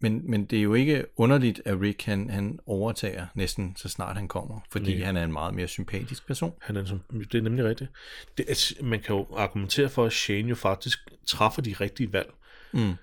men, 0.00 0.30
men 0.30 0.44
det 0.44 0.58
er 0.58 0.62
jo 0.62 0.74
ikke 0.74 1.04
underligt, 1.16 1.62
at 1.64 1.80
Rick 1.80 2.02
han, 2.04 2.30
han 2.30 2.58
overtager 2.66 3.26
næsten 3.34 3.76
så 3.76 3.88
snart 3.88 4.16
han 4.16 4.28
kommer, 4.28 4.60
fordi 4.72 4.94
Nej. 4.96 5.04
han 5.04 5.16
er 5.16 5.24
en 5.24 5.32
meget 5.32 5.54
mere 5.54 5.68
sympatisk 5.68 6.26
person. 6.26 6.52
Han 6.60 6.76
er, 6.76 6.98
det 7.32 7.34
er 7.34 7.42
nemlig 7.42 7.64
rigtigt. 7.64 7.90
Det, 8.38 8.72
man 8.82 9.00
kan 9.00 9.16
jo 9.16 9.26
argumentere 9.36 9.88
for, 9.88 10.04
at 10.04 10.12
Shane 10.12 10.48
jo 10.48 10.54
faktisk 10.54 10.98
træffer 11.26 11.62
de 11.62 11.72
rigtige 11.80 12.12
valg 12.12 12.30
Mm. 12.72 12.94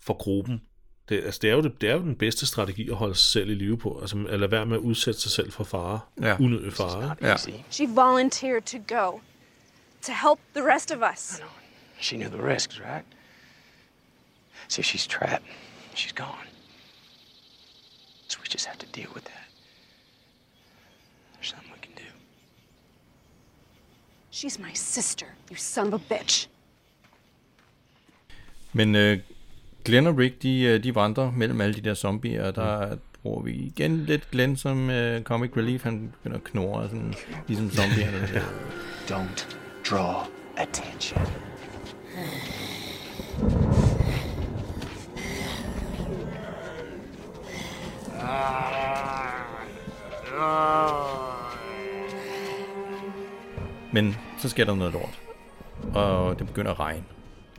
for 0.00 0.14
gruppen. 0.14 0.62
Det, 1.08 1.24
altså, 1.24 1.38
det, 1.42 1.50
er 1.50 1.54
jo 1.54 1.62
det, 1.62 1.80
det 1.80 1.90
er 1.90 1.94
jo 1.94 2.00
den 2.00 2.16
bedste 2.16 2.46
strategi 2.46 2.90
at 2.90 2.96
holde 2.96 3.14
sig 3.14 3.26
selv 3.26 3.50
i 3.50 3.54
live 3.54 3.78
på. 3.78 3.98
Altså 4.00 4.26
at 4.28 4.40
lade 4.40 4.50
være 4.50 4.66
med 4.66 4.76
at 4.76 4.80
udsætte 4.80 5.20
sig 5.20 5.30
selv 5.30 5.52
for 5.52 5.64
fare. 5.64 6.00
Ja. 6.20 6.36
Unødig 6.40 6.72
fare. 6.72 7.16
Easy. 7.22 7.48
She 7.70 7.86
volunteered 7.86 8.62
to 8.62 8.78
go. 8.78 9.20
To 10.02 10.12
help 10.12 10.38
the 10.54 10.74
rest 10.74 10.90
of 10.90 10.98
us. 11.12 11.40
She 12.00 12.16
knew 12.16 12.28
the 12.28 12.54
risks, 12.54 12.80
right? 12.80 13.04
See, 14.68 14.82
she's 14.82 15.06
trapped, 15.06 15.46
she's 15.94 16.12
gone. 16.12 16.46
So 18.28 18.38
we 18.42 18.48
just 18.48 18.66
have 18.66 18.78
to 18.78 18.86
deal 18.86 19.10
with 19.14 19.24
that. 19.24 19.46
There's 21.34 21.48
something 21.50 21.70
we 21.72 21.80
can 21.80 21.94
do. 21.94 22.10
She's 24.30 24.58
my 24.58 24.72
sister, 24.72 25.26
you 25.50 25.56
son 25.56 25.92
of 25.92 25.94
a 25.94 26.14
bitch. 26.14 26.48
Men 28.72 28.94
øh, 28.94 29.18
Glenn 29.84 30.06
og 30.06 30.18
Rick, 30.18 30.42
de, 30.42 30.62
øh, 30.62 30.84
de 30.84 30.94
vandrer 30.94 31.30
mellem 31.30 31.60
alle 31.60 31.74
de 31.74 31.80
der 31.80 31.94
zombier, 31.94 32.46
og 32.46 32.56
der 32.56 32.96
bruger 33.22 33.42
vi 33.42 33.52
igen 33.52 34.04
lidt 34.04 34.30
Glenn 34.30 34.56
som 34.56 34.90
øh, 34.90 35.22
comic 35.22 35.50
relief. 35.56 35.82
Han 35.82 36.12
begynder 36.12 36.36
at 36.36 36.44
knurre, 36.44 36.88
sådan, 36.88 37.14
ligesom 37.48 37.70
zombierne. 37.70 38.28
Don't 39.10 39.56
draw 39.90 40.14
attention. 40.56 41.22
Men 53.92 54.16
så 54.38 54.48
sker 54.48 54.64
der 54.64 54.74
noget 54.74 54.92
lort, 54.92 55.20
og 55.94 56.38
det 56.38 56.46
begynder 56.46 56.70
at 56.70 56.80
regne. 56.80 57.04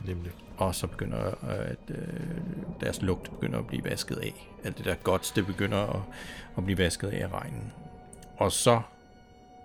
Nemlig. 0.06 0.32
Og 0.56 0.74
så 0.74 0.86
begynder 0.86 1.26
øh, 1.26 1.70
at, 1.70 1.78
øh, 1.88 1.96
deres 2.80 3.02
lugt 3.02 3.30
begynder 3.30 3.58
at 3.58 3.66
blive 3.66 3.84
vasket 3.84 4.16
af. 4.16 4.48
Alt 4.64 4.78
det 4.78 4.84
der 4.84 4.94
godt, 4.94 5.32
det 5.36 5.46
begynder 5.46 5.78
at, 5.78 6.00
at 6.56 6.64
blive 6.64 6.78
vasket 6.78 7.08
af 7.08 7.24
af 7.24 7.32
regnen. 7.32 7.72
Og 8.36 8.52
så 8.52 8.80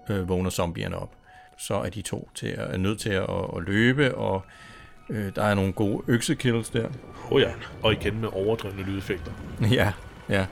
øh, 0.09 0.29
vågner 0.29 0.49
zombierne 0.49 0.97
op. 0.97 1.11
Så 1.57 1.75
er 1.75 1.89
de 1.89 2.01
to 2.01 2.29
til 2.35 2.47
at, 2.47 2.73
er 2.73 2.77
nødt 2.77 2.99
til 2.99 3.09
at, 3.09 3.29
at 3.57 3.63
løbe, 3.63 4.15
og 4.15 4.41
øh, 5.09 5.35
der 5.35 5.43
er 5.43 5.53
nogle 5.53 5.73
gode 5.73 6.03
øksekills 6.07 6.69
der. 6.69 6.89
Oh 7.31 7.41
ja, 7.41 7.51
og 7.83 7.93
igen 7.93 8.21
med 8.21 8.29
overdrevne 8.33 8.83
lydeffekter. 8.83 9.31
ja, 9.71 9.93
ja. 10.29 10.45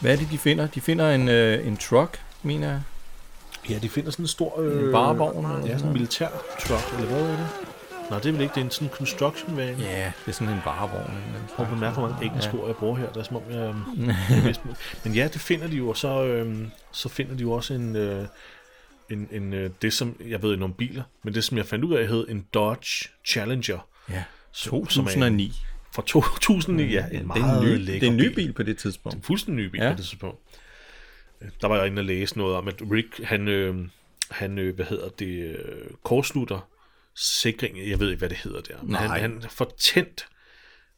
Hvad 0.00 0.12
er 0.12 0.16
det, 0.16 0.28
de 0.30 0.38
finder? 0.38 0.66
De 0.66 0.80
finder 0.80 1.10
en, 1.10 1.28
øh, 1.28 1.66
en 1.66 1.76
truck, 1.76 2.20
mener 2.42 2.68
jeg. 2.68 2.80
Ja, 3.70 3.78
de 3.78 3.88
finder 3.88 4.10
sådan 4.10 4.22
en 4.22 4.28
stor... 4.28 4.60
Øh, 4.60 4.82
En 4.86 4.92
varevogn 4.92 5.46
eller 5.46 5.66
Ja, 5.66 5.72
sådan 5.72 5.86
en 5.86 5.92
militær 5.92 6.28
truck, 6.60 6.94
eller 6.98 7.06
hvad 7.10 7.22
er 7.22 7.36
det? 7.36 7.48
Nej, 8.10 8.18
det 8.18 8.28
er 8.28 8.32
vel 8.32 8.40
ikke. 8.40 8.54
Det 8.54 8.60
er 8.60 8.64
en 8.64 8.70
sådan 8.70 8.88
construction 8.88 9.56
van. 9.56 9.74
Ja, 9.78 10.12
det 10.26 10.28
er 10.28 10.32
sådan 10.32 10.54
en 10.54 10.60
varevogn. 10.64 11.10
Prøv 11.56 11.66
at 11.66 11.72
bemærke, 11.72 11.98
hvor 11.98 12.08
mange 12.08 12.24
engelske 12.26 12.52
ord 12.58 12.66
jeg 12.66 12.76
bruger 12.76 12.96
her. 12.96 13.06
Det 13.08 13.16
er 13.16 13.22
som 13.22 13.36
om, 13.36 13.42
jeg... 13.50 13.74
jeg 14.30 14.44
det. 14.44 14.60
Men 15.04 15.14
ja, 15.14 15.28
det 15.32 15.40
finder 15.40 15.66
de 15.66 15.76
jo, 15.76 15.88
og 15.88 15.96
så, 15.96 16.24
øhm, 16.24 16.70
så 16.92 17.08
finder 17.08 17.34
de 17.34 17.40
jo 17.42 17.52
også 17.52 17.74
en... 17.74 17.96
Øh, 17.96 18.26
en, 19.10 19.28
en 19.32 19.52
øh, 19.52 19.70
det 19.82 19.92
som, 19.92 20.16
jeg 20.28 20.42
ved 20.42 20.52
ikke 20.52 20.64
om 20.64 20.72
biler, 20.72 21.02
men 21.22 21.34
det 21.34 21.44
som 21.44 21.56
jeg 21.58 21.66
fandt 21.66 21.84
ud 21.84 21.94
af, 21.94 22.08
hed 22.08 22.26
en 22.28 22.46
Dodge 22.54 23.08
Challenger 23.26 23.78
Ja, 24.10 24.22
som- 24.52 24.70
som 24.90 25.04
er 25.06 25.26
en- 25.26 25.34
2009. 25.92 25.94
fra 25.94 26.02
2009. 26.02 26.92
Ja, 26.92 27.04
en 27.04 27.10
det, 27.10 27.20
er 27.20 27.24
meget 27.24 27.62
en 27.62 27.68
ny, 27.80 27.86
det 27.86 28.02
er 28.02 28.06
en 28.10 28.16
ny 28.16 28.26
bil. 28.26 28.34
bil 28.34 28.52
på 28.52 28.62
det 28.62 28.78
tidspunkt. 28.78 29.16
En 29.16 29.22
fuldstændig 29.22 29.64
ny 29.64 29.68
bil 29.70 29.78
Ja. 29.80 29.86
ja. 29.86 29.92
på 29.92 29.96
det 29.96 30.04
tidspunkt. 30.04 30.38
Der 31.60 31.66
var 31.68 31.76
jeg 31.76 31.86
inde 31.86 32.00
og 32.00 32.04
læse 32.04 32.38
noget 32.38 32.56
om, 32.56 32.68
at 32.68 32.74
Rick, 32.92 33.22
han, 33.24 33.48
øh, 33.48 33.74
han 34.30 34.58
øh, 34.58 34.74
hvad 34.74 34.84
hedder 34.86 35.08
det, 35.08 35.26
øh, 35.26 35.90
kortslutter 36.04 36.68
sikring, 37.16 37.90
jeg 37.90 38.00
ved 38.00 38.08
ikke, 38.10 38.18
hvad 38.18 38.28
det 38.28 38.38
hedder 38.38 38.60
der, 38.60 38.74
men 38.82 38.90
Nej. 38.90 39.18
han, 39.18 39.18
han 39.40 39.50
får 39.50 39.72
tændt 39.78 40.26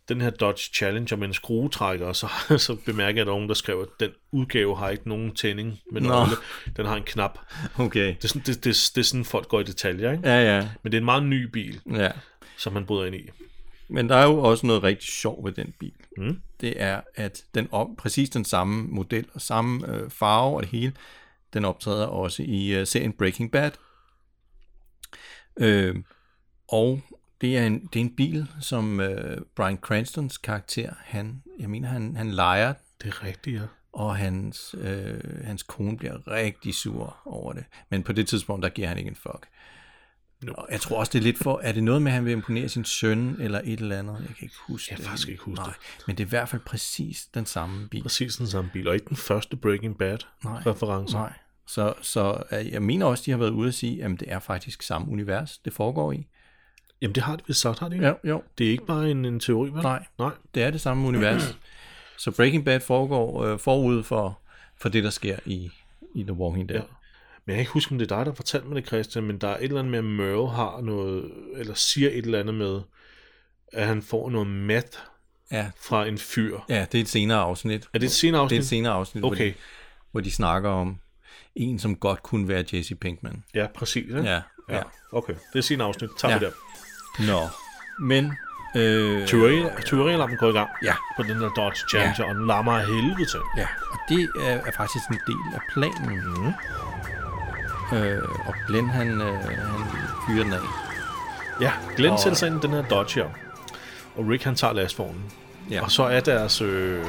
den 0.09 0.21
her 0.21 0.31
Dodge 0.31 0.71
Challenger 0.75 1.17
med 1.17 1.27
en 1.29 1.35
skruetrækker, 1.35 2.07
og 2.07 2.17
så, 2.17 2.29
så 2.67 2.77
bemærker 2.87 3.13
jeg, 3.17 3.21
at 3.21 3.27
der 3.27 3.33
er 3.33 3.37
nogen, 3.37 3.49
der 3.49 3.55
skrev, 3.55 3.81
at 3.81 4.01
den 4.01 4.11
udgave 4.33 4.77
har 4.77 4.91
ikke 4.91 5.09
nogen 5.09 5.35
tænding 5.35 5.79
Nå. 5.93 6.01
nøgle. 6.01 6.33
Den 6.77 6.87
har 6.87 6.97
en 6.97 7.03
knap. 7.03 7.39
Okay. 7.79 8.07
Det 8.17 8.25
er, 8.25 8.29
sådan, 8.29 8.43
det, 8.47 8.65
det, 8.65 8.91
det 8.95 9.01
er 9.01 9.05
sådan, 9.05 9.25
folk 9.25 9.49
går 9.49 9.61
i 9.61 9.65
detaljer, 9.65 10.13
ikke? 10.13 10.29
Ja, 10.29 10.57
ja, 10.57 10.69
Men 10.83 10.93
det 10.93 10.99
er 10.99 11.01
en 11.01 11.05
meget 11.05 11.23
ny 11.23 11.43
bil, 11.45 11.81
ja. 11.95 12.11
som 12.57 12.73
han 12.73 12.87
bryder 12.87 13.05
ind 13.07 13.15
i. 13.15 13.29
Men 13.93 14.09
der 14.09 14.17
er 14.17 14.25
jo 14.25 14.39
også 14.39 14.67
noget 14.67 14.83
rigtig 14.83 15.09
sjovt 15.09 15.45
ved 15.45 15.53
den 15.53 15.75
bil. 15.79 15.95
Mm. 16.17 16.41
Det 16.61 16.83
er, 16.83 17.01
at 17.15 17.45
den 17.55 17.69
op, 17.73 17.89
præcis 17.99 18.31
den 18.31 18.45
samme 18.45 18.83
model 18.89 19.27
og 19.35 19.41
samme 19.41 19.95
øh, 19.95 20.11
farve 20.11 20.57
og 20.57 20.63
det 20.63 20.71
hele, 20.71 20.93
den 21.55 21.65
optræder 21.65 22.07
også 22.07 22.43
i 22.43 22.75
øh, 22.75 22.87
serien 22.87 23.13
Breaking 23.13 23.51
Bad. 23.51 23.71
Øh, 25.57 25.97
og 26.69 27.01
det 27.41 27.59
er, 27.59 27.67
en, 27.67 27.87
det 27.93 27.97
er 28.01 28.05
en 28.05 28.17
bil, 28.17 28.47
som 28.61 29.01
øh, 29.01 29.41
Brian 29.57 29.77
Cranstons 29.77 30.39
karakter, 30.39 30.93
han, 30.99 31.43
jeg 31.59 31.71
mener, 31.71 31.89
han, 31.89 32.17
han 32.17 32.31
leger, 32.31 32.75
Det 33.03 33.09
er 33.09 33.25
rigtigt, 33.25 33.61
ja. 33.61 33.67
og 33.93 34.17
hans, 34.17 34.75
øh, 34.79 35.45
hans 35.45 35.63
kone 35.63 35.97
bliver 35.97 36.29
rigtig 36.29 36.75
sur 36.75 37.17
over 37.25 37.53
det. 37.53 37.65
Men 37.91 38.03
på 38.03 38.13
det 38.13 38.29
tidspunkt, 38.29 38.63
der 38.63 38.69
giver 38.69 38.89
han 38.89 38.99
ikke 38.99 39.11
en 39.11 39.17
fuck. 39.17 39.47
No. 40.43 40.53
Jeg 40.71 40.81
tror 40.81 40.99
også, 40.99 41.11
det 41.13 41.19
er 41.19 41.23
lidt 41.23 41.39
for, 41.39 41.61
er 41.63 41.73
det 41.73 41.85
noget 41.85 42.03
med, 42.03 42.11
at 42.13 42.15
han 42.15 42.25
vil 42.25 42.33
imponere 42.33 42.69
sin 42.69 42.85
søn, 42.85 43.37
eller 43.41 43.61
et 43.65 43.81
eller 43.81 43.99
andet? 43.99 44.17
Jeg 44.19 44.27
kan 44.37 44.37
ikke 44.45 44.55
huske 44.69 44.89
Jeg 44.91 44.97
kan 44.97 45.03
det. 45.03 45.09
faktisk 45.11 45.29
ikke 45.29 45.43
huske 45.43 45.63
Nej, 45.63 45.73
det. 45.99 46.05
men 46.07 46.17
det 46.17 46.23
er 46.23 46.27
i 46.27 46.29
hvert 46.29 46.49
fald 46.49 46.63
præcis 46.63 47.27
den 47.35 47.47
samme 47.47 47.89
bil. 47.89 48.03
Præcis 48.03 48.37
den 48.37 48.47
samme 48.47 48.71
bil, 48.73 48.89
og 48.89 48.95
ikke 48.95 49.09
den 49.09 49.17
første 49.17 49.57
Breaking 49.57 49.99
Bad-reference. 49.99 51.15
Nej. 51.17 51.33
Så, 51.67 51.95
så 52.01 52.43
øh, 52.53 52.73
jeg 52.73 52.83
mener 52.83 53.07
også, 53.07 53.23
de 53.27 53.31
har 53.31 53.39
været 53.39 53.51
ude 53.51 53.69
at 53.69 53.75
sige, 53.75 54.05
at 54.05 54.11
det 54.11 54.33
er 54.33 54.39
faktisk 54.39 54.83
samme 54.83 55.09
univers, 55.13 55.59
det 55.59 55.73
foregår 55.73 56.13
i. 56.13 56.27
Jamen, 57.03 57.15
det 57.15 57.23
har 57.23 57.37
det 57.37 57.49
vist 57.49 57.61
sagt, 57.61 57.79
har 57.79 57.89
det 57.89 57.95
ikke? 57.97 58.07
Ja, 58.07 58.13
jo, 58.25 58.43
Det 58.59 58.67
er 58.67 58.71
ikke 58.71 58.87
bare 58.87 59.11
en, 59.11 59.25
en 59.25 59.41
teori, 59.41 59.71
vel? 59.71 59.83
Nej. 59.83 60.05
Nej. 60.19 60.31
det 60.55 60.63
er 60.63 60.71
det 60.71 60.81
samme 60.81 61.09
univers. 61.09 61.57
Så 62.19 62.31
Breaking 62.31 62.65
Bad 62.65 62.81
foregår 62.81 63.45
øh, 63.45 63.59
forud 63.59 64.03
for, 64.03 64.39
for 64.77 64.89
det, 64.89 65.05
der 65.05 65.11
sker 65.11 65.37
i, 65.47 65.71
i 66.15 66.23
The 66.23 66.33
Walking 66.33 66.69
Dead. 66.69 66.79
Ja. 66.81 66.85
Men 67.47 67.53
jeg 67.53 67.57
kan 67.57 67.61
ikke 67.61 67.73
huske, 67.73 67.93
om 67.93 67.99
det 67.99 68.11
er 68.13 68.17
dig, 68.17 68.27
der 68.27 68.35
fortalte 68.35 68.67
mig 68.67 68.77
det, 68.77 68.87
Christian, 68.87 69.25
men 69.25 69.39
der 69.39 69.49
er 69.49 69.57
et 69.57 69.63
eller 69.65 69.79
andet 69.79 69.91
med, 69.91 69.99
at 69.99 70.05
Merle 70.05 70.51
har 70.51 70.81
noget, 70.83 71.31
eller 71.57 71.75
siger 71.75 72.09
et 72.11 72.17
eller 72.25 72.41
andet 72.41 72.55
med, 72.55 72.81
at 73.73 73.87
han 73.87 74.03
får 74.03 74.31
noget 74.31 74.47
meth 74.49 74.99
Ja, 75.53 75.71
fra 75.81 76.07
en 76.07 76.19
fyr. 76.19 76.59
ja 76.69 76.87
det 76.93 76.99
er 76.99 77.03
et 77.03 77.09
senere 77.09 77.39
afsnit. 77.39 77.89
Er 77.95 77.99
det 77.99 78.07
et 78.07 78.13
senere 78.13 78.39
Det 78.41 78.45
afsnit? 78.45 78.59
er 78.59 78.63
et 78.63 78.67
senere 78.69 78.93
afsnit, 78.93 79.25
Okay. 79.25 79.37
hvor, 79.37 79.45
de, 79.45 79.55
hvor 80.13 80.21
de 80.21 80.31
snakker 80.31 80.71
om 80.71 80.99
en, 81.55 81.79
som 81.79 81.97
godt 81.97 82.23
kunne 82.23 82.49
være 82.49 82.65
Jesse 82.73 82.95
Pinkman. 82.95 83.45
Ja, 83.55 83.67
præcis. 83.75 83.97
Ikke? 83.97 84.21
Ja, 84.23 84.33
ja. 84.71 84.77
ja. 84.77 84.83
Okay, 85.13 85.35
det 85.53 85.59
er 85.59 85.63
senere 85.63 85.89
afsnit. 85.89 86.11
Tager 86.19 86.33
Ja. 86.33 86.39
vi 86.39 86.45
der. 86.45 86.53
Nå, 87.33 87.49
men... 88.07 88.33
Øh, 88.77 89.27
Tyveri- 89.27 89.83
Tyverialarmen 89.85 90.37
går 90.37 90.49
i 90.49 90.53
gang 90.53 90.71
Ja. 90.85 90.95
på 91.17 91.23
den 91.23 91.41
der 91.41 91.49
Dodge 91.49 91.81
Challenger, 91.91 92.25
og 92.25 92.35
den 92.35 92.47
larmer 92.47 92.73
af 92.73 92.87
helvede 92.87 93.25
til. 93.31 93.41
Ja, 93.57 93.67
og 93.93 93.99
det 94.09 94.29
er, 94.37 94.43
er 94.43 94.73
faktisk 94.77 95.05
en 95.11 95.19
del 95.27 95.55
af 95.55 95.61
planen. 95.73 96.17
Mm. 96.45 96.53
Øh, 97.93 98.23
og 98.47 98.55
Glenn, 98.69 98.91
han, 98.91 99.09
øh, 99.21 99.35
han 99.45 99.85
fyrer 100.27 100.45
den 100.45 100.53
af. 100.53 100.59
Ja, 101.61 101.73
Glenn 101.97 102.13
Og- 102.13 102.19
sætter 102.21 102.37
sig 102.39 102.47
ind 102.47 102.65
i 102.65 102.67
den 102.67 102.75
her 102.75 102.83
Dodge 102.83 103.15
her, 103.23 103.29
og 104.17 104.29
Rick 104.29 104.45
han 104.45 104.55
tager 104.55 104.73
lastvognen. 104.75 105.23
Ja. 105.71 105.83
Og 105.83 105.91
så 105.91 106.03
er 106.03 106.21
deres 106.21 106.61
øh, 106.61 107.05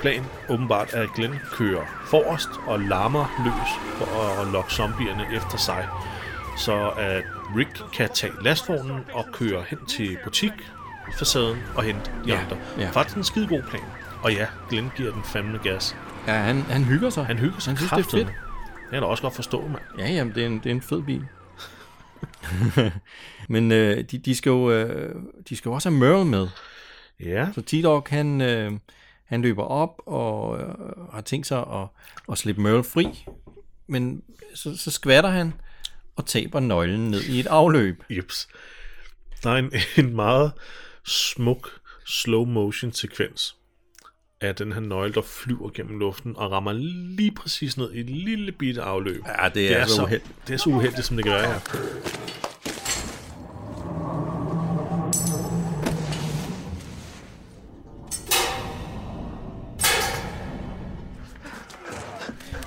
plan 0.00 0.24
åbenbart, 0.48 0.94
at 0.94 1.08
Glenn 1.16 1.38
kører 1.52 1.82
forrest 2.06 2.48
og 2.66 2.80
larmer 2.80 3.42
løs 3.44 3.98
for 3.98 4.40
at 4.40 4.46
lokke 4.52 4.72
zombierne 4.72 5.26
efter 5.36 5.58
sig. 5.58 5.86
Så 6.58 6.88
at 6.88 7.22
Rick 7.56 7.82
kan 7.92 8.08
tage 8.14 8.32
lastvognen 8.40 9.00
og 9.12 9.26
køre 9.32 9.64
hen 9.68 9.78
til 9.86 10.16
butik 10.24 10.52
facaden 11.18 11.58
og 11.74 11.82
hente 11.82 12.00
de 12.24 12.28
Ja, 12.32 12.40
andre. 12.44 12.56
ja. 12.78 12.90
Faktisk 12.90 13.16
en 13.16 13.24
skide 13.24 13.46
god 13.46 13.62
plan. 13.62 13.82
Og 14.22 14.32
ja, 14.32 14.46
Glenn 14.70 14.92
giver 14.96 15.12
den 15.12 15.22
fandme 15.24 15.58
gas. 15.62 15.96
Ja, 16.26 16.32
han, 16.32 16.64
han 16.70 16.84
hygger 16.84 17.10
sig. 17.10 17.26
Han 17.26 17.38
hygger 17.38 17.60
sig 17.60 17.70
Han 17.70 17.76
synes, 17.76 17.90
det 17.90 17.98
er 17.98 18.10
fedt. 18.10 18.28
Kan 18.94 19.02
jeg 19.02 19.06
da 19.06 19.10
også 19.10 19.22
godt 19.22 19.34
forstå, 19.34 19.66
mand. 19.66 19.82
Ja, 19.98 20.12
jamen, 20.12 20.34
det 20.34 20.42
er 20.42 20.46
en, 20.46 20.58
det 20.58 20.66
er 20.66 20.70
en 20.70 20.82
fed 20.82 21.02
bil. 21.02 21.26
Men 23.54 23.72
øh, 23.72 24.04
de, 24.04 24.18
de, 24.18 24.34
skal 24.34 24.50
jo, 24.50 24.70
øh, 24.70 25.14
de 25.48 25.56
skal 25.56 25.68
jo 25.68 25.74
også 25.74 25.90
have 25.90 25.98
Merle 25.98 26.24
med. 26.24 26.48
Ja, 27.20 27.48
Så 27.54 27.62
T-Dog, 27.62 28.06
han, 28.08 28.40
øh, 28.40 28.72
han 29.24 29.42
løber 29.42 29.62
op 29.62 30.02
og 30.06 30.60
øh, 30.60 30.68
har 31.12 31.20
tænkt 31.20 31.46
sig 31.46 31.58
at, 31.58 31.86
at 32.32 32.38
slippe 32.38 32.62
Merle 32.62 32.84
fri. 32.84 33.26
Men 33.86 34.22
så, 34.54 34.76
så 34.76 34.90
skvatter 34.90 35.30
han 35.30 35.52
og 36.16 36.26
taber 36.26 36.60
nøglen 36.60 37.10
ned 37.10 37.22
i 37.22 37.40
et 37.40 37.46
afløb. 37.46 38.04
Jeps. 38.16 38.48
Der 39.42 39.50
er 39.50 39.56
en, 39.56 39.72
en 39.98 40.16
meget 40.16 40.52
smuk 41.04 41.70
slow 42.06 42.44
motion 42.44 42.92
sekvens 42.92 43.56
af 44.48 44.54
den 44.54 44.72
her 44.72 44.80
nøgle, 44.80 45.12
der 45.12 45.22
flyver 45.22 45.70
gennem 45.74 45.98
luften 45.98 46.36
og 46.36 46.50
rammer 46.52 46.72
lige 47.16 47.30
præcis 47.32 47.76
ned 47.76 47.92
i 47.92 48.00
et 48.00 48.10
lille 48.10 48.52
bitte 48.52 48.82
afløb. 48.82 49.22
Ja, 49.26 49.48
det 49.48 49.64
er, 49.64 49.68
det 49.68 49.76
er, 49.76 49.86
så 49.86 49.94
så, 49.94 50.02
uheldigt. 50.02 50.32
det 50.48 50.54
er 50.54 50.58
så 50.58 50.70
uheldigt, 50.70 51.06
som 51.06 51.16
det 51.16 51.24
kan 51.24 51.34
være 51.34 51.46
her. 51.46 51.60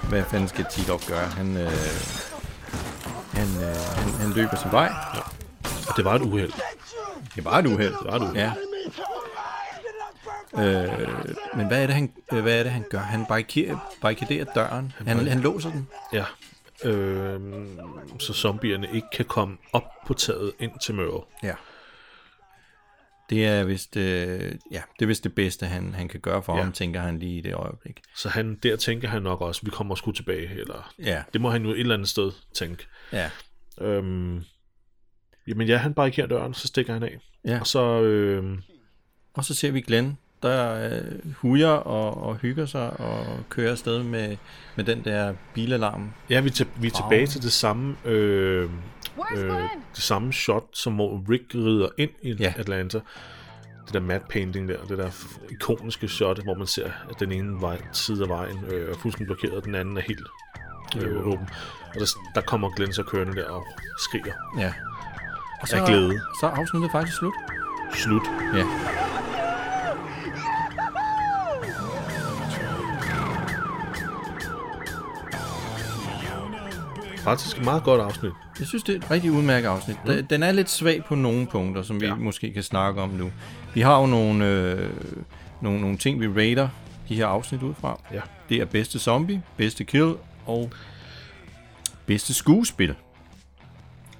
Hvad 0.09 0.23
fanden 0.23 0.47
skal 0.47 0.65
T-Dog 0.71 1.01
gøre? 1.07 1.27
Han, 1.27 1.57
øh, 1.57 1.71
han, 3.33 3.47
øh, 3.47 3.75
han, 3.75 4.13
han 4.13 4.29
løber 4.35 4.55
sin 4.55 4.71
vej. 4.71 4.91
Og 5.89 5.97
det 5.97 6.05
var 6.05 6.15
et 6.15 6.21
uheld. 6.21 6.51
Det 7.35 7.45
var 7.45 7.59
et 7.59 7.65
uheld. 7.65 7.93
Det 7.93 8.05
var 8.05 8.15
et 8.15 8.21
uheld. 8.21 8.35
Ja. 8.35 8.51
Øh, 10.59 11.27
men 11.57 11.67
hvad 11.67 11.81
er 11.83 11.85
det, 11.87 11.95
han, 11.95 12.13
øh, 12.33 12.41
hvad 12.41 12.59
er 12.59 12.63
det, 12.63 12.71
han 12.71 12.83
gør? 12.89 12.99
Han 12.99 13.25
barrikerer, 13.25 13.93
barrikaderer 14.01 14.45
døren. 14.55 14.93
Han, 14.97 15.27
han 15.27 15.39
låser 15.39 15.71
den. 15.71 15.87
Ja. 16.13 16.25
Øh, 16.89 17.39
så 18.19 18.33
zombierne 18.33 18.87
ikke 18.93 19.07
kan 19.13 19.25
komme 19.25 19.57
op 19.73 19.83
på 20.07 20.13
taget 20.13 20.51
ind 20.59 20.71
til 20.83 20.95
Merle. 20.95 21.23
Ja. 21.43 21.53
Det 23.29 23.45
er 23.45 23.63
vist, 23.63 23.97
øh, 23.97 24.55
ja, 24.71 24.81
det 24.99 25.01
er 25.01 25.07
vist 25.07 25.23
det 25.23 25.35
bedste, 25.35 25.65
han, 25.65 25.93
han 25.93 26.07
kan 26.07 26.19
gøre 26.19 26.43
for 26.43 26.55
Ja. 26.57 26.63
ham, 26.63 26.71
tænker 26.71 27.01
han 27.01 27.19
lige 27.19 27.37
i 27.37 27.41
det 27.41 27.53
øjeblik. 27.53 28.01
Så 28.15 28.29
han, 28.29 28.55
der 28.63 28.75
tænker 28.75 29.07
han 29.07 29.21
nok 29.21 29.41
også, 29.41 29.61
vi 29.63 29.71
kommer 29.71 29.95
sgu 29.95 30.11
tilbage. 30.11 30.49
Eller, 30.49 30.93
Ja. 30.99 31.23
Det 31.33 31.41
må 31.41 31.49
han 31.49 31.63
jo 31.65 31.71
et 31.71 31.79
eller 31.79 31.93
andet 31.93 32.09
sted 32.09 32.31
tænke. 32.53 32.87
Ja. 33.13 33.29
Øhm, 33.81 34.43
jamen 35.47 35.67
ja, 35.67 35.77
han 35.77 35.93
barrikerer 35.93 36.27
døren, 36.27 36.53
så 36.53 36.67
stikker 36.67 36.93
han 36.93 37.03
af. 37.03 37.17
Ja. 37.45 37.59
Og 37.59 37.67
så, 37.67 38.01
øh, 38.01 38.57
Og 39.33 39.45
så 39.45 39.53
ser 39.55 39.71
vi 39.71 39.81
Glenn, 39.81 40.17
der 40.43 40.89
øh, 40.89 41.33
hujer 41.35 41.67
og, 41.67 42.23
og 42.23 42.35
hygger 42.35 42.65
sig 42.65 42.99
og 42.99 43.25
kører 43.49 43.71
afsted 43.71 44.03
med, 44.03 44.37
med 44.75 44.85
den 44.85 45.03
der 45.03 45.33
bilalarm. 45.53 46.13
ja, 46.29 46.39
vi 46.39 46.47
er, 46.47 46.51
til, 46.53 46.67
vi 46.75 46.87
er 46.87 46.91
tilbage 46.91 47.27
til 47.27 47.41
det 47.41 47.51
samme, 47.51 47.95
øh, 48.05 48.69
øh, 49.35 49.49
det 49.95 50.03
samme 50.03 50.33
shot, 50.33 50.63
som 50.73 50.93
hvor 50.93 51.23
Rick 51.29 51.55
rider 51.55 51.87
ind 51.97 52.11
i 52.21 52.33
Ja. 52.39 52.53
Atlanta. 52.57 52.99
Det 53.85 53.93
der 53.93 53.99
matte 53.99 54.27
painting 54.29 54.69
der, 54.69 54.77
det 54.89 54.97
der 54.97 55.09
ikoniske 55.51 56.07
shot, 56.07 56.43
hvor 56.43 56.53
man 56.55 56.67
ser, 56.67 56.89
at 57.09 57.19
den 57.19 57.31
ene 57.31 57.61
vej, 57.61 57.81
side 57.93 58.23
af 58.23 58.29
vejen 58.29 58.57
øh, 58.71 58.89
er 58.91 58.97
fuldstændig 58.97 59.27
blokeret, 59.27 59.53
og 59.53 59.63
den 59.65 59.75
anden 59.75 59.97
er 59.97 60.01
helt 60.01 60.27
øh, 60.97 61.27
åben. 61.27 61.49
Og 61.93 61.99
der, 61.99 62.17
der 62.35 62.41
kommer 62.41 62.69
Glenn 62.69 62.93
så 62.93 63.03
kørende 63.03 63.35
der 63.35 63.49
og 63.49 63.65
skriger. 63.99 64.33
Ja. 64.59 64.73
Og 65.61 65.67
Af 65.73 65.87
glæde. 65.87 66.21
Så 66.39 66.45
er 66.47 66.49
afsnittet 66.51 66.91
faktisk 66.91 67.17
slut. 67.17 67.33
Slut. 67.93 68.23
Ja. 68.55 68.63
Faktisk 77.27 77.57
et 77.57 77.63
meget 77.63 77.83
godt 77.83 78.01
afsnit. 78.01 78.31
Jeg 78.59 78.67
synes, 78.67 78.83
det 78.83 78.95
er 78.95 78.99
et 78.99 79.11
rigtig 79.11 79.31
udmærket 79.31 79.67
afsnit. 79.67 79.97
Mm. 80.05 80.27
Den 80.27 80.43
er 80.43 80.51
lidt 80.51 80.69
svag 80.69 81.03
på 81.03 81.15
nogle 81.15 81.47
punkter, 81.47 81.83
som 81.83 82.01
vi 82.01 82.05
ja. 82.05 82.15
Måske 82.15 82.53
kan 82.53 82.63
snakke 82.63 83.01
om 83.01 83.09
nu. 83.09 83.31
Vi 83.73 83.81
har 83.81 83.99
jo 83.99 84.05
nogle, 84.05 84.45
øh, 84.45 84.89
nogle, 85.61 85.81
nogle 85.81 85.97
ting, 85.97 86.21
vi 86.21 86.27
rater 86.27 86.69
de 87.09 87.15
her 87.15 87.27
afsnit 87.27 87.63
ud 87.63 87.73
fra. 87.81 88.01
Ja. 88.13 88.21
Det 88.49 88.57
er 88.57 88.65
bedste 88.65 88.99
zombie, 88.99 89.41
bedste 89.57 89.83
kill 89.83 90.13
og 90.45 90.71
bedste 92.05 92.33
skuespil. 92.33 92.89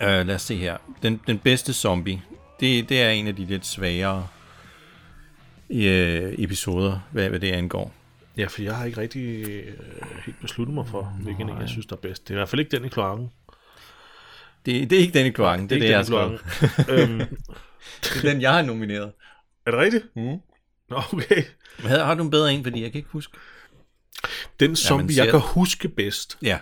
Uh, 0.02 0.08
lad 0.08 0.36
os 0.36 0.42
se 0.42 0.56
her. 0.56 0.78
Den, 1.04 1.22
den 1.28 1.40
bedste 1.40 1.74
zombie, 1.74 2.22
det, 2.60 2.90
det 2.90 3.02
er 3.02 3.10
en 3.10 3.28
af 3.28 3.36
de 3.36 3.46
lidt 3.46 3.66
svagere 3.66 4.28
øh, 5.70 6.34
episoder, 6.38 7.00
hvad, 7.12 7.30
hvad 7.30 7.40
det 7.40 7.52
angår. 7.52 7.94
Ja, 8.38 8.46
for 8.48 8.62
jeg 8.62 8.76
har 8.76 8.86
ikke 8.86 9.02
rigtig 9.02 9.50
øh, 9.50 9.74
helt 10.26 10.40
besluttet 10.42 10.74
mig 10.76 10.88
for, 10.88 11.04
hvilken 11.24 11.50
en 11.50 11.60
jeg 11.62 11.70
synes, 11.70 11.86
der 11.86 11.96
er 11.96 12.00
bedst. 12.00 12.28
Det 12.28 12.34
er 12.34 12.38
i 12.38 12.40
hvert 12.40 12.50
fald 12.50 12.60
ikke 12.60 12.72
den 12.78 12.86
i 12.86 12.90
kloakken. 12.90 13.32
Det, 14.66 14.90
det 14.90 14.96
er 14.98 15.00
ikke 15.02 15.20
den 15.20 15.26
i 15.26 15.30
kloakken, 15.30 15.70
det, 15.70 15.76
er 15.76 15.80
det, 15.80 15.90
jeg 15.90 16.20
har 16.20 16.30
øhm, 16.90 17.20
Det 18.04 18.24
er 18.26 18.32
den, 18.32 18.42
jeg 18.42 18.54
har 18.54 18.62
nomineret. 18.62 19.12
er 19.66 19.72
det 19.72 19.80
rigtigt? 19.80 20.06
Mm. 20.16 20.38
Nå, 20.90 21.02
Okay. 21.14 21.44
Har, 21.80 22.04
har 22.04 22.16
du 22.16 22.24
en 22.24 22.30
bedre 22.30 22.54
en, 22.54 22.64
fordi 22.64 22.82
jeg 22.84 22.92
kan 22.92 23.00
ikke 23.00 23.10
huske. 23.10 23.38
Den 24.60 24.76
zombie, 24.76 25.16
ser- 25.16 25.24
jeg 25.24 25.32
kan 25.32 25.40
huske 25.40 25.90
bedst, 25.90 26.38
Ja. 26.42 26.60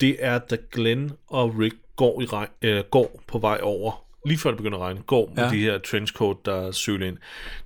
det 0.00 0.16
er, 0.24 0.38
da 0.38 0.56
Glenn 0.72 1.12
og 1.26 1.58
Rick 1.58 1.76
går, 1.96 2.20
i 2.22 2.24
regn, 2.24 2.48
øh, 2.62 2.84
går 2.90 3.22
på 3.26 3.38
vej 3.38 3.58
over, 3.62 4.04
lige 4.26 4.38
før 4.38 4.50
det 4.50 4.56
begynder 4.56 4.78
at 4.78 4.84
regne, 4.84 5.02
går 5.02 5.32
med 5.36 5.44
Ja. 5.44 5.50
de 5.50 5.56
her 5.60 5.78
trenchcoat, 5.78 6.36
der 6.44 6.72
søger 6.72 7.06
ind. 7.06 7.16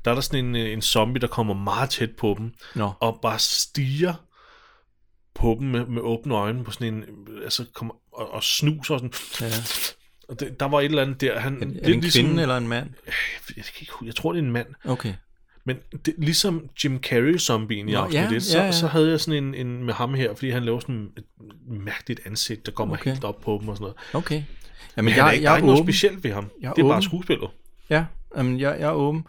Der 0.05 0.11
er 0.11 0.15
der 0.15 0.23
sådan 0.23 0.45
en, 0.45 0.57
øh, 0.57 0.73
en 0.73 0.83
zombie, 0.83 1.21
der 1.21 1.27
kommer 1.27 1.55
meget 1.55 1.91
tæt 1.91 2.11
på 2.17 2.35
dem, 2.39 2.53
Nå. 2.75 2.93
og 3.01 3.19
bare 3.23 3.39
stiger 3.39 4.15
på 5.35 5.57
dem 5.61 5.69
med, 5.69 5.87
med 5.87 6.03
åbne 6.03 6.35
øjne, 6.35 6.65
på 6.65 6.71
sådan 6.71 6.95
en, 6.95 7.05
altså 7.43 7.65
kommer, 7.75 7.95
og, 8.13 8.33
og 8.33 8.43
snuser 8.43 8.99
sådan. 8.99 9.13
Ja. 9.41 9.47
Og 10.29 10.41
det, 10.41 10.61
der 10.61 10.67
var 10.67 10.81
et 10.81 10.85
eller 10.85 11.03
andet 11.03 11.21
der, 11.21 11.39
han, 11.41 11.63
Er 11.63 11.87
det 11.87 11.95
en 11.95 12.03
kvinde 12.03 12.43
eller 12.43 12.57
en 12.57 12.69
mand? 12.69 12.91
jeg, 13.57 13.65
kan 13.65 13.75
ikke, 13.81 13.93
hu- 13.93 14.07
jeg 14.07 14.15
tror, 14.15 14.33
det 14.33 14.39
er 14.39 14.43
en 14.45 14.53
mand. 14.53 14.67
Okay. 14.85 15.15
Men 15.67 15.77
det, 16.07 16.15
ligesom 16.19 16.69
Jim 16.85 17.01
Carrey-zombien 17.07 17.89
i 17.89 17.93
Nå, 17.93 17.99
afsnit 17.99 18.15
ja, 18.21 18.33
1, 18.33 18.43
så, 18.43 18.59
ja, 18.59 18.65
ja. 18.65 18.73
så 18.73 18.87
havde 18.87 19.11
jeg 19.11 19.21
sådan 19.21 19.45
en, 19.45 19.55
en 19.55 19.85
med 19.85 19.95
ham 19.95 20.15
her, 20.15 20.35
fordi 20.35 20.51
han 20.51 20.65
laver 20.65 20.81
sådan 20.81 21.13
et 21.17 21.25
mærkeligt 21.69 22.21
ansigt, 22.27 22.67
der 22.67 22.73
kommer 22.73 22.97
Okay. 22.97 23.11
helt 23.11 23.25
op 23.25 23.41
på 23.41 23.59
dem 23.61 23.69
og 23.69 23.77
sådan 23.77 23.83
noget. 23.85 23.97
Okay. 24.25 24.43
Jamen, 24.97 25.05
Men 25.11 25.17
jeg, 25.17 25.29
er, 25.29 25.33
ikke- 25.33 25.45
jeg, 25.45 25.53
er 25.53 25.57
ikke 25.57 25.67
noget 25.67 25.85
specielt 25.85 26.25
ved 26.25 26.33
ham. 26.33 26.51
Jeg 26.61 26.69
er 26.69 26.73
det 26.75 26.83
er 26.83 26.87
bare 26.87 26.93
åben. 26.97 27.03
skuespillet. 27.03 27.51
Ja, 27.91 28.05
jamen, 28.37 28.61
jeg, 28.61 28.77
jeg 28.81 28.89
er 28.89 28.93
åben. 28.93 29.27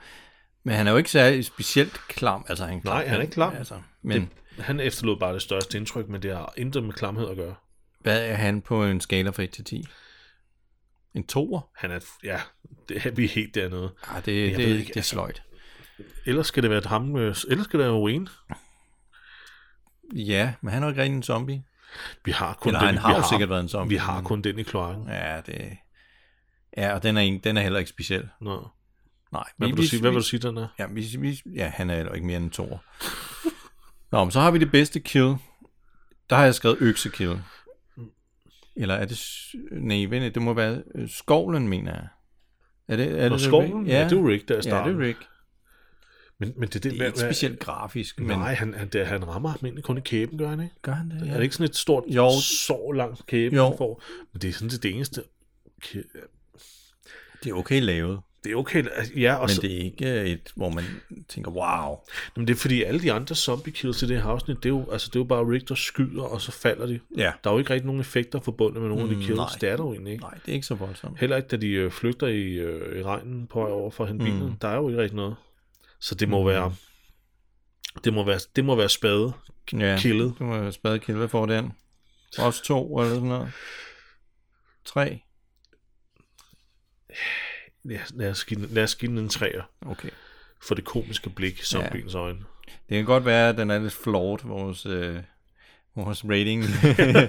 Men 0.63 0.75
han 0.75 0.87
er 0.87 0.91
jo 0.91 0.97
ikke 0.97 1.11
særlig 1.11 1.45
specielt 1.45 1.93
klam. 2.07 2.45
Altså, 2.49 2.65
han, 2.65 2.81
Nej, 2.83 3.07
han 3.07 3.17
er 3.17 3.21
ikke 3.21 3.33
klam. 3.33 3.53
Altså, 3.57 3.75
men 4.01 4.21
Det, 4.57 4.63
han 4.63 4.79
efterlod 4.79 5.17
bare 5.19 5.33
det 5.33 5.41
største 5.41 5.77
indtryk, 5.77 6.09
men 6.09 6.21
det 6.21 6.31
har 6.35 6.53
intet 6.57 6.83
med 6.83 6.93
klamhed 6.93 7.29
at 7.29 7.35
gøre. 7.37 7.55
hvad 8.01 8.21
er 8.29 8.33
han 8.35 8.61
på 8.61 8.85
en 8.85 9.01
skala 9.01 9.29
fra 9.29 9.43
1 9.43 9.49
til 9.49 9.63
10? 9.63 9.85
En 11.15 11.23
toer? 11.27 11.69
Han 11.75 11.91
er, 11.91 11.99
ja, 12.23 12.39
det, 12.89 13.05
er- 13.05 13.11
vi 13.11 13.27
helt 13.27 13.55
dernede. 13.55 13.91
Ah, 14.15 14.25
det, 14.25 14.49
Jeg 14.49 14.57
det, 14.57 14.67
ved 14.67 14.75
ikke, 14.75 14.87
det 14.87 14.91
er 14.91 14.95
altså- 14.97 15.09
sløjt. 15.09 15.43
Ellers 16.25 16.47
skal 16.47 16.63
det 16.63 16.71
være 16.71 16.81
ham, 16.85 17.15
øh, 17.15 17.35
ellers 17.49 17.65
skal 17.65 17.79
det 17.79 17.87
være 17.87 18.01
Wayne. 18.01 18.27
Ja, 20.15 20.53
men 20.61 20.73
han 20.73 20.83
er 20.83 20.87
jo 20.87 20.91
ikke 20.91 21.01
rigtig 21.01 21.15
en 21.15 21.23
zombie. 21.23 21.63
Vi 22.25 22.31
har 22.31 22.53
kun 22.53 22.69
Eller 22.69 22.79
den, 22.79 22.87
han 22.87 22.95
vi 22.95 22.99
har 22.99 23.15
jo 23.15 23.23
sikkert 23.29 23.49
været 23.49 23.61
en 23.61 23.69
zombie. 23.69 23.89
Vi 23.89 23.95
har 23.95 24.21
kun 24.21 24.41
den 24.41 24.59
i 24.59 24.63
kloakken. 24.63 25.07
Ja, 25.07 25.41
det... 25.45 25.77
Ja, 26.77 26.93
og 26.93 27.03
den 27.03 27.17
er, 27.17 27.21
en, 27.21 27.39
den 27.39 27.57
er 27.57 27.61
heller 27.61 27.79
ikke 27.79 27.89
speciel. 27.89 28.29
Nå. 28.41 28.67
Nej. 29.31 29.43
Hvad, 29.57 29.67
vil 29.67 29.77
du 29.77 29.83
sige, 29.83 30.01
hvad 30.01 30.11
vil 30.11 30.19
du 30.19 30.25
sige, 30.25 30.39
den 30.39 30.57
er? 30.57 30.67
Ja, 30.79 30.85
vi, 30.91 31.05
vi, 31.19 31.41
ja 31.55 31.67
han 31.67 31.89
er 31.89 31.95
heller 31.95 32.13
ikke 32.13 32.27
mere 32.27 32.37
end 32.37 32.45
en 32.45 32.51
toer. 32.51 32.77
Nå, 34.11 34.23
men 34.23 34.31
så 34.31 34.39
har 34.39 34.51
vi 34.51 34.59
det 34.59 34.71
bedste 34.71 34.99
kill. 34.99 35.35
Der 36.29 36.35
har 36.35 36.43
jeg 36.43 36.55
skrevet 36.55 36.77
øksekill. 36.79 37.39
Eller 38.75 38.95
er 38.95 39.05
det... 39.05 39.19
Nej, 39.71 40.05
vent, 40.09 40.35
det 40.35 40.41
må 40.41 40.53
være 40.53 40.83
øh, 40.95 41.09
skovlen, 41.09 41.67
mener 41.67 41.93
jeg. 41.93 42.07
Er 42.87 42.95
det, 42.95 43.23
er 43.23 43.29
Nå, 43.29 43.35
det 43.35 43.43
skovlen? 43.43 43.79
Rick? 43.79 43.89
Ja, 43.89 44.03
det 44.03 44.11
er 44.11 44.15
jo 44.17 44.29
Rick, 44.29 44.47
der 44.47 44.53
er 44.53 44.57
Ja, 44.57 44.61
starten. 44.61 44.93
det 44.97 45.01
er 45.03 45.07
Rick. 45.07 45.27
Men, 46.39 46.53
men 46.57 46.69
det, 46.69 46.83
det, 46.83 46.91
Det 46.91 47.01
er 47.01 47.05
ikke 47.05 47.19
specielt 47.19 47.59
grafisk, 47.59 48.19
men 48.19 48.37
Nej, 48.39 48.53
han, 48.53 48.73
han, 48.73 48.87
det, 48.87 49.07
han 49.07 49.27
rammer 49.27 49.49
ham 49.49 49.59
egentlig 49.63 49.83
kun 49.83 49.97
i 49.97 50.01
kæben, 50.01 50.37
gør 50.37 50.49
han 50.49 50.59
ikke? 50.61 50.75
gør 50.81 50.91
han 50.91 51.09
det? 51.11 51.25
Ja. 51.25 51.31
Er 51.31 51.35
det 51.35 51.43
ikke 51.43 51.55
sådan 51.55 51.69
et 51.69 51.75
stort 51.75 52.03
Jo. 52.07 52.29
sår 52.41 52.93
langt 52.93 53.25
kæbe, 53.25 53.55
Jo. 53.55 53.67
han 53.69 53.77
får? 53.77 54.03
Men 54.33 54.41
det 54.41 54.47
er 54.49 54.53
sådan 54.53 54.69
det 54.69 54.85
eneste. 54.85 55.23
Det 57.43 57.49
er 57.51 57.53
okay 57.53 57.81
lavet, 57.81 58.19
Det 58.43 58.51
er 58.51 58.55
okay, 58.55 58.83
ja, 59.17 59.33
og 59.35 59.41
men 59.41 59.49
så, 59.49 59.61
det 59.61 59.73
er 59.77 59.81
ikke 59.83 60.21
et, 60.23 60.51
hvor 60.55 60.69
man 60.69 60.83
tænker, 61.29 61.51
wow. 61.51 61.97
men 62.35 62.47
det 62.47 62.53
er 62.53 62.57
fordi 62.57 62.83
alle 62.83 62.99
de 63.01 63.11
andre 63.11 63.35
zombie 63.35 63.73
kills 63.73 64.03
i 64.03 64.07
det 64.07 64.21
her 64.21 64.29
afsnit, 64.29 64.57
det 64.57 64.65
er 64.65 64.69
jo, 64.69 64.91
altså, 64.91 65.07
det 65.07 65.15
er 65.15 65.19
jo 65.19 65.23
bare 65.23 65.43
Rick, 65.51 65.69
der 65.69 65.75
skyder, 65.75 66.23
og 66.23 66.41
så 66.41 66.51
falder 66.51 66.85
de. 66.85 66.99
Ja. 67.17 67.31
Der 67.43 67.49
er 67.49 67.53
jo 67.53 67.59
ikke 67.59 67.73
rigtig 67.73 67.85
nogen 67.85 68.01
effekter 68.01 68.39
forbundet 68.39 68.81
med 68.81 68.89
nogle 68.89 69.03
af 69.03 69.09
Mm, 69.09 69.15
de 69.15 69.21
kills. 69.25 69.37
nej. 69.37 69.47
Det 69.61 69.69
er 69.69 69.77
der 69.77 69.83
jo 69.83 69.91
egentlig 69.93 70.11
ikke. 70.13 70.23
Nej, 70.23 70.33
det 70.45 70.51
er 70.51 70.53
ikke 70.53 70.67
så 70.67 70.75
voldsomt. 70.75 71.19
Heller 71.19 71.35
ikke, 71.37 71.47
da 71.47 71.55
de 71.57 71.67
øh, 71.67 71.91
flygter 71.91 72.27
i, 72.27 72.41
øh, 72.53 72.99
i 72.99 73.03
regnen 73.03 73.47
på 73.47 73.67
over 73.67 73.91
for 73.91 74.05
hende 74.05 74.25
bilen. 74.25 74.57
Der 74.61 74.67
er 74.67 74.75
jo 74.75 74.89
ikke 74.89 75.01
rigtig 75.01 75.15
noget. 75.15 75.35
Så 76.05 76.15
det 76.15 76.29
må 76.29 76.43
være... 76.45 76.75
Det 78.03 78.13
må 78.13 78.23
være, 78.23 78.39
det 78.55 78.65
må 78.65 78.75
være 78.75 78.89
spade. 78.89 79.33
Ja, 79.73 79.97
killet. 79.99 80.35
Du 80.39 80.43
må 80.43 80.71
spadekill. 80.71 81.17
Hvad 81.17 81.27
får 81.27 81.45
den? 81.45 81.71
Også 82.39 82.63
to 82.63 82.99
eller 82.99 83.13
sådan 83.15 83.29
noget? 83.29 83.51
Tre? 84.85 85.21
ja, 87.89 87.99
lad, 88.13 88.29
os 88.31 88.45
give, 88.45 88.59
den- 88.61 88.69
lad 88.69 88.83
os 88.83 88.95
give 88.95 89.11
den 89.11 89.17
en 89.17 89.29
træer 89.29 89.63
Okay. 89.85 90.09
for 90.61 90.75
det 90.75 90.85
komiske 90.85 91.29
blik, 91.29 91.63
som 91.63 91.81
Ja. 91.81 91.89
ja. 92.13 92.17
øjne. 92.17 92.39
Det 92.89 92.95
kan 92.97 93.05
godt 93.05 93.25
være, 93.25 93.49
at 93.49 93.57
den 93.57 93.69
er 93.71 93.79
lidt 93.79 93.93
flawed, 93.93 94.39
vores, 94.43 94.85
øh, 94.85 95.19
vores 95.95 96.23
rating 96.25 96.63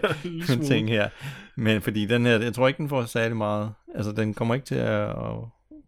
ting 0.71 0.89
her. 0.89 1.09
Men 1.57 1.83
fordi 1.83 2.07
den 2.07 2.27
her, 2.27 2.39
jeg 2.41 2.55
tror 2.55 2.69
ikke, 2.69 2.79
den 2.79 2.89
får 2.89 3.05
særlig 3.05 3.37
meget. 3.37 3.75
Altså, 3.95 4.13
den 4.13 4.35
kommer 4.35 4.55
ikke 4.55 4.67
til 4.67 4.75
at, 4.75 5.09
at 5.11 5.35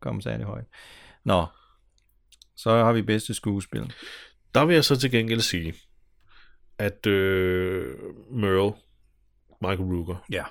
komme 0.01 0.22
særlig 0.22 0.47
højt. 0.47 0.64
Nå, 1.24 1.47
så 2.59 2.71
har 2.71 2.93
vi 2.93 3.03
bedste 3.03 3.35
skuespil. 3.35 3.93
Der 4.55 4.65
vil 4.65 4.75
jeg 4.75 4.85
så 4.85 4.97
til 4.97 5.11
gengæld 5.11 5.41
sige, 5.41 5.75
at 6.79 7.07
øh, 7.07 7.95
Merle, 8.31 8.73
Michael 9.63 9.81
Rooker, 9.95 10.25
Ja. 10.33 10.45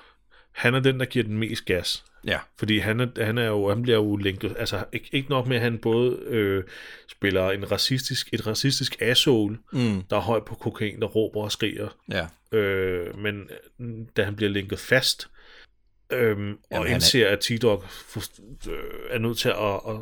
han 0.52 0.74
er 0.74 0.80
den, 0.80 1.00
der 1.00 1.06
giver 1.06 1.24
den 1.24 1.38
mest 1.38 1.64
gas. 1.64 2.04
Ja. 2.26 2.38
Fordi 2.58 2.78
han, 2.78 3.00
er, 3.00 3.24
han, 3.24 3.38
er 3.38 3.46
jo, 3.46 3.68
han 3.68 3.82
bliver 3.82 3.98
jo 3.98 4.16
lænket, 4.16 4.54
altså 4.58 4.84
ikke, 4.92 5.08
ikke 5.12 5.30
nok 5.30 5.46
med, 5.46 5.56
at 5.56 5.62
han 5.62 5.78
både 5.78 6.18
øh, 6.26 6.64
spiller 7.08 7.50
en 7.50 7.72
racistisk, 7.72 8.28
et 8.32 8.46
racistisk 8.46 8.96
asshole, 9.00 9.58
Mm. 9.72 10.02
der 10.10 10.16
er 10.16 10.20
høj 10.20 10.40
på 10.46 10.54
kokain, 10.54 11.00
der 11.00 11.06
råber 11.06 11.42
og 11.42 11.52
skriger, 11.52 11.88
Ja. 12.10 12.26
øh, 12.58 13.18
men 13.18 13.50
øh, 13.80 14.06
da 14.16 14.22
han 14.24 14.36
bliver 14.36 14.50
lænket 14.50 14.78
fast, 14.78 15.28
øhm, 16.12 16.52
og 16.70 16.76
han 16.78 16.86
er- 16.86 16.94
indser, 16.94 17.28
at 17.28 17.38
T-Dog 17.44 17.84
øh, 18.66 18.72
er 19.10 19.18
nødt 19.18 19.38
til 19.38 19.48
at, 19.48 19.74
at, 19.88 20.00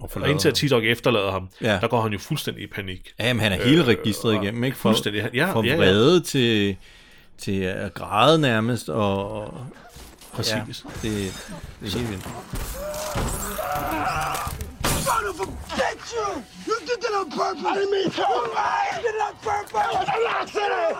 Og 0.00 0.28
indtil 0.30 0.48
at 0.48 0.54
T-Dog 0.54 0.84
efterlader 0.84 1.30
ham, 1.30 1.48
Ja. 1.60 1.78
der 1.80 1.88
går 1.88 2.00
han 2.02 2.12
jo 2.12 2.18
fuldstændig 2.18 2.62
i 2.62 2.66
panik. 2.66 3.12
Jamen, 3.20 3.40
han 3.42 3.52
er 3.52 3.64
hele 3.64 3.80
Øh, 3.82 3.86
registret 3.88 4.36
og 4.36 4.42
igennem, 4.44 4.64
ikke? 4.64 4.76
Fra, 4.76 4.88
fuldstændig. 4.88 5.30
Ja, 5.34 5.52
fra 5.52 5.60
ja, 5.64 5.70
ja. 5.70 5.76
vrede 5.76 6.20
til, 6.20 6.76
til 7.38 7.60
at 7.62 7.94
græde 7.94 8.38
nærmest, 8.40 8.88
og, 8.88 9.40
og 9.42 9.66
Præcis. 10.32 10.52
ja, 10.54 10.60
det, 11.02 11.48
det 11.80 11.94
er 11.94 11.98
helt 11.98 12.10
vildt. 12.10 12.24
Son 15.06 15.24
of 15.30 15.40
a 15.40 15.46
bitch, 15.76 16.14
you! 16.16 16.42
You 16.68 16.76
did 16.88 16.98
that 17.04 17.14
on 17.20 17.30
purpose! 17.30 17.64
I 17.66 17.74
didn't 17.76 17.90
mean 17.90 18.10
to! 18.10 18.22
You 18.22 19.02
did 19.02 19.14
it 19.14 19.22
on 19.28 19.34
purpose! 19.42 20.08
I'm 20.14 20.22
not 20.32 20.48
saying 20.48 20.96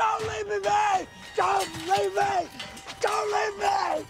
Don't 0.00 0.22
leave 0.30 0.46
me, 0.52 0.58
man! 0.70 1.06
Don't 1.36 1.68
leave 1.90 2.14
me! 2.20 2.34
Don't 3.06 3.26
leave 3.36 3.56
me! 3.64 4.04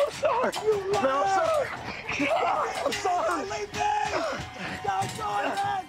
I'm 0.00 0.10
sorry! 0.22 0.52
You 0.64 0.92
liar! 0.92 1.08
I'm 1.08 1.28
sorry! 1.38 1.99
I'm 2.14 2.92
sorry! 2.92 3.42
Leave 3.42 3.72
me! 3.74 3.80
Don't 4.84 5.16
go 5.16 5.28
ahead! 5.44 5.84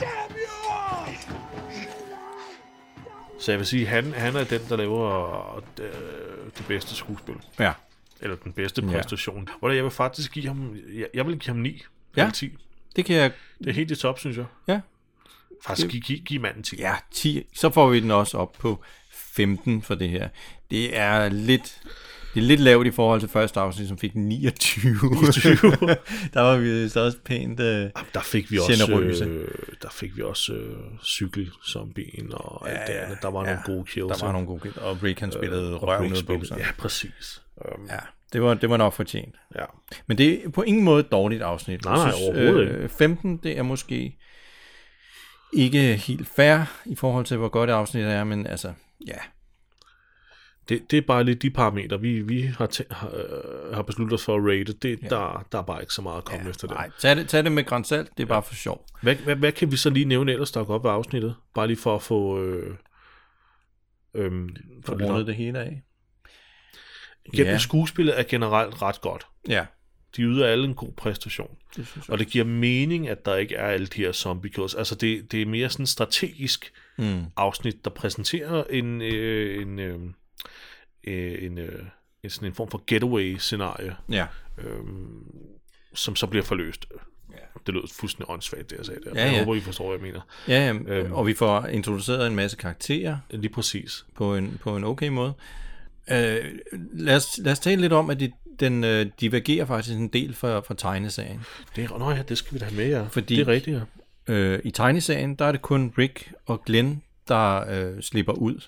Damn 0.00 0.36
you 0.36 0.72
all! 0.72 1.16
Så 3.40 3.52
jeg 3.52 3.58
vil 3.58 3.66
sige, 3.66 3.86
han, 3.86 4.12
han 4.12 4.36
er 4.36 4.44
den, 4.44 4.60
der 4.68 4.76
laver 4.76 5.56
øh, 5.80 5.84
det 6.58 6.64
bedste 6.68 6.94
skuespil. 6.94 7.34
Ja. 7.58 7.72
Eller 8.20 8.36
den 8.36 8.52
bedste 8.52 8.82
Ja. 8.82 8.92
præstation. 8.92 9.48
Hvor 9.58 9.70
jeg 9.70 9.82
vil 9.84 9.90
faktisk 9.90 10.32
give 10.32 10.46
ham, 10.46 10.76
jeg, 10.94 11.06
jeg 11.14 11.26
vil 11.26 11.38
give 11.38 11.54
ham 11.54 11.62
9 11.62 11.82
Ja. 12.16 12.24
ja. 12.24 12.30
10. 12.30 12.56
Det 12.96 13.04
kan 13.04 13.16
jeg... 13.16 13.32
Det 13.58 13.66
er 13.68 13.72
helt 13.72 13.90
i 13.90 13.96
top, 13.96 14.18
synes 14.18 14.36
jeg. 14.36 14.46
Ja. 14.68 14.80
Faktisk 15.66 15.88
give, 15.88 16.02
give, 16.02 16.18
give 16.18 16.42
manden 16.42 16.62
10. 16.62 16.76
Ja, 16.76 16.94
10. 17.10 17.46
Så 17.54 17.70
får 17.70 17.88
vi 17.88 18.00
den 18.00 18.10
også 18.10 18.38
op 18.38 18.52
på 18.52 18.82
15 19.12 19.82
for 19.82 19.94
det 19.94 20.08
her. 20.08 20.28
Det 20.70 20.96
er 20.96 21.28
lidt... 21.28 21.80
Det 22.38 22.44
er 22.44 22.48
lidt 22.48 22.60
lavt 22.60 22.86
i 22.86 22.90
forhold 22.90 23.20
til 23.20 23.28
første 23.28 23.60
afsnit, 23.60 23.88
som 23.88 23.98
fik 23.98 24.14
29. 24.14 24.92
29. 25.10 25.56
der 26.34 26.40
var 26.40 26.56
vi 26.56 26.88
så 26.88 27.00
også 27.00 27.18
pænt... 27.24 27.60
Øh, 27.60 27.90
Der 28.14 28.20
fik 28.20 28.50
vi 28.50 28.58
også, 28.58 28.86
generøse. 28.86 29.24
øh, 29.24 29.48
der 29.82 29.88
fik 29.92 30.16
vi 30.16 30.22
også 30.22 30.52
øh, 30.52 30.76
cykelzombien 31.04 32.28
og 32.32 32.70
alt 32.70 32.80
det 32.86 32.92
andet. 32.92 33.18
Der 33.22 33.30
var 33.30 33.40
ja, 33.40 33.46
nogle 33.46 33.62
gode 33.66 33.84
kills. 33.84 34.18
Der 34.18 34.26
var 34.26 34.32
nogle 34.32 34.46
gode 34.46 34.60
kills, 34.60 34.76
og 34.76 35.02
Rick 35.02 35.20
han 35.20 35.32
spillede 35.32 35.68
øh, 35.68 35.74
røven 35.74 36.12
ud 36.12 36.48
af. 36.50 36.58
Ja, 36.58 36.66
præcis. 36.78 37.42
Um, 37.56 37.86
Ja, 37.88 37.96
det 38.32 38.42
var, 38.42 38.54
det 38.54 38.70
var 38.70 38.76
nok 38.76 38.92
fortjent. 38.92 39.34
ja. 39.56 39.64
Men 40.06 40.18
det 40.18 40.44
er 40.44 40.48
på 40.50 40.62
ingen 40.62 40.84
måde 40.84 41.00
et 41.00 41.12
dårligt 41.12 41.42
afsnit. 41.42 41.84
Nej, 41.84 41.94
nej, 41.96 42.04
Jeg 42.04 42.14
synes, 42.14 42.28
overhovedet 42.28 42.68
øh, 42.68 42.88
15, 42.88 43.36
det 43.36 43.58
er 43.58 43.62
måske 43.62 44.16
ikke 45.52 45.96
helt 45.96 46.28
fair 46.36 46.58
i 46.86 46.94
forhold 46.94 47.24
til, 47.24 47.36
hvor 47.36 47.48
godt 47.48 47.70
afsnittet 47.70 48.12
er, 48.12 48.24
men 48.24 48.46
altså, 48.46 48.72
ja. 49.06 49.18
Det, 50.68 50.90
det 50.90 50.96
er 50.96 51.00
bare 51.02 51.24
lidt 51.24 51.42
de 51.42 51.50
parametre, 51.50 52.00
vi, 52.00 52.20
vi 52.20 52.42
har, 52.42 52.66
tæ- 52.66 52.94
har, 52.94 53.08
øh, 53.14 53.74
har 53.74 53.82
besluttet 53.82 54.14
os 54.14 54.24
for 54.24 54.36
at 54.36 54.42
rate. 54.44 54.72
Det, 54.72 54.98
ja. 55.02 55.08
der, 55.08 55.46
der 55.52 55.58
er 55.58 55.62
bare 55.62 55.80
ikke 55.80 55.92
så 55.94 56.02
meget 56.02 56.18
at 56.18 56.24
komme 56.24 56.44
ja, 56.44 56.50
efter 56.50 56.66
det. 56.68 56.76
Nej, 56.76 56.90
tag 56.98 57.16
det, 57.16 57.28
tag 57.28 57.44
det 57.44 57.52
med 57.52 57.64
grænsalt, 57.64 58.08
det 58.16 58.22
er 58.22 58.26
bare 58.26 58.42
for 58.42 58.54
sjov. 58.54 58.86
Hvad, 59.02 59.14
hvad, 59.16 59.36
hvad 59.36 59.52
kan 59.52 59.72
vi 59.72 59.76
så 59.76 59.90
lige 59.90 60.04
nævne 60.04 60.32
ellers, 60.32 60.50
der 60.50 60.64
går 60.64 60.74
op 60.74 60.84
ved 60.84 60.90
afsnittet? 60.90 61.34
Bare 61.54 61.66
lige 61.66 61.76
for 61.76 61.94
at 61.94 62.02
få... 62.02 62.42
Øh, 62.42 62.74
øhm, 64.14 64.48
For 64.86 64.94
rundet 64.94 65.26
det 65.26 65.34
hele 65.34 65.58
af. 65.58 65.82
Gennem 67.32 67.46
Ja. 67.46 67.52
ja. 67.52 67.58
skuespillet 67.58 68.18
er 68.18 68.22
generelt 68.28 68.82
ret 68.82 69.00
godt. 69.00 69.26
Ja, 69.48 69.66
De 70.16 70.22
yder 70.22 70.46
alle 70.46 70.64
en 70.64 70.74
god 70.74 70.92
præstation. 70.96 71.50
det 71.76 71.86
synes 71.86 72.08
jeg. 72.08 72.12
Og 72.12 72.18
det 72.18 72.26
giver 72.26 72.44
mening, 72.44 73.08
at 73.08 73.24
der 73.24 73.36
ikke 73.36 73.54
er 73.54 73.66
alle 73.68 73.86
de 73.86 74.00
her 74.00 74.12
zombie 74.12 74.50
kills. 74.50 74.74
Altså 74.74 74.94
det, 74.94 75.32
det 75.32 75.42
er 75.42 75.46
mere 75.46 75.70
sådan 75.70 75.86
strategisk 75.86 76.72
Mm. 77.00 77.22
afsnit, 77.36 77.84
der 77.84 77.90
præsenterer 77.90 78.64
en, 78.70 79.02
øh, 79.02 79.62
en, 79.62 79.78
øh, 79.78 79.94
øh, 79.94 80.00
en, 81.04 81.58
øh, 81.58 81.82
en, 82.22 82.30
sådan 82.30 82.48
en 82.48 82.54
form 82.54 82.70
for 82.70 82.82
getaway-scenarie, 82.86 83.96
Ja, 84.10 84.26
øh, 84.58 84.80
som 85.94 86.16
så 86.16 86.26
bliver 86.26 86.44
forløst. 86.44 86.86
Det 87.66 87.74
lød 87.74 87.82
fuldstændig 88.00 88.30
åndssvagt, 88.30 88.70
det 88.70 88.76
jeg 88.76 88.86
sagde 88.86 89.00
der. 89.04 89.10
Ja, 89.14 89.24
Jeg 89.24 89.32
ja. 89.32 89.38
håber, 89.38 89.54
I 89.54 89.60
forstår, 89.60 89.88
hvad 89.88 89.98
jeg 89.98 90.02
mener. 90.06 90.20
ja, 90.48 90.66
ja 90.66 90.94
Øhm. 90.98 91.12
og 91.12 91.26
vi 91.26 91.34
får 91.34 91.66
introduceret 91.66 92.26
en 92.26 92.34
masse 92.36 92.56
karakterer 92.56 93.16
Lige 93.30 93.48
præcis. 93.52 94.06
på 94.14 94.36
en, 94.36 94.58
på 94.62 94.76
en 94.76 94.84
okay 94.84 95.08
måde. 95.08 95.32
Øh, 96.10 96.44
lad, 96.92 97.16
os, 97.16 97.38
lad 97.38 97.52
os 97.52 97.58
tale 97.58 97.80
lidt 97.80 97.92
om, 97.92 98.10
at 98.10 98.20
de, 98.20 98.32
den 98.60 98.84
øh, 98.84 99.06
divergerer 99.20 99.64
faktisk 99.66 99.96
en 99.96 100.08
del 100.08 100.34
fra, 100.34 100.60
fra 100.60 100.74
tegneserien. 100.74 101.40
Det 101.76 101.84
er, 101.84 101.98
nå 101.98 102.10
ja, 102.10 102.22
det 102.22 102.38
skal 102.38 102.54
vi 102.54 102.58
da 102.58 102.64
have 102.64 102.76
med, 102.76 102.88
ja. 102.88 103.02
Fordi- 103.10 103.36
Det 103.36 103.42
er 103.42 103.48
rigtigt, 103.48 103.80
ja. 104.28 104.32
Øh, 104.34 104.60
I 104.64 104.70
tegneserien, 104.70 105.34
der 105.34 105.44
er 105.44 105.52
det 105.52 105.62
kun 105.62 105.92
Rick 105.98 106.32
og 106.46 106.64
Glenn, 106.64 107.02
der 107.28 107.64
øh, 107.70 108.02
slipper 108.02 108.32
ud 108.32 108.60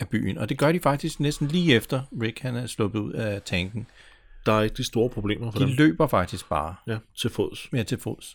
af 0.00 0.08
byen. 0.08 0.38
Og 0.38 0.48
det 0.48 0.58
gør 0.58 0.72
de 0.72 0.80
faktisk 0.80 1.20
næsten 1.20 1.48
lige 1.48 1.74
efter 1.74 2.02
Rick 2.22 2.38
han 2.38 2.56
er 2.56 2.66
sluppet 2.66 2.98
ud 3.00 3.12
af 3.12 3.42
tanken. 3.42 3.86
Der 4.46 4.52
er 4.52 4.62
ikke 4.62 4.76
de 4.76 4.84
store 4.84 5.10
problemer 5.10 5.50
for 5.50 5.58
De 5.58 5.64
dem. 5.66 5.74
løber 5.74 6.06
faktisk 6.06 6.48
bare 6.48 6.74
Ja, 6.86 6.98
til 7.16 7.30
fods. 7.30 7.72
mere 7.72 7.84
til 7.84 7.98
fods. 7.98 8.34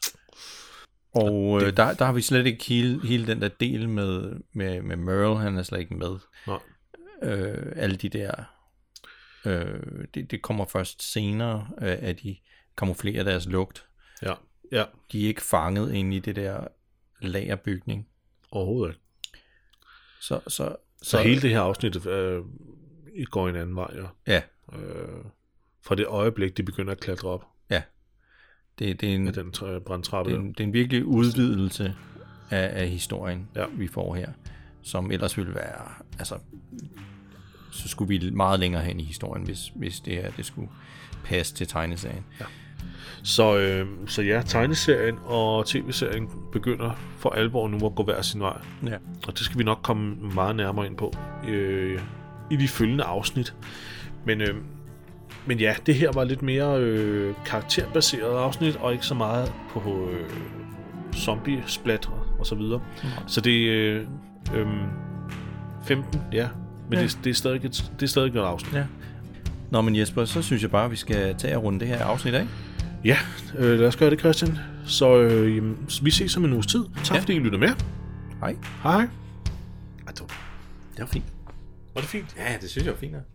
Og 1.14 1.62
øh, 1.64 1.78
der, 1.78 1.93
der 1.93 2.05
har 2.05 2.14
vi 2.14 2.22
slet 2.22 2.45
ikke 2.45 2.66
hele, 2.66 3.07
hele 3.07 3.28
den 3.28 3.41
der 3.41 3.47
del 3.47 3.89
med, 3.89 4.39
med, 4.53 4.82
med 4.82 4.95
Merle, 4.95 5.38
han 5.38 5.57
er 5.57 5.64
slet 5.64 5.80
ikke 5.80 5.95
med. 5.95 6.18
Nej. 6.47 6.59
Øh, 7.24 7.74
alle 7.76 7.95
de 7.95 8.09
der, 8.09 8.32
øh, 9.45 10.05
det, 10.14 10.32
det 10.32 10.41
kommer 10.41 10.66
først 10.66 11.12
senere, 11.14 11.68
øh, 11.82 11.97
at 12.01 12.22
de 12.24 12.36
kamuflerer 12.78 13.24
deres 13.24 13.45
lugt. 13.45 13.86
Ja, 14.22 14.34
ja. 14.72 14.84
De 15.12 15.24
er 15.24 15.28
ikke 15.28 15.41
fanget 15.41 15.93
ind 15.93 16.14
i 16.14 16.20
det 16.20 16.36
der 16.36 16.68
lagerbygning. 17.22 18.07
Overhovedet 18.51 18.93
ikke. 18.95 19.01
Så, 20.22 20.39
så, 20.47 20.76
så, 21.02 21.10
Så 21.10 21.22
hele 21.22 21.41
det 21.41 21.49
her 21.49 21.62
afsnit 21.62 22.06
øh, 22.08 22.43
går 23.26 23.49
en 23.49 23.56
anden 23.56 23.76
vej, 23.76 23.91
ja. 23.95 24.34
Ja, 24.34 24.41
Øh, 24.74 25.26
fra 25.82 25.95
det 25.95 26.06
øjeblik, 26.06 26.58
de 26.58 26.64
begynder 26.64 26.91
at 26.91 26.99
klatre 26.99 27.30
op 27.30 27.45
ja. 27.70 27.82
Det, 28.80 29.02
det, 29.02 29.10
er 29.12 29.16
en, 29.16 29.28
af 29.28 29.34
den 29.34 29.54
brandtrappe. 29.86 30.32
det, 30.32 30.38
er 30.38 30.41
en, 30.41 30.49
det 30.49 30.60
er 30.60 30.64
en 30.64 30.74
virkelig 30.74 31.06
udvidelse 31.06 31.95
af, 32.49 32.82
af 32.82 32.89
historien, 32.89 33.49
Ja. 33.56 33.66
vi 33.74 33.88
får 33.88 34.16
her. 34.16 34.30
Som 34.82 35.12
ellers 35.12 35.38
ville 35.38 35.56
være, 35.56 35.91
altså, 36.20 36.38
så 37.72 37.88
skulle 37.88 38.20
vi 38.20 38.30
meget 38.30 38.60
længere 38.60 38.84
hen 38.84 38.99
i 38.99 39.04
historien, 39.04 39.45
hvis, 39.45 39.72
hvis 39.76 39.99
det 39.99 40.14
her 40.14 40.32
det 40.32 40.45
skulle 40.45 40.70
passe 41.26 41.54
til 41.56 41.68
tegneserien. 41.68 42.26
Så, 43.24 43.58
øh, 43.58 43.88
så 44.08 44.22
ja, 44.22 44.42
tegneserien 44.46 45.16
og 45.26 45.66
tv-serien 45.66 46.30
begynder 46.52 46.92
for 47.18 47.30
alvor 47.30 47.68
nu 47.68 47.86
at 47.86 47.96
gå 47.96 48.04
hver 48.04 48.22
sin 48.22 48.42
vej. 48.42 48.58
Ja. 48.86 48.96
Og 49.28 49.34
det 49.34 49.40
skal 49.40 49.60
vi 49.60 49.64
nok 49.64 49.80
komme 49.84 50.16
meget 50.16 50.56
nærmere 50.56 50.86
ind 50.86 50.98
på 50.98 51.14
øh, 51.48 52.00
i 52.52 52.56
de 52.56 52.68
følgende 52.68 53.04
afsnit. 53.04 53.54
Men, 54.26 54.42
øh, 54.42 54.56
men 55.46 55.60
ja, 55.60 55.76
det 55.86 55.96
her 55.96 56.12
var 56.12 56.24
lidt 56.24 56.42
mere 56.42 56.80
øh, 56.80 57.34
karakterbaseret 57.46 58.38
afsnit, 58.38 58.76
og 58.76 58.94
ikke 58.94 59.06
så 59.06 59.16
meget 59.16 59.54
på 59.70 60.10
øh, 60.12 60.30
zombie-splatter 61.16 62.36
og 62.40 62.46
så 62.46 62.56
videre. 62.56 62.82
Så 63.28 63.42
det 63.42 63.70
er 63.70 64.02
øh, 64.54 64.62
øh, 64.62 64.68
15, 65.84 66.22
ja. 66.34 66.48
Men 66.90 67.00
Ja. 67.00 67.04
Det, 67.04 67.20
det, 67.24 67.30
er 67.30 67.34
stadig 67.34 67.66
et, 67.66 67.92
det 68.00 68.06
er 68.06 68.10
stadig 68.10 68.28
et 68.28 68.34
godt 68.34 68.48
afsnit. 68.48 68.74
ja. 68.74 68.84
Nå, 69.72 69.82
men 69.82 69.96
Jesper, 69.96 70.26
så 70.26 70.42
synes 70.42 70.62
jeg 70.62 70.72
bare, 70.72 70.86
at 70.86 70.92
vi 70.92 70.96
skal 70.96 71.36
tage 71.36 71.58
og 71.58 71.64
runde 71.64 71.80
det 71.80 71.88
her 71.88 72.04
afsnit 72.04 72.34
af. 72.34 72.48
Ja, 73.06 73.18
øh, 73.58 73.80
lad 73.80 73.88
os 73.88 73.95
gøre 73.95 74.10
det, 74.10 74.20
Christian. 74.20 74.58
Så 74.86 75.18
øh, 75.18 75.56
jamen, 75.56 75.78
vi 76.04 76.12
ses 76.12 76.38
om 76.38 76.45
en 76.45 76.54
uges 76.54 76.68
tid. 76.68 76.84
Tak 77.04 77.16
Ja. 77.16 77.22
fordi 77.22 77.34
I 77.34 77.39
lytter 77.39 77.58
med. 77.60 77.70
Hej. 78.39 78.56
Hej. 78.84 78.93
Ej, 79.02 80.12
det 80.12 80.20
var, 80.20 80.28
Det 80.91 80.99
var 80.99 81.06
fint. 81.06 81.26
var 81.93 82.02
det 82.02 82.10
fint? 82.10 82.36
Ja, 82.38 82.58
det 82.62 82.70
synes 82.70 82.86
jeg 82.86 82.93
var 82.93 82.99
fint. 82.99 83.16
Okay. 83.16 83.26